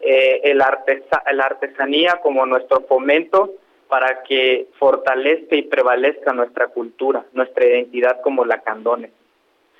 eh, 0.00 0.40
el 0.42 0.60
artesa 0.60 1.22
la 1.32 1.44
artesanía 1.44 2.18
como 2.20 2.44
nuestro 2.44 2.80
fomento 2.88 3.52
para 3.88 4.24
que 4.24 4.66
fortalezca 4.80 5.54
y 5.54 5.62
prevalezca 5.62 6.32
nuestra 6.32 6.66
cultura, 6.66 7.24
nuestra 7.34 7.66
identidad 7.66 8.20
como 8.20 8.44
lacandones. 8.44 9.12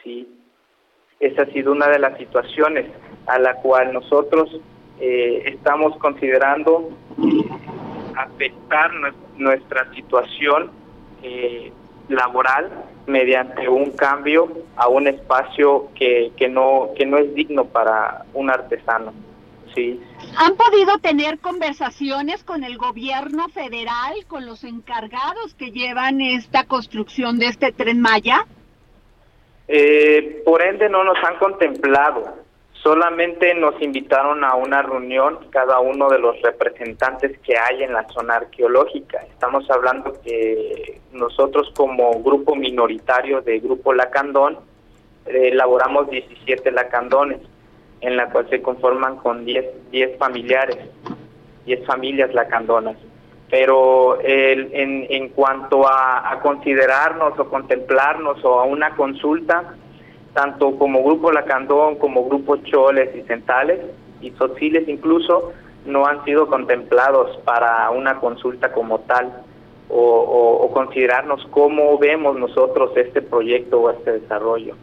¿sí? 0.04 0.28
Esa 1.18 1.42
ha 1.42 1.46
sido 1.46 1.72
una 1.72 1.88
de 1.88 1.98
las 1.98 2.16
situaciones 2.18 2.86
a 3.26 3.40
la 3.40 3.56
cual 3.56 3.92
nosotros 3.92 4.60
eh, 5.00 5.42
estamos 5.46 5.96
considerando 5.96 6.88
eh, 7.18 7.48
afectar 8.14 8.92
nuestra 9.38 9.92
situación 9.92 10.70
laboral 12.08 12.70
mediante 13.06 13.68
un 13.68 13.92
cambio 13.92 14.48
a 14.76 14.88
un 14.88 15.08
espacio 15.08 15.88
que, 15.94 16.32
que, 16.36 16.48
no, 16.48 16.90
que 16.96 17.06
no 17.06 17.18
es 17.18 17.34
digno 17.34 17.64
para 17.64 18.24
un 18.34 18.50
artesano. 18.50 19.12
Sí. 19.74 20.00
¿Han 20.36 20.54
podido 20.56 20.98
tener 20.98 21.38
conversaciones 21.38 22.44
con 22.44 22.62
el 22.62 22.76
gobierno 22.76 23.48
federal, 23.48 24.14
con 24.28 24.44
los 24.44 24.64
encargados 24.64 25.54
que 25.54 25.70
llevan 25.70 26.20
esta 26.20 26.64
construcción 26.64 27.38
de 27.38 27.46
este 27.46 27.72
tren 27.72 28.00
Maya? 28.00 28.46
Eh, 29.68 30.42
por 30.44 30.62
ende 30.62 30.88
no 30.90 31.04
nos 31.04 31.16
han 31.24 31.38
contemplado. 31.38 32.41
Solamente 32.82 33.54
nos 33.54 33.80
invitaron 33.80 34.42
a 34.42 34.56
una 34.56 34.82
reunión 34.82 35.38
cada 35.50 35.78
uno 35.78 36.08
de 36.08 36.18
los 36.18 36.42
representantes 36.42 37.38
que 37.38 37.56
hay 37.56 37.84
en 37.84 37.92
la 37.92 38.08
zona 38.08 38.34
arqueológica. 38.36 39.18
Estamos 39.30 39.70
hablando 39.70 40.20
que 40.20 41.00
nosotros 41.12 41.72
como 41.76 42.20
grupo 42.24 42.56
minoritario 42.56 43.40
de 43.40 43.60
Grupo 43.60 43.92
Lacandón 43.92 44.58
eh, 45.26 45.50
elaboramos 45.52 46.10
17 46.10 46.72
lacandones, 46.72 47.38
en 48.00 48.16
la 48.16 48.30
cual 48.30 48.50
se 48.50 48.60
conforman 48.60 49.18
con 49.18 49.44
10, 49.44 49.92
10 49.92 50.18
familiares, 50.18 50.78
10 51.66 51.86
familias 51.86 52.34
lacandonas. 52.34 52.96
Pero 53.48 54.18
en, 54.22 55.06
en 55.08 55.28
cuanto 55.28 55.86
a 55.86 56.40
considerarnos 56.42 57.38
o 57.38 57.48
contemplarnos 57.48 58.44
o 58.44 58.58
a 58.58 58.64
una 58.64 58.96
consulta, 58.96 59.76
tanto 60.34 60.78
como 60.78 61.02
Grupo 61.02 61.30
Lacandón, 61.30 61.96
como 61.96 62.24
Grupo 62.28 62.56
Choles 62.56 63.14
y 63.14 63.22
Centales, 63.22 63.80
y 64.20 64.30
Sociles 64.32 64.88
incluso, 64.88 65.52
no 65.84 66.06
han 66.06 66.24
sido 66.24 66.46
contemplados 66.46 67.36
para 67.38 67.90
una 67.90 68.18
consulta 68.18 68.72
como 68.72 69.00
tal, 69.00 69.32
o, 69.94 70.70
considerarnos 70.72 71.46
cómo 71.50 71.98
vemos 71.98 72.36
nosotros 72.36 72.92
este 72.96 73.20
proyecto 73.20 73.80
o 73.80 73.90
este 73.90 74.20
desarrollo. 74.20 74.74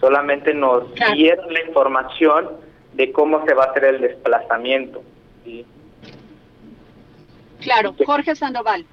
Solamente 0.00 0.54
nos 0.54 0.84
dieron 1.14 1.52
la 1.52 1.62
información 1.62 2.50
de 2.94 3.12
cómo 3.12 3.44
se 3.44 3.52
va 3.52 3.64
a 3.64 3.70
hacer 3.70 3.84
el 3.84 4.00
desplazamiento. 4.00 5.02
Claro, 7.60 7.94
Jorge 8.06 8.34
Sandoval. 8.34 8.86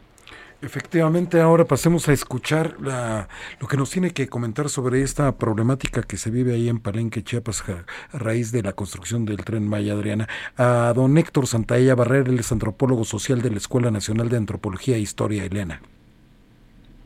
Efectivamente, 0.64 1.42
ahora 1.42 1.66
pasemos 1.66 2.08
a 2.08 2.14
escuchar 2.14 2.76
lo 2.80 3.68
que 3.68 3.78
nos 3.78 3.90
tiene 3.90 4.12
que 4.12 4.28
comentar 4.28 4.70
sobre 4.70 5.02
esta 5.02 5.32
problemática 5.32 6.04
que 6.04 6.18
se 6.18 6.30
vive 6.30 6.54
ahí 6.54 6.70
en 6.70 6.80
Palenque, 6.80 7.24
Chiapas, 7.24 7.64
a, 7.68 8.18
raíz 8.18 8.52
de 8.52 8.62
la 8.62 8.74
construcción 8.74 9.26
del 9.26 9.38
tren 9.38 9.68
Maya 9.68 9.94
Adriana. 9.94 10.28
A 10.58 10.94
don 10.96 11.18
Héctor 11.18 11.48
Santaella 11.48 11.96
Barrera, 11.96 12.30
él 12.30 12.38
es 12.38 12.52
antropólogo 12.52 13.06
social 13.06 13.42
de 13.42 13.50
la 13.50 13.58
Escuela 13.58 13.90
Nacional 13.90 14.30
de 14.30 14.38
Antropología 14.38 14.98
e 14.98 15.00
Historia, 15.00 15.46
Elena. 15.46 15.82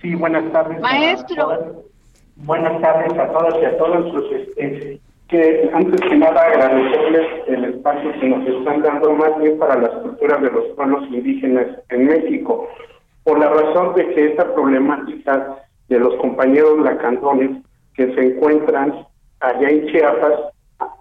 Sí, 0.01 0.14
buenas 0.16 0.51
tardes. 0.51 0.82
Maestro. 0.82 1.86
buenas 2.36 2.82
tardes 2.82 3.18
a 3.18 3.32
todas 3.32 3.53
y 3.62 3.66
a 3.66 3.78
todos. 3.78 4.12
Pues, 4.12 4.99
que 5.30 5.70
antes 5.74 6.01
que 6.01 6.16
nada 6.18 6.39
agradecerles 6.39 7.28
el 7.47 7.66
espacio 7.66 8.12
que 8.20 8.28
nos 8.28 8.47
están 8.47 8.82
dando 8.82 9.14
más 9.14 9.39
bien 9.39 9.58
para 9.58 9.80
las 9.80 9.91
culturas 10.01 10.41
de 10.41 10.51
los 10.51 10.66
pueblos 10.76 11.03
indígenas 11.10 11.68
en 11.89 12.06
México 12.06 12.68
por 13.26 13.39
la 13.39 13.49
razón 13.49 13.95
de 13.95 14.07
que 14.13 14.28
esta 14.28 14.53
problemática 14.53 15.57
de 15.89 15.99
los 15.99 16.15
compañeros 16.15 16.80
lacandones 16.80 17.63
que 17.95 18.13
se 18.13 18.21
encuentran 18.21 19.05
allá 19.39 19.67
en 19.67 19.88
Chiapas 19.88 20.34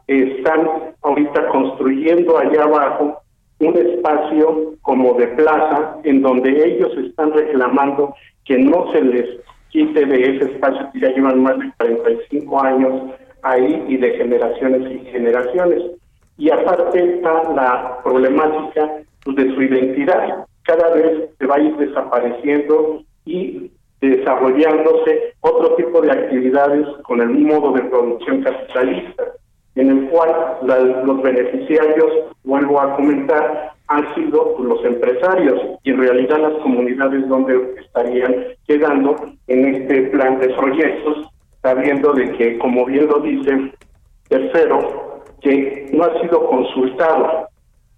están 0.06 0.68
ahorita 1.02 1.48
construyendo 1.48 2.38
allá 2.38 2.64
abajo 2.64 3.20
un 3.60 3.76
espacio 3.76 4.72
como 4.82 5.14
de 5.14 5.28
plaza 5.28 5.96
en 6.04 6.22
donde 6.22 6.50
ellos 6.50 6.96
están 6.96 7.32
reclamando 7.32 8.14
que 8.44 8.58
no 8.58 8.90
se 8.92 9.02
les 9.02 9.40
quite 9.68 10.06
de 10.06 10.36
ese 10.36 10.52
espacio 10.52 10.90
que 10.92 11.00
ya 11.00 11.08
llevan 11.10 11.42
más 11.42 11.58
de 11.58 11.70
45 11.76 12.62
años 12.62 13.02
ahí 13.42 13.84
y 13.88 13.96
de 13.98 14.16
generaciones 14.16 14.92
y 14.92 14.98
generaciones. 15.10 15.82
Y 16.38 16.50
aparte 16.50 17.16
está 17.16 17.52
la 17.52 18.00
problemática 18.02 18.90
pues, 19.24 19.36
de 19.36 19.54
su 19.54 19.62
identidad 19.62 20.46
cada 20.64 20.90
vez 20.90 21.30
se 21.38 21.46
va 21.46 21.56
a 21.56 21.60
ir 21.60 21.76
desapareciendo 21.76 23.02
y 23.24 23.70
desarrollándose 24.00 25.34
otro 25.40 25.76
tipo 25.76 26.00
de 26.02 26.12
actividades 26.12 26.86
con 27.02 27.20
el 27.20 27.30
modo 27.30 27.72
de 27.72 27.82
producción 27.82 28.42
capitalista, 28.42 29.24
en 29.76 29.90
el 29.90 30.08
cual 30.08 30.30
los 31.04 31.22
beneficiarios, 31.22 32.12
vuelvo 32.44 32.80
a 32.80 32.96
comentar, 32.96 33.72
han 33.88 34.14
sido 34.14 34.56
los 34.58 34.84
empresarios 34.84 35.60
y 35.82 35.90
en 35.90 35.98
realidad 35.98 36.38
las 36.38 36.62
comunidades 36.62 37.28
donde 37.28 37.74
estarían 37.80 38.34
quedando 38.66 39.16
en 39.46 39.74
este 39.74 40.02
plan 40.04 40.38
de 40.38 40.48
proyectos, 40.50 41.28
sabiendo 41.62 42.12
de 42.12 42.32
que, 42.32 42.58
como 42.58 42.86
bien 42.86 43.06
lo 43.08 43.20
dice 43.20 43.72
tercero, 44.28 45.22
que 45.40 45.90
no 45.92 46.04
ha 46.04 46.20
sido 46.20 46.46
consultado 46.46 47.48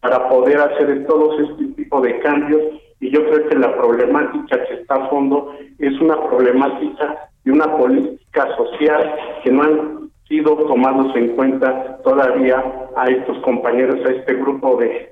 para 0.07 0.29
poder 0.29 0.57
hacer 0.61 1.05
todos 1.09 1.35
este 1.41 1.65
tipo 1.75 2.01
de 2.01 2.17
cambios. 2.21 2.63
Y 3.01 3.11
yo 3.11 3.29
creo 3.29 3.49
que 3.49 3.59
la 3.59 3.77
problemática 3.77 4.65
que 4.67 4.75
está 4.75 4.95
a 4.95 5.09
fondo 5.09 5.53
es 5.81 6.01
una 6.01 6.17
problemática 6.29 7.29
de 7.45 7.51
una 7.51 7.77
política 7.77 8.47
social 8.57 9.17
que 9.43 9.51
no 9.51 9.63
han 9.63 10.11
sido 10.29 10.55
tomados 10.69 11.15
en 11.17 11.35
cuenta 11.35 11.99
todavía 12.05 12.63
a 12.97 13.07
estos 13.07 13.37
compañeros, 13.39 13.99
a 14.07 14.13
este 14.13 14.35
grupo 14.35 14.77
de 14.77 15.11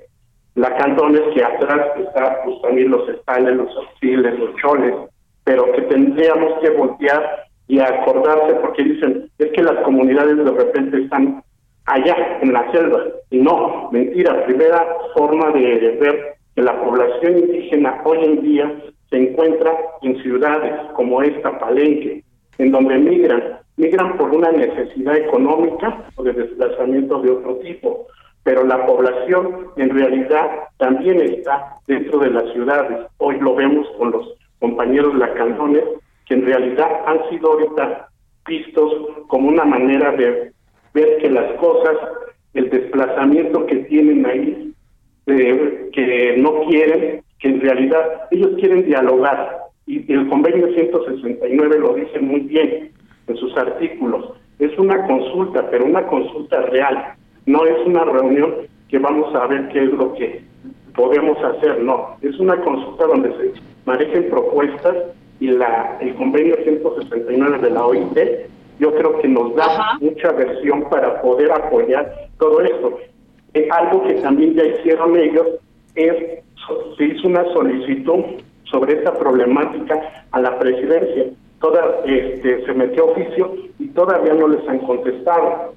lacantones 0.55 1.21
que 1.33 1.43
atrás 1.43 1.87
está 1.97 2.41
pues 2.45 2.61
también 2.61 2.89
los 2.89 3.07
estales, 3.09 3.53
los 3.53 3.75
auxiles, 3.75 4.39
los 4.39 4.55
choles, 4.61 4.95
pero 5.43 5.73
que 5.73 5.81
tendríamos 5.83 6.59
que 6.61 6.69
voltear 6.69 7.47
y 7.67 7.79
acordarse 7.79 8.55
porque 8.61 8.83
dicen 8.83 9.29
es 9.39 9.51
que 9.51 9.61
las 9.61 9.75
comunidades 9.83 10.37
de 10.37 10.51
repente 10.51 11.01
están 11.01 11.43
allá 11.85 12.39
en 12.41 12.53
la 12.53 12.71
selva. 12.71 13.03
Y 13.29 13.39
no, 13.39 13.89
mentira, 13.91 14.45
primera 14.45 14.85
forma 15.15 15.51
de 15.51 15.97
ver 15.99 16.35
que 16.55 16.61
la 16.61 16.81
población 16.81 17.39
indígena 17.39 18.01
hoy 18.05 18.23
en 18.23 18.41
día 18.41 18.75
se 19.09 19.17
encuentra 19.17 19.71
en 20.01 20.21
ciudades 20.21 20.73
como 20.95 21.21
esta, 21.21 21.59
Palenque, 21.59 22.23
en 22.57 22.71
donde 22.71 22.97
migran, 22.97 23.59
migran 23.77 24.17
por 24.17 24.31
una 24.33 24.51
necesidad 24.51 25.15
económica 25.17 26.05
o 26.15 26.23
de 26.23 26.33
desplazamiento 26.33 27.21
de 27.21 27.31
otro 27.31 27.55
tipo, 27.57 28.07
pero 28.43 28.63
la 28.63 28.85
población 28.85 29.67
en 29.75 29.89
realidad 29.89 30.49
también 30.77 31.21
está 31.21 31.77
dentro 31.87 32.19
de 32.19 32.29
las 32.29 32.51
ciudades. 32.53 33.07
Hoy 33.17 33.39
lo 33.39 33.55
vemos 33.55 33.87
con 33.97 34.11
los 34.11 34.35
compañeros 34.59 35.15
lacandones, 35.15 35.83
que 36.25 36.35
en 36.35 36.45
realidad 36.45 36.87
han 37.05 37.29
sido 37.29 37.51
ahorita 37.51 38.09
vistos 38.47 38.93
como 39.27 39.49
una 39.49 39.65
manera 39.65 40.11
de 40.11 40.54
ver 40.95 41.17
que 41.17 41.29
las 41.29 41.51
cosas, 41.59 41.95
el 42.53 42.69
desplazamiento 42.69 43.65
que 43.67 43.75
tienen 43.89 44.25
ahí, 44.25 44.73
eh, 45.27 45.89
que 45.93 46.37
no 46.37 46.61
quieren, 46.67 47.21
que 47.39 47.49
en 47.49 47.61
realidad 47.61 48.27
ellos 48.31 48.51
quieren 48.59 48.85
dialogar. 48.85 49.57
Y 49.85 50.11
el 50.11 50.27
convenio 50.29 50.73
169 50.73 51.79
lo 51.79 51.93
dice 51.93 52.19
muy 52.19 52.39
bien 52.39 52.91
en 53.27 53.37
sus 53.37 53.55
artículos. 53.57 54.31
Es 54.57 54.75
una 54.79 55.05
consulta, 55.05 55.69
pero 55.69 55.85
una 55.85 56.07
consulta 56.07 56.61
real. 56.61 57.13
No 57.45 57.65
es 57.65 57.77
una 57.85 58.05
reunión 58.05 58.55
que 58.87 58.97
vamos 58.97 59.35
a 59.35 59.45
ver 59.47 59.67
qué 59.69 59.83
es 59.83 59.91
lo 59.91 60.13
que 60.13 60.41
podemos 60.95 61.37
hacer, 61.43 61.83
no. 61.83 62.15
Es 62.21 62.39
una 62.39 62.55
consulta 62.61 63.05
donde 63.05 63.29
se 63.37 63.61
manejen 63.85 64.29
propuestas 64.29 64.95
y 65.39 65.47
la 65.47 65.97
el 65.99 66.15
convenio 66.15 66.55
169 66.63 67.59
de 67.59 67.69
la 67.69 67.85
OIT 67.85 68.17
yo 68.79 68.93
creo 68.95 69.19
que 69.19 69.27
nos 69.27 69.55
da 69.55 69.97
mucha 69.99 70.31
versión 70.31 70.89
para 70.89 71.21
poder 71.21 71.51
apoyar 71.51 72.29
todo 72.37 72.61
esto. 72.61 72.99
Eh, 73.53 73.67
algo 73.71 74.03
que 74.03 74.15
también 74.15 74.53
ya 74.53 74.65
hicieron 74.65 75.15
ellos 75.17 75.47
es, 75.95 76.43
se 76.97 77.03
hizo 77.03 77.27
una 77.27 77.43
solicitud 77.53 78.23
sobre 78.65 78.93
esta 78.93 79.13
problemática 79.13 80.25
a 80.31 80.39
la 80.39 80.59
presidencia. 80.59 81.25
Toda, 81.61 82.01
este, 82.05 82.65
se 82.65 82.73
metió 82.73 83.11
oficio 83.11 83.55
y 83.79 83.87
todavía 83.89 84.33
no 84.33 84.47
les 84.49 84.67
han 84.67 84.79
contestado. 84.79 85.73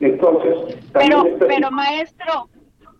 Entonces, 0.00 0.76
pero, 0.92 1.24
pero 1.38 1.70
maestro, 1.70 2.48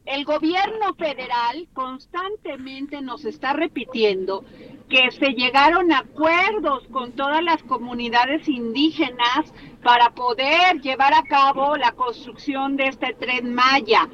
el 0.07 0.25
gobierno 0.25 0.95
federal 0.97 1.67
constantemente 1.75 3.03
nos 3.03 3.25
está 3.25 3.53
repitiendo 3.53 4.45
que 4.89 5.11
se 5.11 5.33
llegaron 5.33 5.93
a 5.93 5.99
acuerdos 5.99 6.87
con 6.93 7.13
todas 7.13 7.43
las 7.43 7.63
comunidades 7.65 8.49
indígenas 8.49 9.53
para 9.83 10.11
poder 10.11 10.81
llevar 10.81 11.13
a 11.13 11.23
cabo 11.23 11.77
la 11.77 11.93
construcción 11.93 12.77
de 12.77 12.85
este 12.87 13.15
tren 13.15 13.55
Maya. 13.55 14.09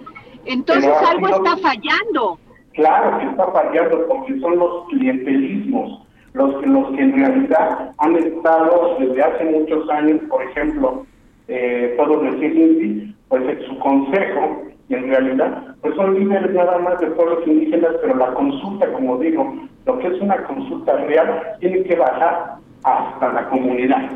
Entonces 0.46 0.90
Pero 0.98 1.08
algo 1.08 1.28
no- 1.28 1.36
está 1.36 1.56
fallando. 1.58 2.38
Claro 2.72 3.18
que 3.18 3.26
está 3.26 3.46
fallando 3.52 4.06
porque 4.08 4.40
son 4.40 4.58
los 4.58 4.88
clientelismos 4.88 6.02
los, 6.34 6.66
los 6.66 6.88
que 6.96 7.02
en 7.02 7.12
realidad 7.14 7.92
han 7.98 8.16
estado 8.16 8.96
desde 8.98 9.22
hace 9.22 9.44
muchos 9.44 9.88
años, 9.90 10.20
por 10.28 10.42
ejemplo, 10.42 11.06
eh, 11.48 11.94
todos 11.96 12.22
los 12.22 12.34
Indy, 12.36 13.14
pues 13.28 13.42
en 13.48 13.66
su 13.66 13.78
consejo, 13.78 14.62
en 14.94 15.08
realidad, 15.08 15.76
pues 15.80 15.94
son 15.96 16.14
líderes 16.14 16.52
nada 16.52 16.78
más 16.78 16.98
de 17.00 17.06
pueblos 17.08 17.46
indígenas, 17.46 17.92
pero 18.00 18.16
la 18.16 18.32
consulta, 18.34 18.92
como 18.92 19.18
digo, 19.18 19.54
lo 19.86 19.98
que 19.98 20.08
es 20.08 20.20
una 20.20 20.42
consulta 20.44 20.96
real, 20.96 21.42
tiene 21.60 21.82
que 21.84 21.96
bajar 21.96 22.54
hasta 22.84 23.32
la 23.32 23.48
comunidad. 23.48 24.10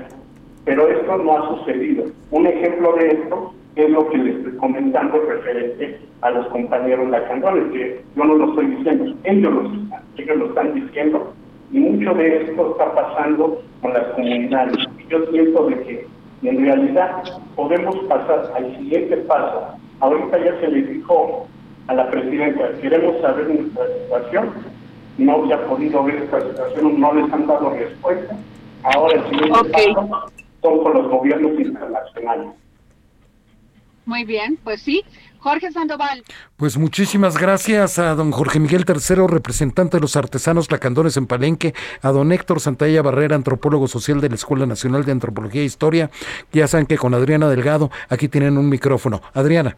Pero 0.65 0.89
esto 0.89 1.19
no 1.19 1.39
ha 1.39 1.59
sucedido. 1.59 2.05
Un 2.31 2.47
ejemplo 2.47 2.93
de 2.95 3.09
esto 3.09 3.53
es 3.77 3.91
lo 3.91 4.09
que 4.09 4.19
les 4.19 4.37
estoy 4.37 4.57
comentando 4.57 5.19
referente 5.29 6.01
a 6.23 6.31
los 6.31 6.47
compañeros 6.49 7.09
lacandones, 7.11 7.73
que 7.73 8.03
yo 8.17 8.25
no 8.25 8.35
lo 8.35 8.49
estoy 8.51 8.67
diciendo, 8.67 9.15
ellos 9.25 9.53
lo, 9.53 9.63
están, 9.63 10.03
ellos 10.17 10.37
lo 10.37 10.47
están 10.47 10.75
diciendo, 10.75 11.35
y 11.73 11.79
mucho 11.79 12.15
de 12.15 12.43
esto 12.43 12.71
está 12.73 12.95
pasando 12.95 13.63
con 13.83 13.93
las 13.93 14.05
comunidades. 14.15 14.77
Yo 15.09 15.25
siento 15.31 15.67
de 15.67 15.83
que 15.83 16.07
en 16.43 16.65
realidad 16.65 17.23
podemos 17.55 17.97
pasar 18.09 18.51
al 18.57 18.77
siguiente 18.77 19.17
paso. 19.19 19.77
Ahorita 20.01 20.39
ya 20.39 20.61
se 20.61 20.69
le 20.69 20.83
dijo 20.83 21.49
a 21.87 21.95
la 21.95 22.11
presidenta, 22.11 22.73
queremos 22.81 23.21
saber 23.21 23.49
nuestra 23.49 23.87
situación, 24.03 24.53
no 25.19 25.47
se 25.47 25.55
ha 25.55 25.67
podido 25.67 26.05
ver 26.05 26.17
esta 26.17 26.41
situación, 26.41 27.01
no 27.01 27.13
les 27.15 27.33
han 27.33 27.47
dado 27.47 27.71
respuesta. 27.71 28.37
Ahora 28.83 29.15
el 29.15 29.25
siguiente 29.31 29.71
paso 29.71 30.31
son 30.63 30.83
con 30.83 30.93
los 30.95 31.09
gobiernos 31.09 31.59
internacionales. 31.59 32.49
Muy 34.05 34.25
bien, 34.25 34.59
pues 34.63 34.83
sí. 34.83 35.05
Jorge 35.47 35.71
Sandoval. 35.71 36.25
Pues 36.57 36.77
muchísimas 36.77 37.39
gracias 37.39 38.01
a 38.01 38.17
don 38.17 38.33
Jorge 38.33 38.59
Miguel 38.59 38.85
III, 38.85 39.29
representante 39.29 39.97
de 39.97 40.01
los 40.01 40.17
artesanos 40.17 40.73
lacandones 40.73 41.17
en 41.17 41.29
Palenque, 41.29 41.73
a 42.03 42.11
don 42.11 42.33
Héctor 42.33 42.59
Santalla 42.59 43.01
Barrera, 43.01 43.37
antropólogo 43.37 43.87
social 43.87 44.21
de 44.21 44.29
la 44.29 44.35
Escuela 44.35 44.67
Nacional 44.67 45.05
de 45.05 45.13
Antropología 45.13 45.63
e 45.63 45.67
Historia. 45.67 46.11
Ya 46.53 46.67
saben 46.67 46.87
que 46.87 46.99
con 46.99 47.15
Adriana 47.15 47.49
Delgado 47.49 47.93
aquí 48.09 48.27
tienen 48.27 48.59
un 48.59 48.69
micrófono. 48.69 49.23
Adriana. 49.35 49.77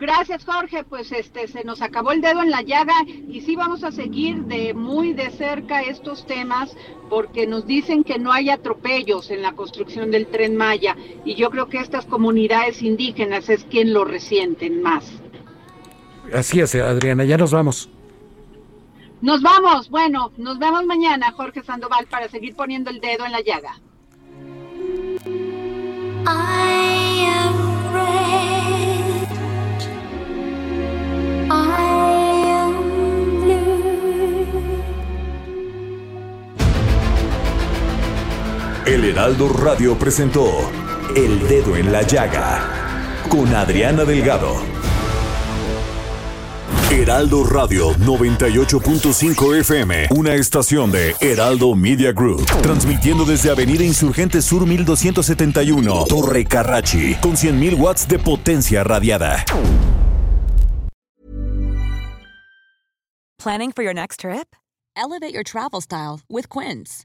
Gracias, 0.00 0.44
Jorge. 0.44 0.84
Pues 0.84 1.10
este 1.12 1.48
se 1.48 1.64
nos 1.64 1.82
acabó 1.82 2.12
el 2.12 2.20
dedo 2.20 2.42
en 2.42 2.50
la 2.50 2.62
llaga 2.62 2.94
y 3.06 3.40
sí 3.40 3.56
vamos 3.56 3.84
a 3.84 3.92
seguir 3.92 4.44
de 4.44 4.74
muy 4.74 5.12
de 5.12 5.30
cerca 5.30 5.82
estos 5.82 6.26
temas 6.26 6.76
porque 7.08 7.46
nos 7.46 7.66
dicen 7.66 8.04
que 8.04 8.18
no 8.18 8.32
hay 8.32 8.50
atropellos 8.50 9.30
en 9.30 9.42
la 9.42 9.52
construcción 9.52 10.10
del 10.10 10.26
Tren 10.26 10.56
Maya 10.56 10.96
y 11.24 11.34
yo 11.34 11.50
creo 11.50 11.68
que 11.68 11.78
estas 11.78 12.06
comunidades 12.06 12.82
indígenas 12.82 13.48
es 13.48 13.64
quien 13.64 13.92
lo 13.92 14.04
resienten 14.04 14.82
más. 14.82 15.04
Así 16.32 16.60
es, 16.60 16.74
Adriana, 16.74 17.24
ya 17.24 17.36
nos 17.36 17.52
vamos. 17.52 17.88
Nos 19.20 19.42
vamos. 19.42 19.88
Bueno, 19.90 20.32
nos 20.36 20.58
vemos 20.58 20.84
mañana, 20.84 21.32
Jorge 21.32 21.62
Sandoval, 21.62 22.06
para 22.06 22.28
seguir 22.28 22.54
poniendo 22.54 22.90
el 22.90 23.00
dedo 23.00 23.24
en 23.26 23.32
la 23.32 23.40
llaga. 23.40 23.80
I 26.28 26.87
El 38.88 39.04
Heraldo 39.04 39.50
Radio 39.50 39.98
presentó 39.98 40.46
El 41.14 41.46
Dedo 41.46 41.76
en 41.76 41.92
la 41.92 42.00
Llaga 42.00 43.22
con 43.28 43.54
Adriana 43.54 44.06
Delgado. 44.06 44.62
Heraldo 46.90 47.44
Radio 47.44 47.90
98.5 47.96 49.56
FM, 49.60 50.06
una 50.16 50.32
estación 50.36 50.90
de 50.90 51.14
Heraldo 51.20 51.74
Media 51.74 52.12
Group, 52.12 52.46
transmitiendo 52.62 53.26
desde 53.26 53.50
Avenida 53.50 53.84
Insurgente 53.84 54.40
Sur 54.40 54.64
1271, 54.66 56.06
Torre 56.08 56.46
Carrachi, 56.46 57.14
con 57.16 57.32
100.000 57.32 57.78
watts 57.78 58.08
de 58.08 58.18
potencia 58.18 58.84
radiada. 58.84 59.44
Planning 63.38 63.70
for 63.70 63.84
your 63.84 63.92
next 63.92 64.20
trip? 64.20 64.56
Elevate 64.96 65.34
your 65.34 65.44
travel 65.44 65.82
style 65.82 66.20
with 66.30 66.48
Quince. 66.48 67.04